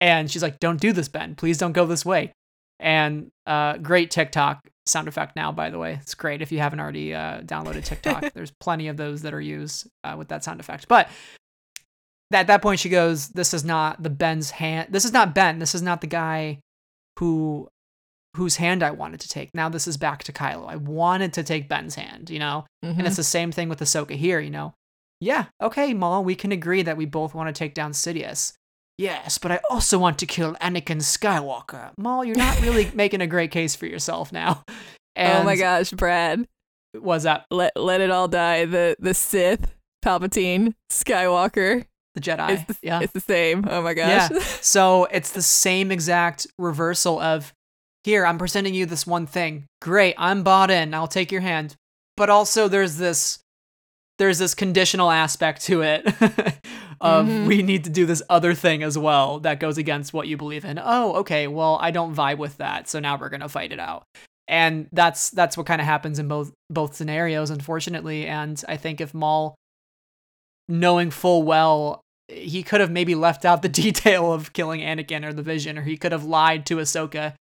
[0.00, 1.34] And she's like, don't do this, Ben.
[1.34, 2.32] Please don't go this way.
[2.78, 5.98] And uh, great TikTok sound effect now, by the way.
[6.02, 8.32] It's great if you haven't already uh, downloaded TikTok.
[8.34, 10.86] There's plenty of those that are used uh, with that sound effect.
[10.88, 11.08] But
[12.32, 14.88] at that point, she goes, "This is not the Ben's hand.
[14.90, 15.58] This is not Ben.
[15.60, 16.58] This is not the guy
[17.18, 17.68] who
[18.36, 19.50] whose hand I wanted to take.
[19.54, 20.68] Now this is back to Kylo.
[20.68, 22.64] I wanted to take Ben's hand, you know.
[22.84, 22.98] Mhm.
[22.98, 24.74] And it's the same thing with Ahsoka here, you know.
[25.20, 28.52] Yeah, okay, Maul, we can agree that we both want to take down Sidious.
[28.98, 31.90] Yes, but I also want to kill Anakin Skywalker.
[31.98, 34.62] Maul, you're not really making a great case for yourself now.
[35.16, 36.46] And oh my gosh, Brad.
[36.94, 38.66] Was that Let let it all die.
[38.66, 39.74] The the Sith,
[40.04, 41.86] Palpatine, Skywalker.
[42.14, 42.50] the Jedi?
[42.50, 43.00] It's the, yeah.
[43.00, 43.64] it's the same.
[43.68, 44.08] Oh my gosh.
[44.08, 44.28] Yeah.
[44.28, 44.42] gosh.
[44.62, 47.52] So it's the same exact reversal of
[48.04, 49.64] here, I'm presenting you this one thing.
[49.82, 50.94] Great, I'm bought in.
[50.94, 51.74] I'll take your hand.
[52.16, 53.38] But also there's this
[54.18, 56.06] there's this conditional aspect to it
[57.00, 57.46] of Mhm.
[57.48, 60.64] we need to do this other thing as well that goes against what you believe
[60.64, 60.78] in.
[60.82, 62.88] Oh, okay, well, I don't vibe with that.
[62.88, 64.04] So now we're going to fight it out.
[64.46, 69.00] And that's that's what kind of happens in both both scenarios unfortunately, and I think
[69.00, 69.54] if Maul
[70.68, 75.32] knowing full well he could have maybe left out the detail of killing Anakin or
[75.32, 77.34] the Vision, or he could have lied to Ahsoka.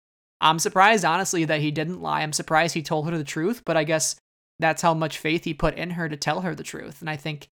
[0.44, 2.22] I'm surprised, honestly, that he didn't lie.
[2.22, 4.16] I'm surprised he told her the truth, but I guess
[4.60, 7.02] that's how much faith he put in her to tell her the truth.
[7.02, 7.48] And I think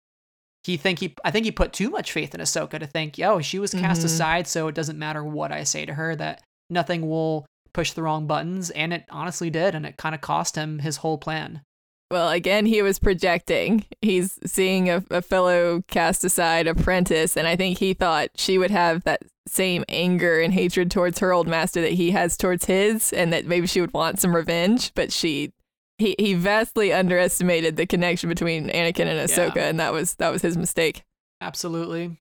[0.64, 3.40] he think he I think he put too much faith in Ahsoka to think, yo,
[3.40, 4.06] she was cast Mhm.
[4.06, 8.02] aside, so it doesn't matter what I say to her, that nothing will push the
[8.02, 11.62] wrong buttons, and it honestly did, and it kind of cost him his whole plan.
[12.10, 13.84] Well, again, he was projecting.
[14.02, 18.72] He's seeing a, a fellow cast aside apprentice, and I think he thought she would
[18.72, 23.12] have that same anger and hatred towards her old master that he has towards his,
[23.12, 24.92] and that maybe she would want some revenge.
[24.94, 25.52] But she,
[25.98, 29.68] he, he vastly underestimated the connection between Anakin and Ahsoka, Yeah.
[29.68, 31.02] and that was that was his mistake.
[31.40, 32.18] Absolutely.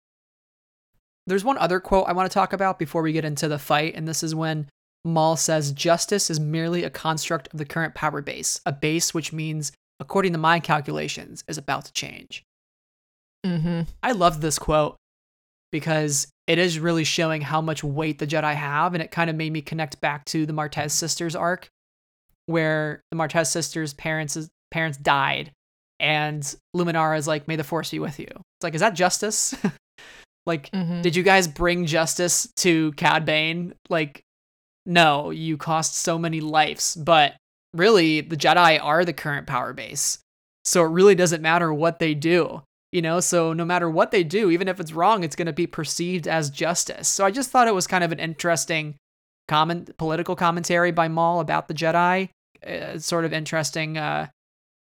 [1.27, 3.93] There's one other quote I want to talk about before we get into the fight,
[3.95, 4.67] and this is when
[5.05, 9.31] Maul says, Justice is merely a construct of the current power base, a base which
[9.31, 12.43] means, according to my calculations, is about to change.
[13.45, 13.81] Mm-hmm.
[14.03, 14.97] I love this quote
[15.71, 19.35] because it is really showing how much weight the Jedi have, and it kind of
[19.35, 21.69] made me connect back to the Martez sisters arc,
[22.47, 24.35] where the Martez sisters' parents
[24.71, 25.51] parents died,
[25.99, 26.43] and
[26.75, 29.53] Luminara is like, "May the Force be with you." It's like, is that justice?
[30.47, 31.03] like, Mhm.
[31.03, 33.75] did you guys bring justice to Cad Bane?
[33.89, 34.23] Like,
[34.87, 37.35] no, you cost so many lives, but
[37.75, 40.17] really, the Jedi are the current power base.
[40.65, 43.19] So it really doesn't matter what they do, you know?
[43.19, 46.27] So no matter what they do, even if it's wrong, it's going to be perceived
[46.27, 47.07] as justice.
[47.07, 48.95] So I just thought it was kind of an interesting
[49.47, 52.29] comment, political commentary by Maul about the Jedi.
[52.65, 54.27] Uh, sort of interesting uh,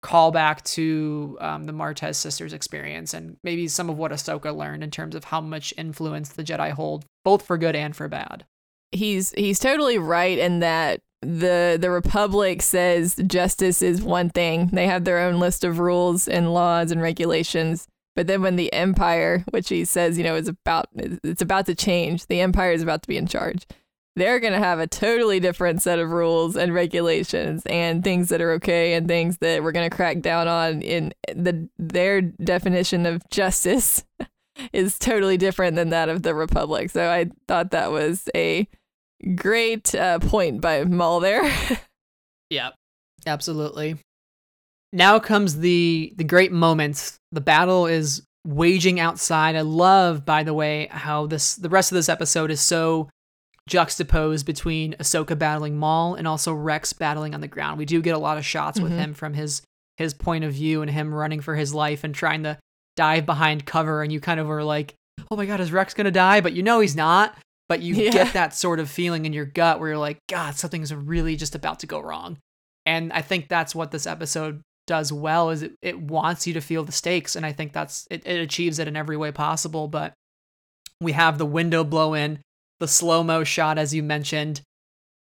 [0.02, 4.90] callback to um, the Martez sisters' experience and maybe some of what Ahsoka learned in
[4.90, 8.46] terms of how much influence the Jedi hold, both for good and for bad.
[8.92, 14.68] he's he's totally right in that the the republic says justice is one thing.
[14.68, 17.88] They have their own list of rules and laws and regulations.
[18.16, 21.76] But then when the empire which he says you know is about it's about to
[21.76, 23.68] change the empire is about to be in charge
[24.18, 28.42] they're going to have a totally different set of rules and regulations and things that
[28.42, 30.82] are okay and things that we're going to crack down on.
[30.82, 34.04] In the their definition of justice
[34.74, 36.90] is totally different than that of the republic.
[36.90, 38.68] So i thought that was a
[39.36, 41.44] great uh, point by Maul there
[42.50, 42.70] yeah
[43.26, 43.98] absolutely
[44.94, 50.54] now comes the the great moment the battle is waging outside i love by the
[50.54, 53.10] way how this the rest of this episode is so
[53.68, 57.78] juxtaposed between Ahsoka battling Maul and also Rex battling on the ground.
[57.78, 58.98] We do get a lot of shots with Mhm.
[58.98, 59.62] him from his
[59.98, 62.58] his point of view and him running for his life and trying to
[62.96, 64.94] dive behind cover and you kind of were like,
[65.30, 67.38] "Oh my god, is Rex going to die?" But you know he's not.
[67.70, 68.12] But you Yeah.
[68.12, 71.56] get that sort of feeling in your gut where you're like, "God, something's really just
[71.56, 72.38] about to go wrong."
[72.86, 76.62] And I think that's what this episode does well is it, it wants you to
[76.62, 79.90] feel the stakes and I think that's it, it achieves it in every way possible,
[79.90, 80.14] but
[81.02, 82.40] we have the window blow in
[82.80, 84.62] the slow mo shot, as you mentioned,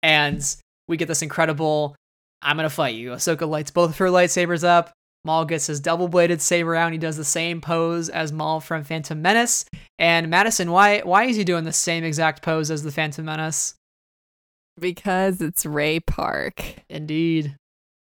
[0.02, 0.41] and
[0.88, 1.95] we get this incredible
[2.41, 3.10] I'm gonna fight you.
[3.11, 4.94] Ahsoka lights both of her lightsabers up.
[5.26, 8.60] Maul gets his double bladed saber out and he does the same pose as Maul
[8.60, 9.65] from Phantom Menace.
[9.99, 13.76] And Madison, why why is he doing the same exact pose as the Phantom Menace?
[14.80, 17.56] because it's Ray Park Indeed.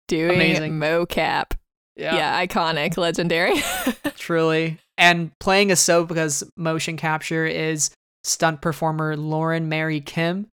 [0.08, 0.72] doing Amazing.
[0.72, 1.52] mocap
[1.96, 3.62] yeah, iconic legendary
[4.16, 4.78] Truly.
[4.98, 7.90] And playing Ahsoka's motion capture is
[8.24, 10.48] stunt performer Lauren Mary Kim,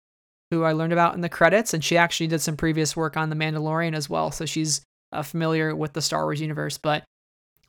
[0.50, 3.30] who I learned about in the credits, and she actually did some previous work on
[3.30, 4.82] The Mandalorian as well, so she's
[5.12, 6.78] uh, familiar with the Star Wars universe.
[6.78, 7.04] But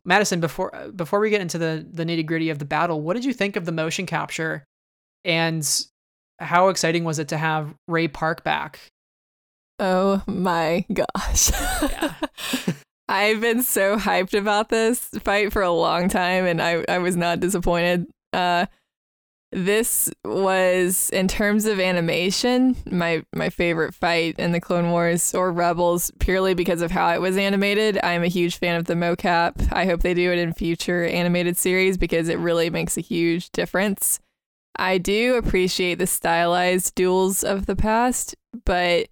[0.05, 3.13] Madison, before uh, before we get into the the nitty gritty of the battle, what
[3.13, 4.63] did you think of the motion capture,
[5.23, 5.67] and
[6.39, 8.79] how exciting was it to have Ray Park back?
[9.79, 11.51] Oh my gosh.
[11.81, 12.13] Yeah.
[13.07, 17.17] I've been so hyped about this fight for a long time and I, I was
[17.17, 18.07] not disappointed.
[18.31, 18.67] Uh
[19.51, 25.51] this was in terms of animation, my my favorite fight in the Clone Wars or
[25.51, 27.99] Rebels purely because of how it was animated.
[28.01, 29.71] I'm a huge fan of the mocap.
[29.73, 33.49] I hope they do it in future animated series because it really makes a huge
[33.51, 34.19] difference.
[34.77, 39.09] I do appreciate the stylized duels of the past, but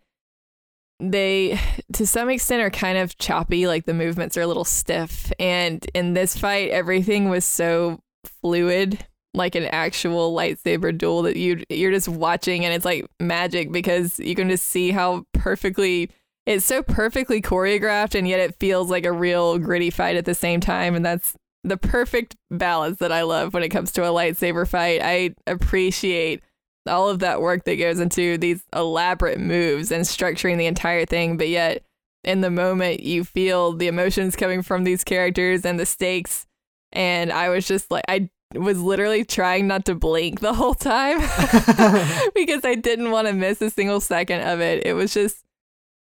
[1.02, 1.60] they
[1.94, 5.86] to some extent are kind of choppy like the movements are a little stiff and
[5.94, 8.02] in this fight everything was so
[8.42, 13.72] fluid like an actual lightsaber duel that you you're just watching and it's like magic
[13.72, 16.10] because you can just see how perfectly
[16.46, 20.34] it's so perfectly choreographed and yet it feels like a real gritty fight at the
[20.34, 24.08] same time and that's the perfect balance that I love when it comes to a
[24.08, 25.02] lightsaber fight.
[25.04, 26.42] I appreciate
[26.88, 31.38] all of that work that goes into these elaborate moves and structuring the entire thing,
[31.38, 31.84] but yet
[32.24, 36.46] in the moment you feel the emotions coming from these characters and the stakes.
[36.92, 41.20] And I was just like, I was literally trying not to blink the whole time
[42.36, 44.86] because I didn't want to miss a single second of it.
[44.86, 45.44] It was just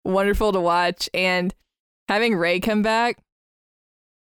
[0.04, 1.08] wonderful to watch.
[1.14, 1.54] And
[2.08, 3.18] having Ray come back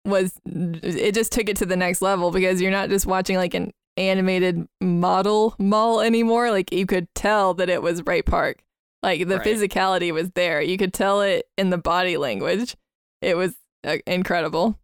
[0.05, 3.55] was, it just took it to the next level because you're not just watching like
[3.55, 6.51] an animated model Maul anymore.
[6.51, 8.63] Like you could tell that it was Ray Park.
[9.03, 9.47] Like the Right.
[9.47, 10.63] physicality was there.
[10.63, 12.77] You could tell it in the body language.
[13.21, 13.55] It was
[13.85, 14.79] uh, incredible.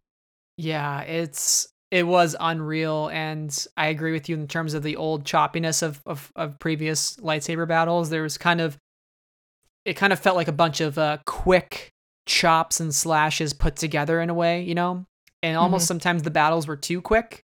[0.57, 5.25] Yeah, it's it was unreal, and I agree with you in terms of the old
[5.25, 8.09] choppiness of of, of previous lightsaber battles.
[8.09, 8.77] There was kind of
[9.83, 11.91] it kind of felt like a bunch of uh, quick
[12.25, 15.05] chops and slashes put together in a way, you know,
[15.43, 17.43] and almost sometimes the battles were too quick.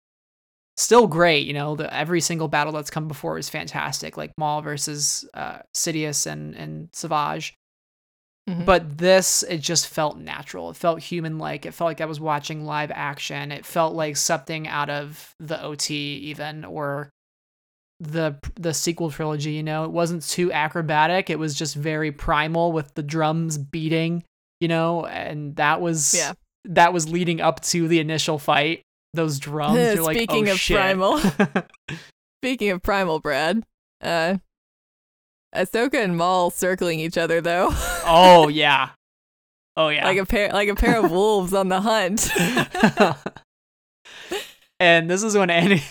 [0.76, 1.76] Still great, you know.
[1.76, 6.56] The, every single battle that's come before is fantastic, like Maul versus uh, Sidious and
[6.56, 7.54] and Savage.
[8.52, 8.64] Mhm.
[8.66, 10.70] But this, it just felt natural.
[10.70, 11.64] It felt human like.
[11.64, 13.50] It felt like I was watching live action.
[13.52, 17.08] It felt like something out of the OT, even, or
[18.00, 19.52] the the sequel trilogy.
[19.52, 21.30] You know, it wasn't too acrobatic.
[21.30, 24.24] It was just very primal with the drums beating.
[24.60, 26.34] You know, and that was Yeah.
[26.66, 28.82] that was leading up to the initial fight.
[29.14, 29.76] Those drums.
[29.94, 30.76] You're like, Speaking oh, of shit.
[30.76, 31.20] primal.
[32.42, 33.62] Speaking of primal, Brad,
[34.00, 34.36] uh,
[35.54, 37.68] Ahsoka and Maul circling each other though,
[38.04, 38.90] oh yeah.
[39.76, 40.04] Oh yeah.
[40.04, 42.30] like a pair, like a pair of wolves on the hunt.
[44.80, 45.82] and this is when Annie,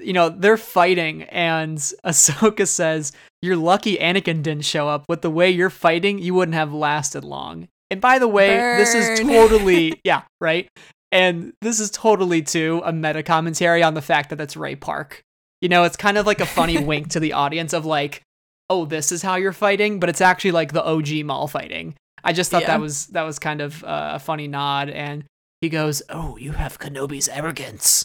[0.00, 3.12] you know, they're fighting, and Ahsoka says,
[3.42, 5.04] "You're lucky Anakin didn't show up.
[5.08, 8.94] With the way you're fighting, you wouldn't have lasted long." And by the way, this
[8.94, 10.68] is totally yeah, right.
[11.12, 15.22] And this is totally too a meta commentary on the fact that that's Ray Park.
[15.60, 18.22] You know, it's kind of like a funny wink to the audience of like,
[18.70, 21.94] "Oh, this is how you're fighting," but it's actually like the OG Maul fighting.
[22.24, 22.68] I just thought Yeah.
[22.68, 25.24] that was that was kind of uh, a funny nod, and
[25.60, 28.04] he goes, "Oh, you have Kenobi's arrogance,"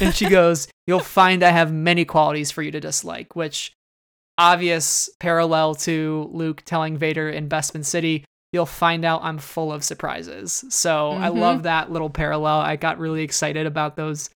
[0.00, 3.72] and she goes, "You'll find I have many qualities for you to dislike," which
[4.36, 9.82] obvious parallel to Luke telling Vader in Bespin City, you'll find out I'm full of
[9.84, 10.64] surprises.
[10.68, 11.36] So I Mhm.
[11.38, 12.60] love that little parallel.
[12.60, 14.30] I got really excited about those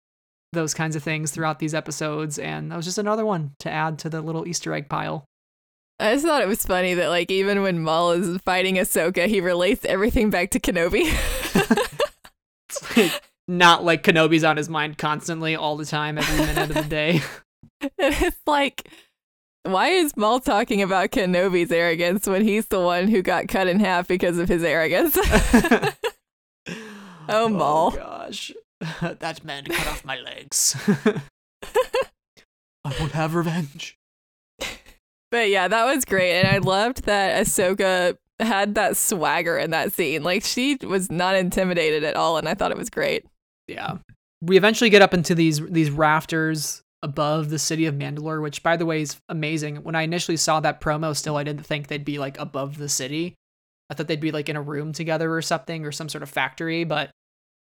[0.55, 3.99] those kinds of things throughout these episodes, and that was just another one to add
[4.01, 5.25] to the little Easter egg pile.
[6.03, 9.41] I just thought it was funny that like even when Maul is fighting Ahsoka, he
[9.41, 11.05] relates everything back to Kenobi.
[13.49, 17.21] Not like Kenobi's on his mind constantly all the time, every minute of the day.
[17.99, 18.89] And it's like,
[19.65, 23.81] why is Maul talking about Kenobi's arrogance when he's the one who got cut in
[23.81, 25.19] half because of his arrogance?
[27.29, 27.93] Oh, Maul.
[27.95, 28.53] Oh, gosh.
[29.01, 30.77] that man cut off my legs.
[32.85, 33.97] I won't have revenge.
[35.33, 36.39] But yeah, that was great.
[36.39, 40.23] And I loved that Ahsoka had that swagger in that scene.
[40.23, 42.37] Like she was not intimidated at all.
[42.37, 43.25] And I thought it was great.
[43.67, 43.97] Yeah.
[44.41, 48.77] We eventually get up into these these rafters above the city of Mandalore, which by
[48.77, 49.77] the way is amazing.
[49.77, 52.89] When I initially saw that promo still I didn't think they'd be like above the
[52.89, 53.35] city.
[53.91, 56.31] I thought they'd be like in a room together or something or some sort of
[56.31, 57.11] factory, but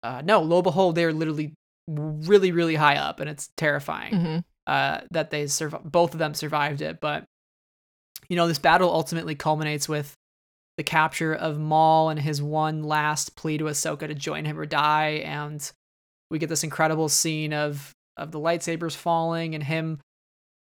[0.03, 1.55] uh, no, lo and behold, they're literally
[1.89, 5.49] really, really high up, and it's terrifying hmm uh, that they
[5.85, 7.01] both of them survived it.
[7.01, 7.25] But
[8.29, 10.15] you know, this battle ultimately culminates with
[10.77, 14.67] the capture of Maul and his one last plea to Ahsoka to join him or
[14.67, 15.71] die, and
[16.31, 20.01] we get this incredible scene of of the lightsabers falling and him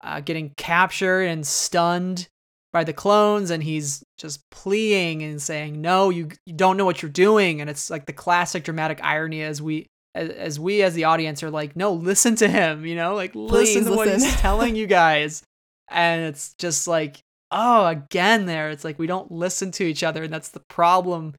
[0.04, 2.28] uh, getting captured and stunned
[2.74, 7.02] by the clones, and he's just pleading and saying, "No, you you don't know what
[7.02, 9.88] you're doing," and it's like the classic dramatic irony as we
[10.18, 13.36] as, as we as the audience are like, no, listen to him, you know, like
[13.36, 15.44] listen Please to what he's telling you guys.
[15.90, 17.20] And it's just like,
[17.52, 18.70] oh, again, there.
[18.70, 21.36] It's like we don't listen to each other, and that's the problem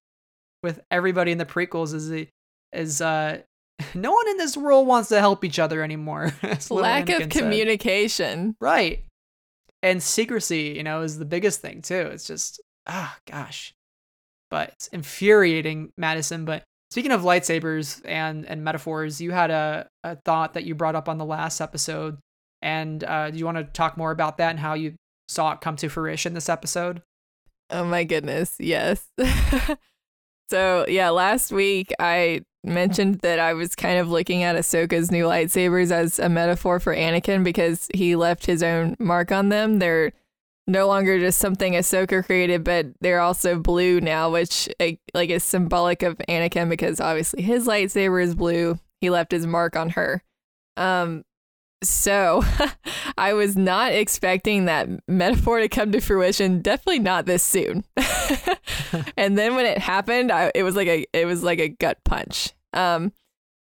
[0.63, 1.95] with everybody in the prequels.
[1.95, 2.29] Is the
[2.73, 3.39] is uh,
[3.95, 6.33] no one in this world wants to help each other anymore.
[6.71, 7.31] Lack of Anakin said.
[7.31, 8.57] communication.
[8.61, 9.05] Right.
[9.83, 12.09] And secrecy, you know, is the biggest thing too.
[12.13, 13.73] It's just ah gosh.
[14.51, 16.45] But it's infuriating, Madison.
[16.45, 20.97] But speaking of lightsabers and and metaphors, you had a, a thought that you brought
[20.97, 22.19] up on the last episode.
[22.61, 24.95] And uh, do you want to talk more about that and how you
[25.29, 27.03] saw it come to fruition this episode?
[27.71, 29.07] Oh my goodness, yes.
[30.51, 35.25] so yeah, last week I mentioned that I was kind of looking at Ahsoka's new
[35.25, 39.79] lightsabers as a metaphor for Anakin because he left his own mark on them.
[39.79, 40.13] They're
[40.67, 46.03] no longer just something Ahsoka created, but they're also blue now, which like, is symbolic
[46.03, 48.79] of Anakin because obviously his lightsaber is blue.
[49.01, 50.23] He left his mark on her.
[50.77, 51.25] Um,
[51.83, 52.43] so
[53.19, 56.61] I was not expecting that metaphor to come to fruition.
[56.61, 57.85] Definitely not this soon.
[59.17, 61.99] and then when it happened, I, it was like a it was like a gut
[62.05, 62.53] punch.
[62.73, 63.13] Um,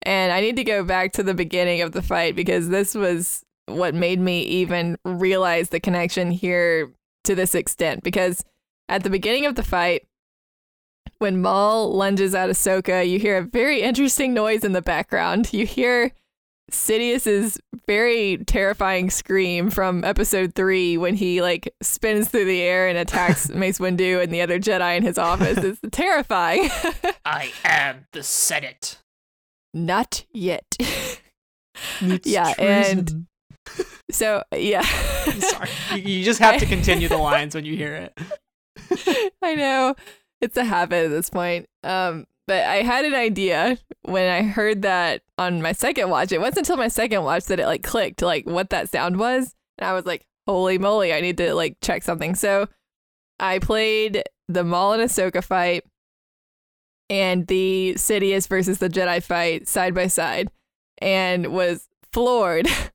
[0.01, 3.43] and I need to go back to the beginning of the fight because this was
[3.67, 6.93] what made me even realize the connection here
[7.23, 8.03] to this extent.
[8.03, 8.43] Because
[8.87, 10.07] at the beginning of the fight,
[11.17, 15.53] when Maul lunges at Ahsoka, you hear a very interesting noise in the background.
[15.53, 16.11] You hear
[16.71, 22.97] Sidious's very terrifying scream from episode three when he like spins through the air and
[22.97, 25.57] attacks Mace Windu and the other Jedi in his office.
[25.59, 26.69] is terrifying.
[27.25, 28.99] I am the Senate.
[29.73, 30.65] Not yet.
[32.01, 33.25] Yeah, and-
[34.11, 34.81] so yeah.
[34.81, 39.31] sorry, you, you just have to continue the lines when you hear it.
[39.41, 39.95] I know.
[40.41, 41.65] It's a habit at this point.
[41.83, 46.31] Um, but I had an idea when I heard that on my second watch.
[46.31, 49.55] It wasn't until my second watch that it like clicked like what that sound was.
[49.77, 52.35] And I was like, holy moly, I need to like check something.
[52.35, 52.67] So
[53.39, 55.83] I played the Maul and Ahsoka fight
[57.09, 60.49] and the Sidious versus the Jedi fight side by side
[60.99, 62.67] and was floored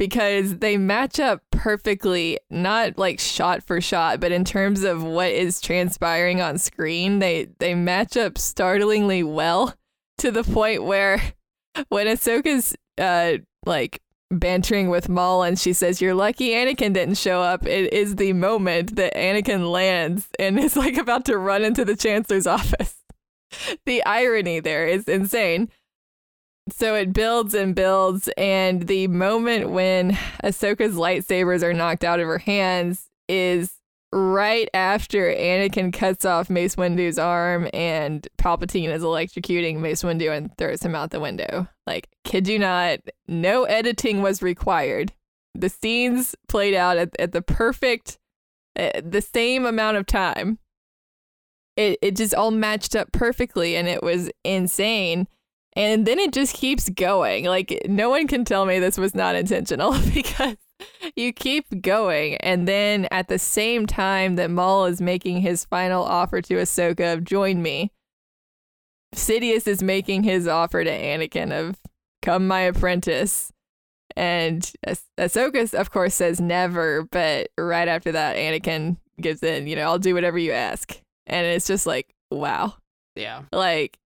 [0.00, 5.30] because they match up perfectly, not like shot for shot, but in terms of what
[5.30, 9.74] is transpiring on screen, they they match up startlingly well
[10.16, 11.20] to the point where
[11.90, 13.34] when Ahsoka's uh
[13.66, 14.00] like
[14.30, 18.32] bantering with Maul and she says, You're lucky Anakin didn't show up, it is the
[18.32, 22.96] moment that Anakin lands and is like about to run into the Chancellor's office.
[23.84, 25.68] The irony there is insane.
[26.68, 30.12] So it builds and builds, and the moment when
[30.44, 33.80] Ahsoka's lightsabers are knocked out of her hands is
[34.12, 40.56] right after Anakin cuts off Mace Windu's arm and Palpatine is electrocuting Mace Windu and
[40.58, 41.68] throws him out the window.
[41.86, 45.12] Like, kid you not, no editing was required.
[45.54, 48.18] The scenes played out at, at the perfect,
[48.78, 50.58] uh, the same amount of time.
[51.76, 55.28] It, it just all matched up perfectly and it was insane.
[55.76, 57.44] And then it just keeps going.
[57.44, 60.56] Like, no one can tell me this was not intentional because
[61.14, 66.02] you keep going, and then at the same time that Maul is making his final
[66.02, 67.92] offer to Ahsoka of join me,
[69.14, 71.76] Sidious is making his offer to Anakin of
[72.22, 73.52] come my apprentice.
[74.16, 79.76] And ah- Ahsoka, of course, says never, but right after that, Anakin gives in, you
[79.76, 81.00] know, I'll do whatever you ask.
[81.26, 82.74] And it's just like, wow.
[83.14, 83.42] Yeah.
[83.52, 83.98] Like,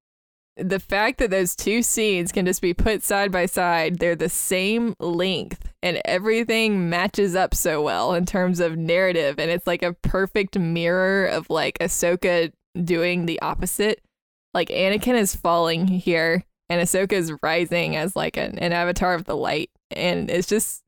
[0.56, 4.28] the fact that those two scenes can just be put side by side, they're the
[4.28, 9.38] same length, and everything matches up so well in terms of narrative.
[9.38, 12.52] And it's like a perfect mirror of like Ahsoka
[12.82, 14.00] doing the opposite.
[14.52, 19.24] Like, Anakin is falling here, and Ahsoka is rising as like an, an avatar of
[19.24, 19.70] the light.
[19.90, 20.82] And it's just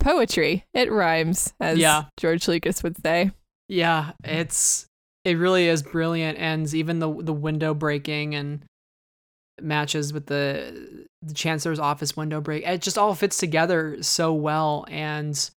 [0.00, 0.64] poetry.
[0.72, 2.04] It rhymes, as Yeah.
[2.18, 3.30] George Lucas would say.
[3.68, 4.86] Yeah, it's
[5.24, 8.64] it really is brilliant, and even the the window breaking and
[9.62, 14.84] matches with the the chancellor's office window break, it just all fits together so well.
[14.88, 15.50] And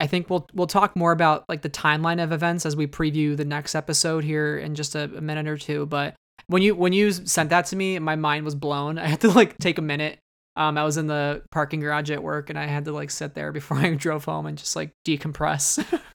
[0.00, 3.36] I think we'll we'll talk more about like the timeline of events as we preview
[3.36, 5.86] the next episode here in just a, a minute or two.
[5.86, 6.14] But
[6.48, 8.98] when you when you sent that to me, my mind was blown.
[8.98, 10.18] I had to like take a minute.
[10.54, 13.34] Um, I was in the parking garage at work, and I had to like sit
[13.34, 15.84] there before I drove home and just like decompress.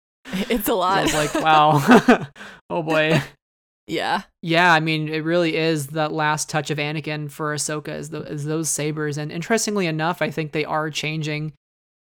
[0.50, 0.98] It's a lot.
[0.98, 2.28] I was like, wow,
[2.70, 3.24] oh boy.
[3.88, 4.24] Yeah.
[4.42, 8.22] Yeah, I mean, it really is that last touch of Anakin for Ahsoka is, the,
[8.22, 9.18] is those sabers.
[9.18, 11.54] And interestingly enough, I think they are changing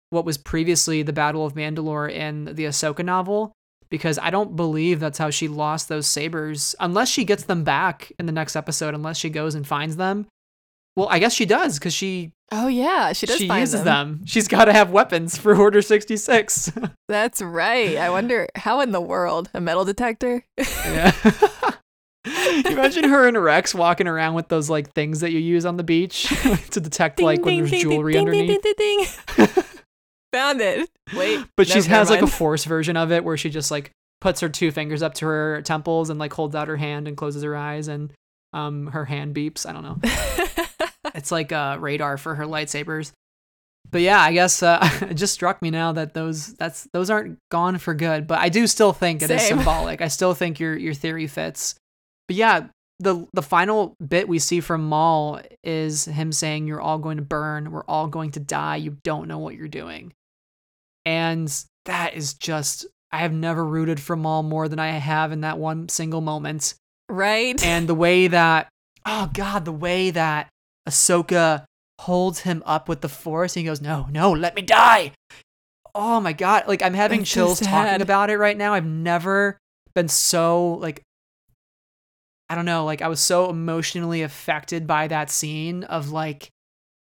[0.09, 3.53] what was previously the Battle of Mandalore in the Ahsoka novel
[3.89, 8.11] because I don't believe that's how she lost those sabers unless she gets them back
[8.19, 10.27] in the next episode, unless she goes and finds them.
[10.95, 14.19] Well, I guess she does because she Oh yeah, she does she find uses them.
[14.19, 14.25] them.
[14.25, 16.71] She's got to have weapons for Order 66.
[17.09, 17.97] That's right.
[17.97, 20.45] I wonder how in the world a metal detector.
[20.57, 21.11] Yeah.
[22.27, 25.77] you imagine her and Rex walking around with those like things that you use on
[25.77, 26.23] the beach
[26.71, 28.61] to detect like when there's jewelry underneath.
[28.61, 29.05] Ding, ding,
[29.37, 29.47] ding.
[30.33, 30.89] Found it.
[31.15, 33.91] Wait, But no, she has like a force version of it where she just like
[34.19, 37.15] puts her two fingers up to her temples and like holds out her hand and
[37.15, 38.11] closes her eyes and
[38.53, 39.65] um her hand beeps.
[39.65, 39.97] I don't know.
[41.15, 43.11] it's like a radar for her lightsabers.
[43.89, 47.39] But yeah, I guess uh, it just struck me now that those that's those aren't
[47.49, 48.27] gone for good.
[48.27, 49.57] But I do still think it is Same.
[49.57, 50.01] symbolic.
[50.01, 51.75] I still think your your theory fits.
[52.27, 52.67] But yeah,
[52.99, 57.23] the the final bit we see from Maul is him saying, "You're all going to
[57.23, 57.71] burn.
[57.71, 58.77] We're all going to die.
[58.77, 60.13] You don't know what you're doing."
[61.05, 61.51] And
[61.85, 65.57] that is just I have never rooted for Maul more than I have in that
[65.57, 66.75] one single moment
[67.09, 67.63] right?
[67.63, 68.67] and the way that
[69.05, 70.49] oh god the way that
[70.87, 71.65] ahsoka
[72.01, 75.11] holds him up with the force and he goes no no let me die
[75.95, 79.57] oh my god like i'm having so chills talking about it right now i've never
[79.95, 81.01] been so like
[82.49, 86.49] i don't know like i was so emotionally affected by that scene of like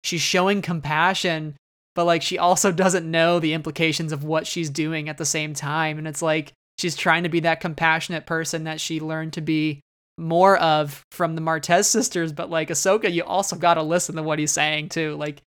[0.04, 1.56] she's showing compassion
[1.96, 5.54] but like she also doesn't know the implications of what she's doing at the same
[5.54, 9.42] time and it's like she's trying to be that compassionate person that she learned to
[9.42, 9.82] be
[10.18, 14.24] more of from the Martez sisters, but like Ahsoka, you also got to listen to
[14.24, 15.16] what he's saying too.
[15.16, 15.42] Like,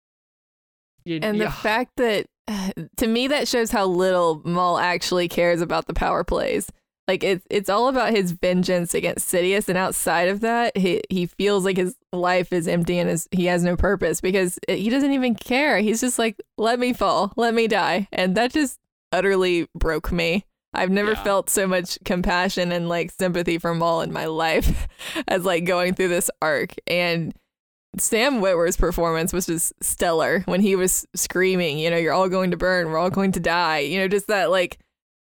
[1.05, 2.25] you, and the fact that
[2.97, 6.69] to me that shows how little Maul actually cares about the power plays.
[7.07, 11.27] Like it's it's all about his vengeance against Sidious, and outside of that, he he
[11.27, 14.89] feels like his life is empty and his, he has no purpose because it- he
[14.89, 15.77] doesn't even care.
[15.79, 18.79] He's just like, let me fall, let me die, and that just
[19.11, 20.45] utterly broke me.
[20.73, 21.23] I've never Yeah.
[21.23, 24.87] felt so much compassion and like sympathy for Maul in my life
[25.27, 27.33] as like going through this arc and.
[27.97, 32.51] Sam Witwer's performance was just stellar when he was screaming, you know, you're all going
[32.51, 33.79] to burn, we're all going to die.
[33.79, 34.79] You know, just that like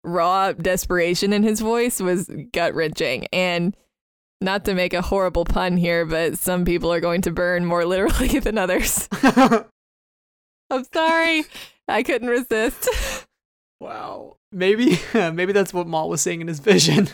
[0.09, 3.27] raw desperation in his voice was gut wrenching.
[3.33, 3.77] And
[4.41, 7.85] not to make a horrible pun here, but some people are going to burn more
[7.85, 9.09] literally than others.
[10.71, 11.45] I'm sorry.
[11.89, 12.89] I couldn't resist.
[13.81, 14.37] wow.
[14.53, 17.09] Maybe, maybe that's what Maul was seeing in his vision.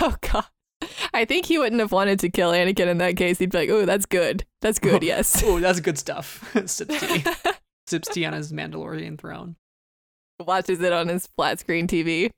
[0.00, 0.46] oh, God.
[1.12, 3.38] I think he wouldn't have wanted to kill Anakin in that case.
[3.38, 4.46] He'd be like, oh, that's good.
[4.62, 5.42] That's good, yes.
[5.44, 6.50] oh, that's good stuff.
[6.66, 7.24] Sips tea.
[7.86, 9.56] Sips tea on his Mandalorian throne.
[10.40, 12.30] Watches it on his flat screen TV.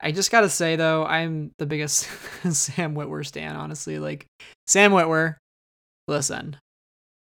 [0.00, 2.04] I just gotta say though, I'm the biggest
[2.50, 3.56] Sam Witwer stan.
[3.56, 4.26] Honestly, like
[4.66, 5.36] Sam Witwer.
[6.06, 6.56] Listen,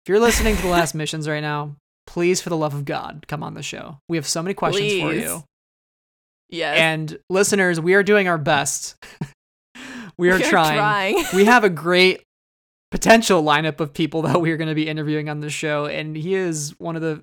[0.04, 3.26] if you're listening to the last missions right now, please, for the love of God,
[3.28, 3.98] come on the show.
[4.08, 5.44] We have so many questions for you.
[6.50, 6.78] Yes.
[6.78, 8.96] And listeners, we are doing our best.
[10.18, 10.76] we are We are trying.
[10.76, 11.24] trying.
[11.32, 12.22] we have a great
[12.90, 16.16] potential lineup of people that we are going to be interviewing on the show, and
[16.16, 17.22] he is one of the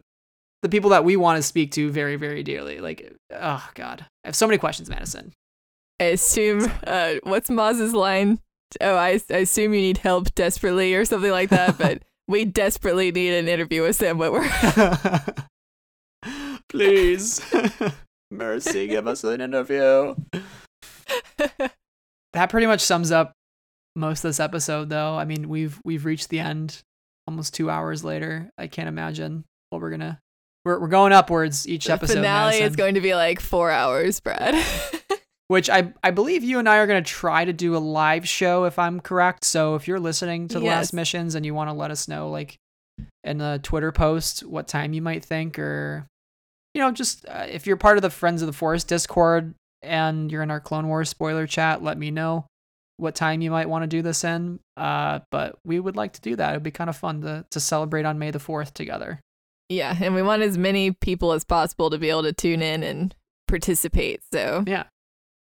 [0.62, 2.80] the people that we want to speak to very, very dearly.
[2.80, 5.34] Like, oh God, I have so many questions, Madison.
[6.00, 8.40] I assume, uh, what's Maz's line?
[8.80, 13.12] Oh, I, I assume you need help desperately or something like that, but we desperately
[13.12, 15.48] need an interview with Sam Witwer.
[16.70, 17.42] Please.
[18.32, 20.16] Mercy, give us an interview.
[21.38, 23.34] that pretty much sums up
[23.96, 25.16] most of this episode though.
[25.16, 26.82] I mean, we've we've reached the end
[27.28, 28.50] almost 2 hours later.
[28.58, 30.18] I can't imagine what we're going to
[30.66, 32.16] we're, we're going upwards each the episode.
[32.16, 34.56] finale Madison, is going to be like four hours, Brad.
[35.48, 38.28] which I I believe you and I are going to try to do a live
[38.28, 39.44] show if I'm correct.
[39.44, 40.78] So if you're listening to the Yes.
[40.78, 42.58] last missions and you want to let us know like
[43.24, 46.06] in a Twitter post what time you might think or
[46.74, 50.32] you know just uh, if you're part of the Friends of the Force Discord and
[50.32, 52.46] you're in our Clone Wars spoiler chat, let me know
[52.98, 54.60] what time you might want to do this in.
[54.78, 56.52] Uh, but we would like to do that.
[56.52, 59.20] It'd be kind of fun to to celebrate on May the 4th together.
[59.72, 62.84] Yeah, and we want as many people as possible to be able to tune in
[62.84, 63.16] and
[63.48, 64.22] participate.
[64.34, 64.84] So Yeah.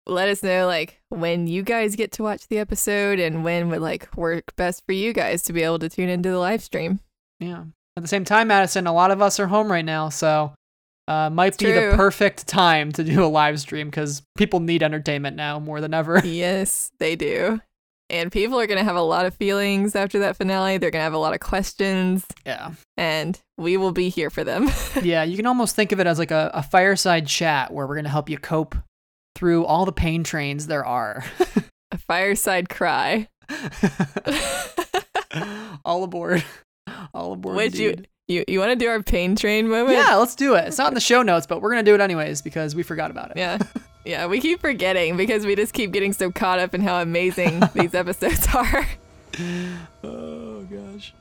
[0.06, 3.80] let us know like when you guys get to watch the episode and when would
[3.82, 7.00] like work best for you guys to be able to tune into the live stream.
[7.40, 7.64] Yeah.
[7.96, 10.52] At the same time, Madison, a lot of us are home right now, so
[11.08, 14.82] uh, might It's be the perfect time to do a live stream because people need
[14.82, 16.20] entertainment now more than ever.
[16.24, 17.60] yes, they do.
[18.12, 20.76] And people are going to have a lot of feelings after that finale.
[20.76, 22.72] They're going to have a lot of questions, yeah.
[22.98, 24.68] and we will be here for them.
[25.02, 27.94] Yeah, you can almost think of it as like a, a fireside chat where we're
[27.94, 28.76] going to help you cope
[29.34, 31.24] through all the pain trains there are.
[31.90, 33.28] a fireside cry.
[35.84, 36.44] all aboard.
[37.14, 37.56] All aboard.
[37.56, 37.96] Would you
[38.28, 39.96] you you want to do our pain train moment?
[39.96, 40.68] Yeah, let's do it.
[40.68, 42.82] It's not in the show notes, but we're going to do it anyways because we
[42.82, 43.38] forgot about it.
[43.38, 43.58] Yeah.
[44.04, 47.62] Yeah, we keep forgetting because we just keep getting so caught up in how amazing
[47.74, 48.86] these episodes are.
[50.02, 51.14] Oh, gosh.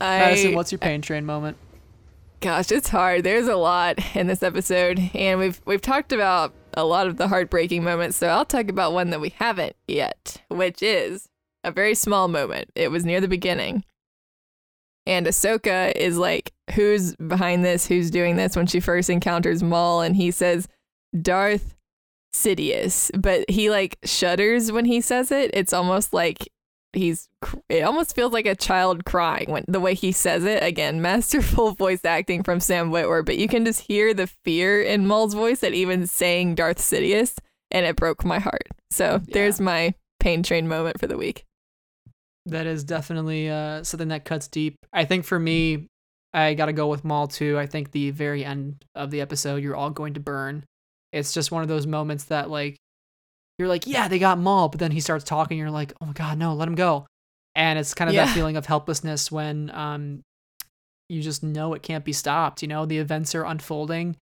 [0.00, 1.56] I, Madison, what's your pain train moment?
[2.40, 3.24] gosh, it's hard.
[3.24, 7.28] There's a lot in this episode, and we've we've talked about a lot of the
[7.28, 8.16] heartbreaking moments.
[8.16, 11.28] So I'll talk about one that we haven't yet, which is
[11.64, 12.70] a very small moment.
[12.74, 13.84] It was near the beginning,
[15.06, 17.86] and Ahsoka is like, "Who's behind this?
[17.86, 20.68] Who's doing this?" When she first encounters Maul, and he says,
[21.20, 21.74] "Darth
[22.36, 25.50] Sidious," but he like shudders when he says it.
[25.54, 26.48] It's almost like
[26.92, 27.28] he's
[27.68, 31.72] it almost feels like a child crying when the way he says it again masterful
[31.72, 35.62] voice acting from sam witwer but you can just hear the fear in maul's voice
[35.62, 37.36] at even saying darth sidious
[37.70, 41.44] and it broke my heart so there's my pain train moment for the week
[42.46, 44.76] That is definitely uh, something that cuts deep.
[44.92, 45.88] I think for me,
[46.32, 47.58] I got to go with Maul too.
[47.58, 50.64] I think the very end of the episode, you're all going to burn.
[51.16, 52.76] It's just one of those moments that, like,
[53.58, 55.58] you're like, yeah, they got Maul, but then he starts talking.
[55.58, 57.06] You're like, oh my God, no, let him go.
[57.54, 58.26] And it's kind of Yeah.
[58.26, 60.22] that feeling of helplessness when um,
[61.08, 62.60] you just know it can't be stopped.
[62.62, 64.16] You know, the events are unfolding,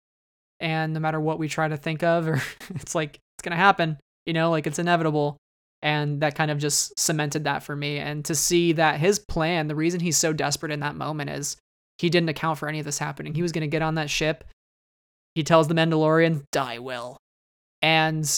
[0.60, 2.42] and no matter what we try to think of, or
[2.76, 5.38] it's like, it's going to happen, you know, like it's inevitable
[5.82, 9.68] and that kind of just cemented that for me and to see that his plan
[9.68, 11.58] the reason he's so desperate in that moment is
[11.98, 14.10] he didn't account for any of this happening he was going to get on that
[14.10, 14.46] ship
[15.36, 17.18] he tells the mandalorian die will.
[17.82, 18.30] And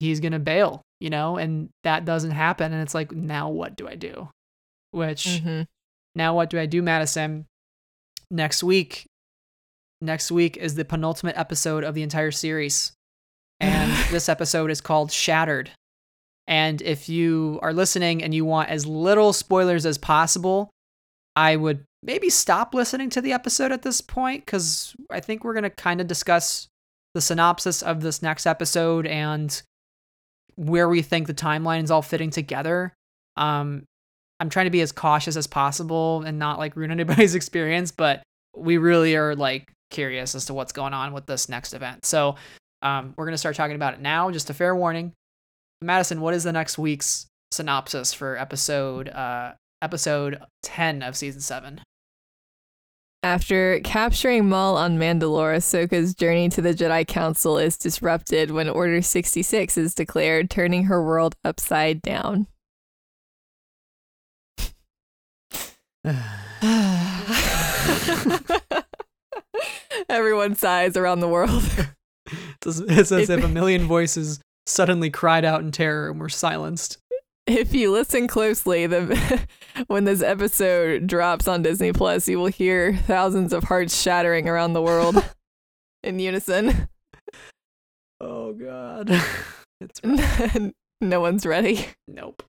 [0.00, 3.76] he's going to bail you know and that doesn't happen and it's like now what
[3.76, 4.28] do i do?
[4.92, 5.66] Which Mhm.
[6.14, 7.46] now what do i do madison?
[8.30, 9.06] Next week
[10.00, 12.92] next week is the penultimate episode of the entire series
[13.60, 15.70] and this episode is called shattered.
[16.46, 20.70] And if you are listening and you want as little spoilers as possible,
[21.36, 25.54] I would maybe stop listening to the episode at this point because I think we're
[25.54, 26.68] going to kind of discuss
[27.14, 29.60] the synopsis of this next episode and
[30.56, 32.94] where we think the timeline is all fitting together.
[33.36, 33.84] Um,
[34.38, 38.22] I'm trying to be as cautious as possible and not like ruin anybody's experience, but
[38.56, 42.04] we really are like curious as to what's going on with this next event.
[42.04, 42.36] So
[42.82, 44.30] um, we're going to start talking about it now.
[44.30, 45.12] Just a fair warning.
[45.82, 49.52] Madison, what is the next week's synopsis for episode uh
[49.82, 51.80] episode 10 of season 7?
[53.22, 59.02] After capturing Maul on Mandalore, Ahsoka's journey to the Jedi Council is disrupted when Order
[59.02, 62.46] 66 is declared, turning her world upside down.
[70.08, 71.62] Everyone sighs around the world.
[72.26, 76.28] It's as, it's as if a million voices suddenly cried out in terror and were
[76.30, 76.96] silenced.
[77.50, 79.46] If you listen closely, the
[79.88, 84.72] when this episode drops on Disney Plus, you will hear thousands of hearts shattering around
[84.72, 85.16] the world
[86.02, 86.88] in unison.
[88.20, 89.10] Oh god.
[89.80, 90.00] it's
[91.00, 91.86] no one's ready.
[92.06, 92.42] nope.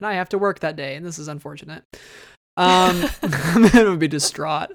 [0.00, 1.84] And I have to work that day and this is unfortunate.
[2.56, 4.70] Um I'm to be distraught.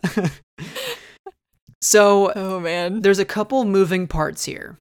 [1.82, 3.02] so Oh man.
[3.02, 4.78] there's a couple moving parts here.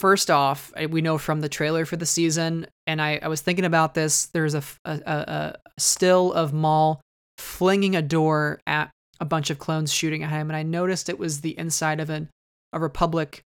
[0.00, 3.66] First off, we know from the trailer for the season, and I, I was thinking
[3.66, 4.26] about this.
[4.26, 7.02] There's a still of Maul
[7.36, 8.90] flinging a door at
[9.20, 12.08] a bunch of clones shooting at him, and I noticed it was the inside of
[12.08, 12.30] an
[12.72, 13.42] a Republic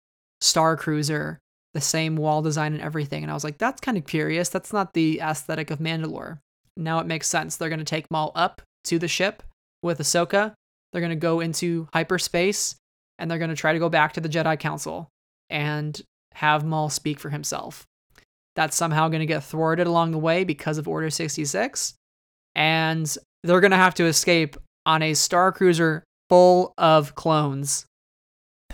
[0.41, 1.37] Star Cruiser,
[1.75, 3.21] the same wall design and everything.
[3.21, 4.49] And I was like, that's kind of curious.
[4.49, 6.39] That's not the aesthetic of Mandalore.
[6.75, 7.57] Now it makes sense.
[7.57, 9.43] They're going to take Maul up to the ship
[9.83, 10.53] with Ahsoka.
[10.91, 12.75] They're going to go into hyperspace
[13.19, 15.09] and they're going to try to go back to the Jedi Council
[15.51, 16.01] and
[16.39, 17.85] have Maul speak for himself.
[18.55, 21.93] That's somehow going to get thwarted along the way because of Order 66.
[22.55, 27.85] And they're going to have to escape on a Star Cruiser full of clones.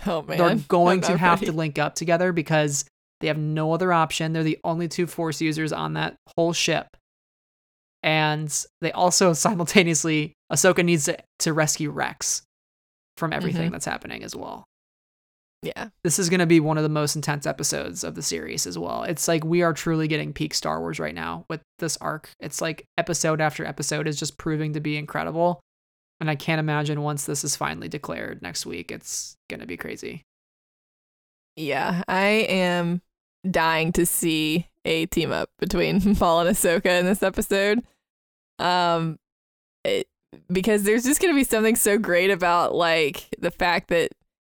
[0.06, 0.36] Oh man.
[0.36, 1.46] They're going to have ready.
[1.46, 2.84] to link up together because
[3.20, 4.34] they have no other option.
[4.34, 6.86] They're the only two Force users on that whole ship.
[8.02, 12.42] And they also simultaneously, Ahsoka needs to, to rescue Rex
[13.16, 13.72] from everything Mhm.
[13.72, 14.64] that's happening as well.
[15.66, 15.88] Yeah.
[16.04, 18.78] This is going to be one of the most intense episodes of the series as
[18.78, 19.02] well.
[19.02, 22.30] It's like we are truly getting peak Star Wars right now with this arc.
[22.38, 25.60] It's like episode after episode is just proving to be incredible.
[26.20, 29.76] And I can't imagine once this is finally declared next week, it's going to be
[29.76, 30.22] crazy.
[31.56, 32.04] Yeah.
[32.06, 33.02] I am
[33.50, 37.82] dying to see a team up between Maul and Ahsoka in this episode.
[38.58, 39.18] Um
[39.84, 40.06] it,
[40.50, 44.12] because there's just gonna be something so great about like the fact that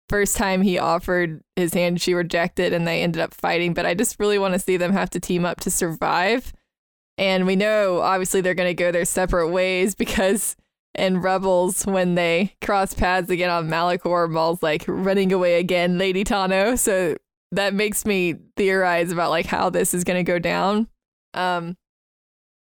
[0.08, 3.74] first time he offered his hand she rejected and they ended up fighting.
[3.74, 6.52] But i just really want to see them have to team up to survive.
[7.18, 10.56] And we know obviously they're going to go their separate ways because
[10.94, 16.24] in rebels when they cross paths again on malachor maul's like running away again lady
[16.24, 16.78] tano.
[16.78, 17.16] So
[17.52, 20.88] that makes me theorize about like how this is going to go down.
[21.34, 21.76] Um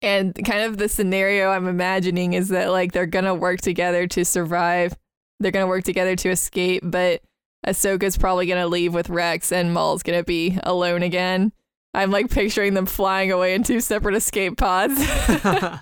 [0.01, 4.07] and kind of the scenario i'm imagining is that like they're going to work together
[4.07, 4.97] to survive
[5.41, 7.23] they're gonna work together to escape, but
[7.67, 11.53] Ahsoka's probably gonna leave with Rex and Maul's gonna be alone again.
[11.95, 15.01] I'm like picturing them flying away in two separate escape pods.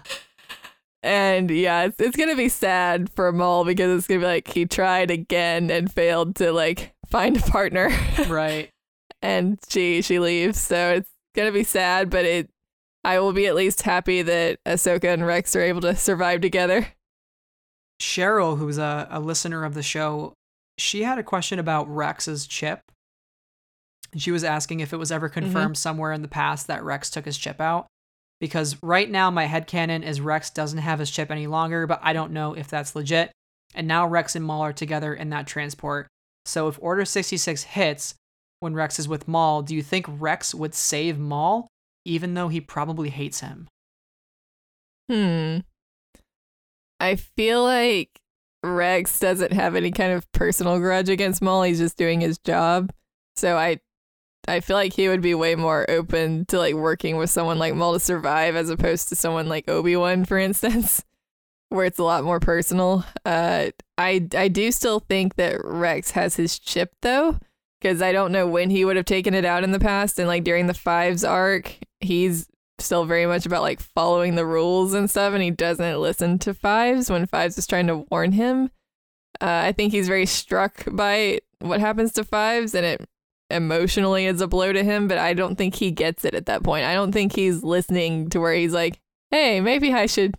[1.02, 4.66] and yeah, it's, it's gonna be sad for Maul because it's gonna be like he
[4.66, 7.90] tried again and failed to like find a partner
[8.28, 8.70] right.
[9.22, 10.60] and she she leaves.
[10.60, 12.50] So it's gonna be sad, but it
[13.04, 16.88] I will be at least happy that Ahsoka and Rex are able to survive together.
[18.00, 20.34] Cheryl, who's a, a listener of the show,
[20.78, 22.80] she had a question about Rex's chip.
[24.16, 27.24] She was asking if it was ever confirmed somewhere in the past that Rex took
[27.24, 27.86] his chip out.
[28.40, 32.00] Because right now, my head headcanon is Rex doesn't have his chip any longer, but
[32.02, 33.32] I don't know if that's legit.
[33.74, 36.06] And now Rex and Maul are together in that transport.
[36.44, 38.14] So if Order 66 hits
[38.60, 41.66] when Rex is with Maul, do you think Rex would save Maul,
[42.04, 43.68] even though he probably hates him?
[45.10, 45.58] Hmm.
[47.00, 48.20] I feel like
[48.62, 51.68] Rex doesn't have any kind of personal grudge against Molly.
[51.68, 52.92] He's just doing his job.
[53.36, 53.80] So I
[54.48, 57.74] I feel like he would be way more open to like working with someone like
[57.74, 61.04] Maul to survive as opposed to someone like Obi-Wan, for instance,
[61.68, 63.04] where it's a lot more personal.
[63.24, 67.38] Uh I I do still think that Rex has his chip though,
[67.80, 70.28] because I don't know when he would have taken it out in the past and
[70.28, 72.48] like during the fives arc, he's
[72.78, 76.52] still very much about like following the rules and stuff and he doesn't listen to
[76.52, 78.70] fives when fives is trying to warn him.
[79.40, 83.06] Uh, i think he's very struck by what happens to fives and it
[83.50, 86.62] emotionally is a blow to him but i don't think he gets it at that
[86.62, 86.84] point.
[86.84, 88.98] I don't think he's listening to where he's like
[89.30, 90.34] hey maybe i should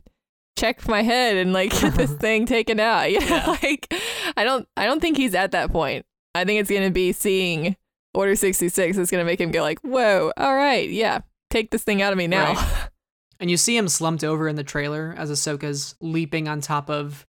[0.57, 3.11] check my head and like get this thing taken out.
[3.11, 3.57] You know Yeah.
[3.64, 3.93] like
[4.35, 6.05] i don't i don't think he's at that point.
[6.35, 7.76] I think it's going to be seeing
[8.14, 11.83] order 66 is going to make him go like whoa all right yeah take this
[11.83, 12.53] thing out of me now.
[12.53, 12.87] Right.
[13.39, 17.23] And you see him slumped over in the trailer as Ahsoka's leaping on top of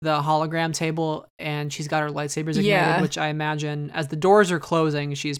[0.00, 3.00] the hologram table and she's got her lightsabers ignited, Yeah.
[3.00, 5.38] which I imagine as the doors are closing, she's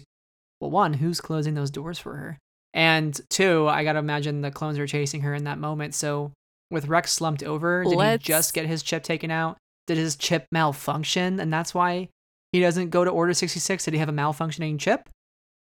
[0.61, 2.37] well, one, who's closing those doors for her?
[2.73, 5.93] And two, I gotta imagine the clones are chasing her in that moment.
[5.93, 6.31] So
[6.71, 9.57] with Rex slumped over, did Let's- he just get his chip taken out?
[9.87, 11.41] Did his chip malfunction?
[11.41, 12.07] And that's why
[12.53, 13.83] he doesn't go to Order 66?
[13.83, 15.09] Did he have a malfunctioning chip?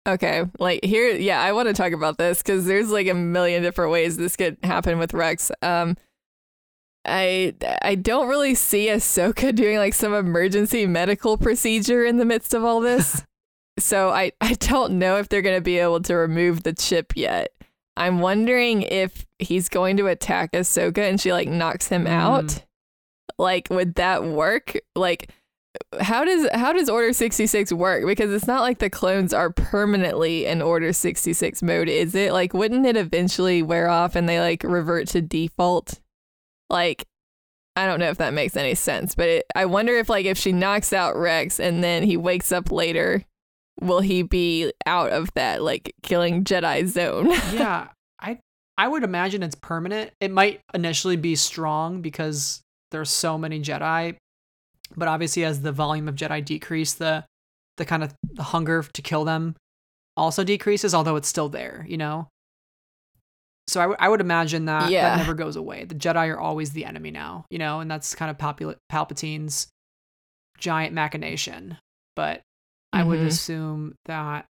[0.08, 3.62] Okay, like here, yeah, I want to talk about this because there's like a million
[3.62, 5.50] different ways this could happen with Rex.
[5.60, 5.96] Um,
[7.04, 12.54] I I don't really see Ahsoka doing like some emergency medical procedure in the midst
[12.54, 13.24] of all this,
[13.78, 17.52] so I I don't know if they're gonna be able to remove the chip yet.
[17.96, 22.08] I'm wondering if he's going to attack Ahsoka and she like knocks him Mm.
[22.10, 22.64] out.
[23.40, 24.76] Like, would that work?
[24.96, 25.30] Like,
[26.00, 28.04] how does how does Order 66 work?
[28.06, 32.32] Because it's not like the clones are permanently in Order 66 mode, is it?
[32.32, 36.00] Like, wouldn't it eventually wear off and they like revert to default?
[36.70, 37.06] Like,
[37.76, 40.38] I don't know if that makes any sense, but it, I wonder if like if
[40.38, 43.24] she knocks out Rex and then he wakes up later,
[43.80, 47.30] will he be out of that like killing Jedi zone?
[47.52, 47.88] yeah,
[48.20, 48.40] I
[48.76, 50.12] I would imagine it's permanent.
[50.20, 54.16] It might initially be strong because there's so many Jedi
[54.96, 57.24] But obviously, as the volume of Jedi decrease, the
[57.76, 59.54] the kind of the hunger to kill them
[60.16, 62.28] also decreases, although it's still there, you know.
[63.68, 65.10] So I, w- I would imagine that Yeah.
[65.10, 65.84] that never goes away.
[65.84, 69.68] The Jedi are always the enemy now, you know, and that's kind of Palpul- Palpatine's
[70.58, 71.76] giant machination.
[72.16, 72.40] But
[72.92, 73.26] I would Mhm.
[73.26, 74.46] assume that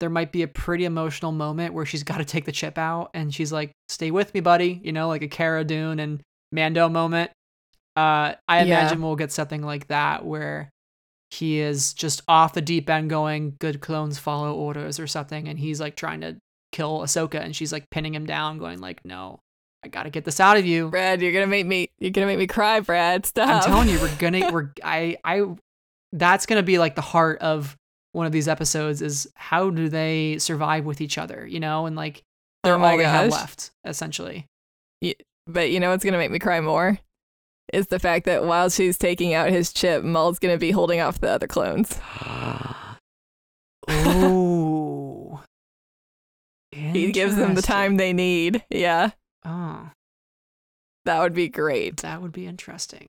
[0.00, 3.10] there might be a pretty emotional moment where she's got to take the chip out
[3.14, 6.88] and she's like, "Stay with me, buddy," you know, like a Cara Dune and Mando
[6.88, 7.30] moment.
[7.96, 8.62] Uh, I Yeah.
[8.64, 10.70] imagine we'll get something like that where
[11.30, 15.58] he is just off the deep end, going, "Good clones follow orders" or something, and
[15.58, 16.36] he's like trying to
[16.72, 19.40] kill Ahsoka, and she's like pinning him down, going like, "No,
[19.84, 22.26] I got to get this out of you." Brad, you're gonna make me you're gonna
[22.26, 23.26] make me cry, Brad.
[23.26, 23.48] Stop.
[23.48, 25.42] I'm telling you, we're gonna we're I I
[26.12, 27.76] that's gonna be like the heart of
[28.12, 31.96] one of these episodes is how do they survive with each other, you know, and
[31.96, 32.22] like
[32.62, 34.46] they're Oh all they have left, essentially.
[35.00, 35.14] Yeah,
[35.46, 36.98] But you know what's gonna make me cry more?
[37.72, 41.20] Is the fact that while she's taking out his chip, Maul's gonna be holding off
[41.20, 41.98] the other clones.
[43.90, 45.40] Ooh.
[46.76, 48.64] He gives them the time they need.
[48.70, 49.10] Yeah.
[49.44, 49.90] Oh,
[51.04, 51.98] That would be great.
[51.98, 53.06] that would be interesting.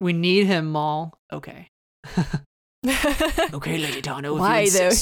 [0.00, 1.18] We need him, Maul.
[1.32, 1.68] Okay.
[3.52, 4.92] Okay, Lady if Why, though?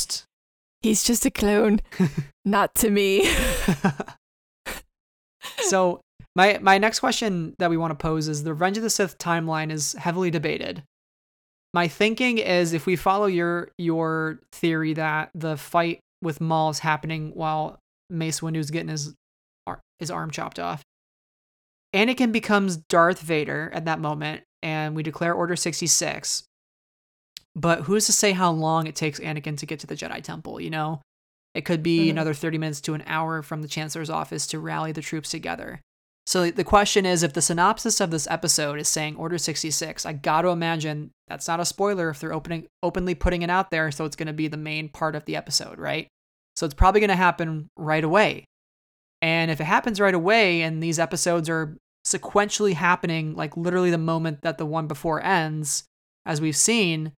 [0.80, 1.80] He's just a clone.
[2.44, 3.26] Not to me.
[5.58, 6.00] so
[6.36, 9.18] my my next question that we want to pose is the Revenge of the Sith
[9.18, 10.82] timeline is heavily debated.
[11.72, 16.78] My thinking is if we follow your your theory that the fight with Maul is
[16.80, 17.78] happening while
[18.10, 19.14] Mace Windu's getting his
[19.98, 20.82] his arm chopped off,
[21.94, 26.44] Anakin becomes Darth Vader at that moment, and we declare Order sixty six.
[27.56, 30.60] But who's to say how long it takes Anakin to get to the Jedi Temple?
[30.60, 31.02] You know,
[31.54, 32.10] it could be Mhm.
[32.10, 35.80] another 30 minutes to an hour from the Chancellor's office to rally the troops together.
[36.26, 40.14] So the question is if the synopsis of this episode is saying Order 66, I
[40.14, 43.90] got to imagine that's not a spoiler if they're opening openly putting it out there,
[43.90, 46.08] so it's going to be the main part of the episode, right?
[46.56, 48.44] So it's probably going to happen right away.
[49.20, 51.76] And if it happens right away and these episodes are
[52.06, 55.84] sequentially happening like literally the moment that the one before ends,
[56.26, 57.12] as we've seen,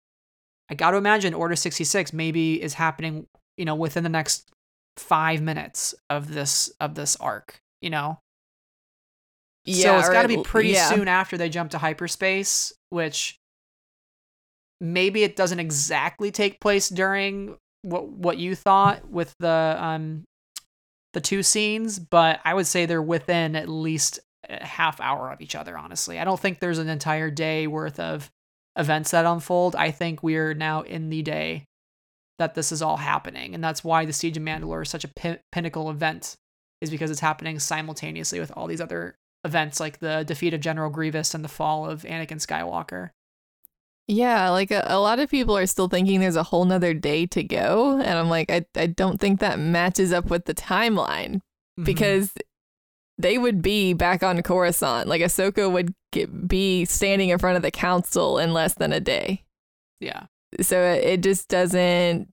[0.70, 3.26] I got to imagine Order 66 maybe is happening,
[3.56, 4.50] you know, within the next
[4.96, 8.18] 5 minutes of this of this arc, you know.
[9.66, 10.88] So it's got to be pretty yeah.
[10.88, 13.38] soon after they jump to hyperspace, which
[14.80, 20.24] maybe it doesn't exactly take place during what what you thought with the um
[21.12, 24.18] the two scenes, but I would say they're within at least
[24.48, 26.18] a half hour of each other, honestly.
[26.18, 28.30] I don't think there's an entire day worth of
[28.76, 29.76] events that unfold.
[29.76, 31.64] I think we're now in the day
[32.38, 35.08] that this is all happening, and that's why the Siege of Mandalore is such a
[35.08, 36.36] pin- pinnacle event,
[36.80, 40.90] is because it's happening simultaneously with all these other events like the defeat of General
[40.90, 43.10] Grievous and the fall of Anakin Skywalker.
[44.06, 47.26] Yeah, like a, a lot of people are still thinking there's a whole nother day
[47.28, 47.98] to go.
[47.98, 51.40] And I'm like, I, I don't think that matches up with the timeline
[51.80, 51.84] Mhm.
[51.86, 52.32] because
[53.18, 55.08] they would be back on Coruscant.
[55.08, 59.00] Like Ahsoka would get, be standing in front of the council in less than a
[59.00, 59.44] day.
[60.00, 60.26] yeah,
[60.60, 62.28] So it, it just doesn't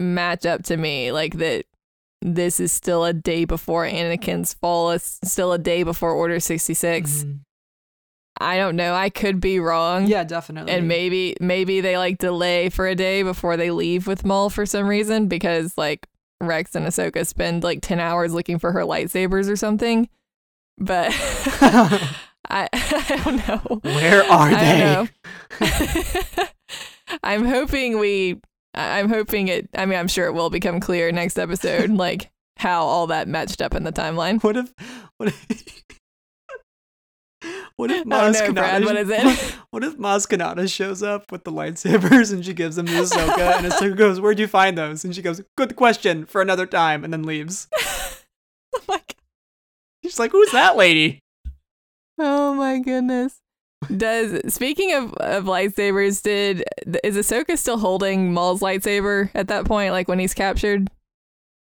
[0.00, 1.10] match up to me.
[1.12, 1.64] Like that
[2.24, 7.24] this is still a day before Anakin's fall, it's still a day before Order 66.
[7.24, 7.40] Mhm.
[8.40, 8.94] I don't know.
[8.94, 10.08] I could be wrong.
[10.08, 10.72] yeah, definitely.
[10.72, 14.66] And maybe maybe they like delay for a day before they leave with Maul for
[14.66, 16.08] some reason because like
[16.40, 20.08] Rex and Ahsoka spend like ten hours looking for her lightsabers or something.
[20.78, 21.10] But
[22.50, 23.80] I I don't know.
[23.82, 25.08] Where are I
[25.60, 26.48] they?
[27.22, 28.40] I'm hoping we
[28.74, 32.30] I- I'm hoping it I mean I'm sure it will become clear next episode like
[32.58, 34.42] how all that matched up in the timeline.
[34.42, 34.72] What if
[35.18, 35.46] what if
[37.76, 39.54] What if Maz no, Brad, what is it?
[39.70, 43.56] What if Maz Kanata shows up with the lightsabers and she gives them to Ahsoka
[43.56, 45.04] and Ahsoka goes, Where'd you find those?
[45.04, 47.66] And she goes, Good question for another time and then leaves.
[47.76, 49.14] oh my god.
[50.04, 51.18] She's like, Who's that lady?
[52.20, 53.34] Oh my goodness.
[53.96, 56.64] Does speaking of, of lightsabers, did
[57.02, 60.88] is Ahsoka still holding Maul's lightsaber at that point, like when he's captured?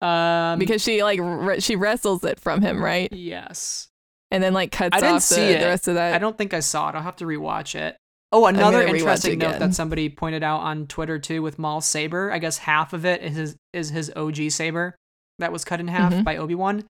[0.01, 3.11] Um Because she like re- she wrestles it from him, right?
[3.11, 3.87] Yes.
[4.31, 5.63] And then like cuts I didn't off see the it.
[5.65, 6.13] rest of that.
[6.13, 6.95] I don't think I saw it.
[6.95, 7.97] I'll have to rewatch it.
[8.31, 12.31] Oh, another interesting note that somebody pointed out on Twitter too with Maul's saber.
[12.31, 14.95] I guess half of it is his, is his OG saber
[15.39, 16.23] that was cut in half Mhm.
[16.23, 16.83] by Obi Wan.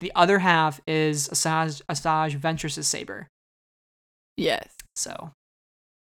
[0.00, 3.28] The other half is Asajj Asajj Ventress's saber.
[4.36, 4.68] Yes.
[4.94, 5.30] So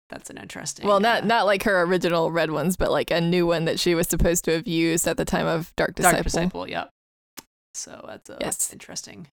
[0.10, 0.88] that's an interesting.
[0.88, 3.80] Well, not uh, not like her original red ones, but like a new one that
[3.80, 6.16] she was supposed to have used at the time of Dark Disciple.
[6.16, 6.70] Dark Disciple.
[6.70, 6.90] Yep.
[7.76, 8.74] So that's uh, Yes.
[8.74, 9.28] interesting.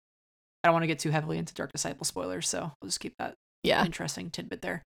[0.63, 3.15] I don't want to get too heavily into Dark Disciple spoilers, so I'll just keep
[3.19, 3.85] that Yeah.
[3.85, 4.83] interesting tidbit there.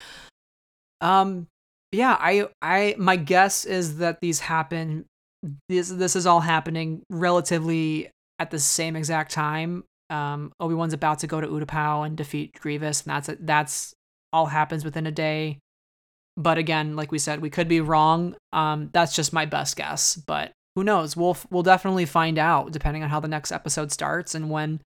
[1.00, 1.48] Um,
[1.90, 5.06] yeah, I, I, my guess is that these happen.
[5.68, 9.84] This, this is all happening relatively at the same exact time.
[10.12, 13.46] Um, Obi Wan's about to go to Utapau and defeat Grievous, and that's it.
[13.46, 13.94] That's
[14.32, 15.58] all happens within a day.
[16.36, 18.36] But again, like we said, we could be wrong.
[18.52, 21.16] Um, that's just my best guess, but who knows?
[21.16, 24.80] We'll we'll definitely find out depending on how the next episode starts and when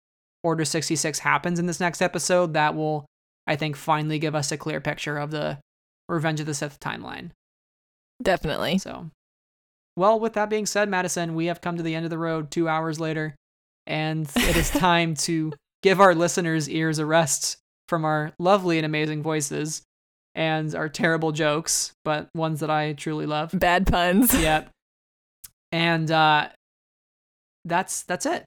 [0.44, 2.54] Order 66 happens in this next episode.
[2.54, 3.06] That will,
[3.48, 5.60] I think, finally give us a clear picture of the
[6.08, 7.32] Revenge of the Sith timeline.
[8.22, 8.78] Definitely.
[8.78, 9.10] So,
[9.98, 12.52] well, with that being said, Madison, we have come to the end of the road
[12.52, 13.36] two hours later,
[13.88, 17.58] and it is time to give our listeners' ears a rest
[17.88, 19.84] from our lovely and amazing voices
[20.36, 23.52] and our terrible jokes, but ones that I truly love.
[23.54, 24.34] Bad puns.
[24.44, 24.70] Yep.
[25.72, 26.50] And uh,
[27.66, 28.46] that's that's it.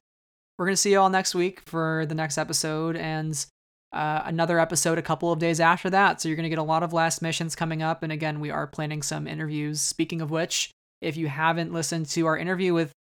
[0.57, 3.45] We're gonna see you all next week for the next episode and
[3.91, 6.21] uh, another episode a couple of days after that.
[6.21, 8.01] So you're gonna get a lot of last missions coming up.
[8.01, 9.81] And again, we are planning some interviews.
[9.81, 12.91] Speaking of which, if you haven't listened to our interview with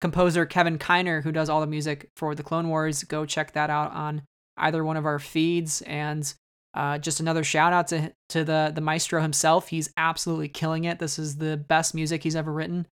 [0.00, 3.70] composer Kevin Kiner, who does all the music for the Clone Wars, go check that
[3.70, 4.22] out on
[4.56, 5.82] either one of our feeds.
[5.82, 6.32] And
[6.74, 9.68] uh, just another shout out to to the the maestro himself.
[9.68, 10.98] He's absolutely killing it.
[10.98, 12.86] This is the best music he's ever written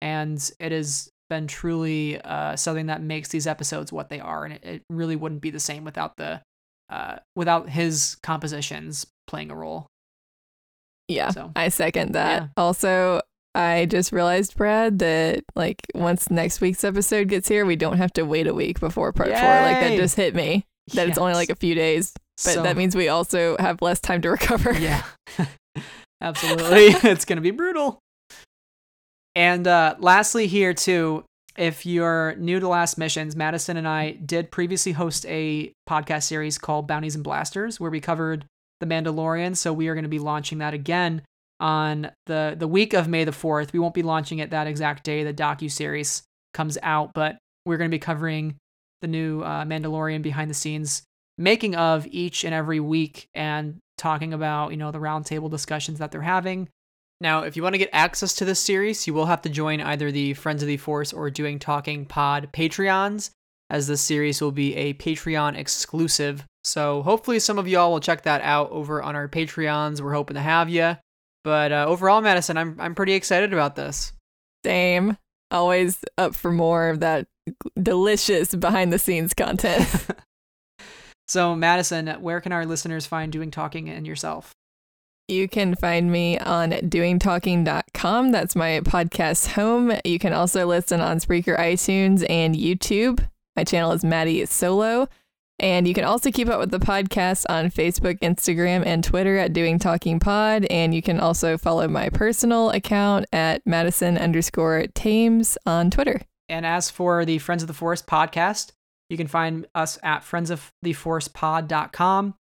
[0.00, 4.54] and it has been truly uh, something that makes these episodes what they are, and
[4.54, 6.40] it, it really wouldn't be the same without the
[6.88, 9.86] uh, without his compositions playing a role.
[11.08, 12.42] Yeah, So- I second that.
[12.42, 12.48] Yeah.
[12.56, 13.20] Also,
[13.54, 18.12] I just realized, Brad, that like once next week's episode gets here, we don't have
[18.14, 19.36] to wait a week before part four.
[19.36, 20.64] Like that just hit me.
[20.94, 22.12] That it's only like a few days,
[22.44, 24.72] but So- that means we also have less time to recover.
[24.78, 25.02] yeah,
[26.20, 27.98] absolutely, it's gonna be brutal.
[29.34, 31.24] And uh, lastly, here too,
[31.56, 36.58] if you're new to Last Missions, Madison and I did previously host a podcast series
[36.58, 38.44] called Bounties and Blasters, where we covered
[38.80, 39.56] the Mandalorian.
[39.56, 41.22] So we are going to be launching that again
[41.60, 43.72] on the the week of May the fourth.
[43.72, 46.22] We won't be launching it that exact day the docu series
[46.54, 48.56] comes out, but we're going to be covering
[49.00, 51.02] the new uh, Mandalorian behind the scenes
[51.36, 56.10] making of each and every week and talking about you know the roundtable discussions that
[56.10, 56.68] they're having.
[57.20, 59.80] Now, if you want to get access to this series, you will have to join
[59.80, 63.30] either the Friends of the Force or Doing Talking Pod Patreons,
[63.70, 66.44] as this series will be a Patreon exclusive.
[66.62, 70.00] So hopefully, some of y'all will check that out over on our Patreons.
[70.00, 70.96] We're hoping to have you.
[71.44, 74.12] But uh, overall, Madison, I'm I'm pretty excited about this.
[74.64, 75.16] Same.
[75.50, 77.26] Always up for more of that
[77.80, 79.86] delicious behind the scenes content.
[81.28, 84.54] So, Madison, where can our listeners find Doing Talking and yourself?
[85.28, 88.32] You can find me on doingtalking.com.
[88.32, 89.92] That's my podcast home.
[90.06, 93.28] You can also listen on Spreaker, iTunes, and YouTube.
[93.56, 95.06] My channel is Maddie Solo.
[95.60, 99.52] And you can also keep up with the podcast on Facebook, Instagram, and Twitter at
[99.52, 100.64] Doing Talking Pod.
[100.70, 106.20] And you can also follow my personal account at Madison underscore Thames on Twitter.
[106.48, 108.70] And as for the Friends of the Force podcast,
[109.10, 112.34] you can find us at friendsoftheforcepod.com,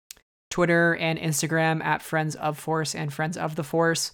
[0.51, 4.13] Twitter and Instagram at Friends of Force and Friends of the Force.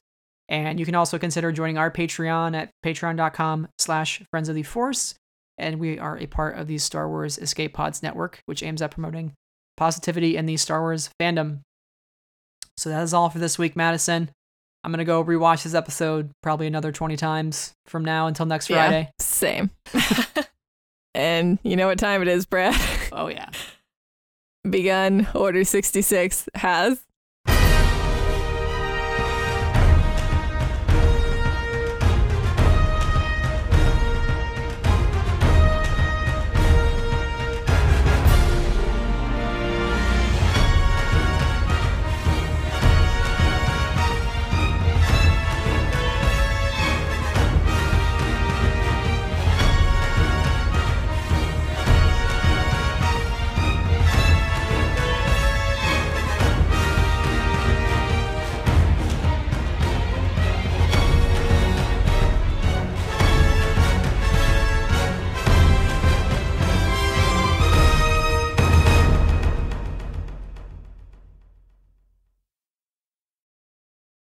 [0.49, 5.16] And you can also consider joining our Patreon at patreon.com slash Friends of the Force.
[5.62, 8.90] And we are a part of the Star Wars Escape Pods network, which aims at
[8.90, 9.32] promoting
[9.76, 11.60] positivity in the Star Wars fandom.
[12.76, 14.30] So that is all for this week, Madison.
[14.82, 18.68] I'm going to go rewatch this episode probably another 20 times from now until next
[18.68, 19.12] Yeah, Friday.
[19.20, 19.70] same.
[21.14, 22.74] and you know what time it is, Brad?
[23.12, 23.48] Oh, yeah.
[24.68, 25.28] Begun.
[25.34, 27.01] Order 66 has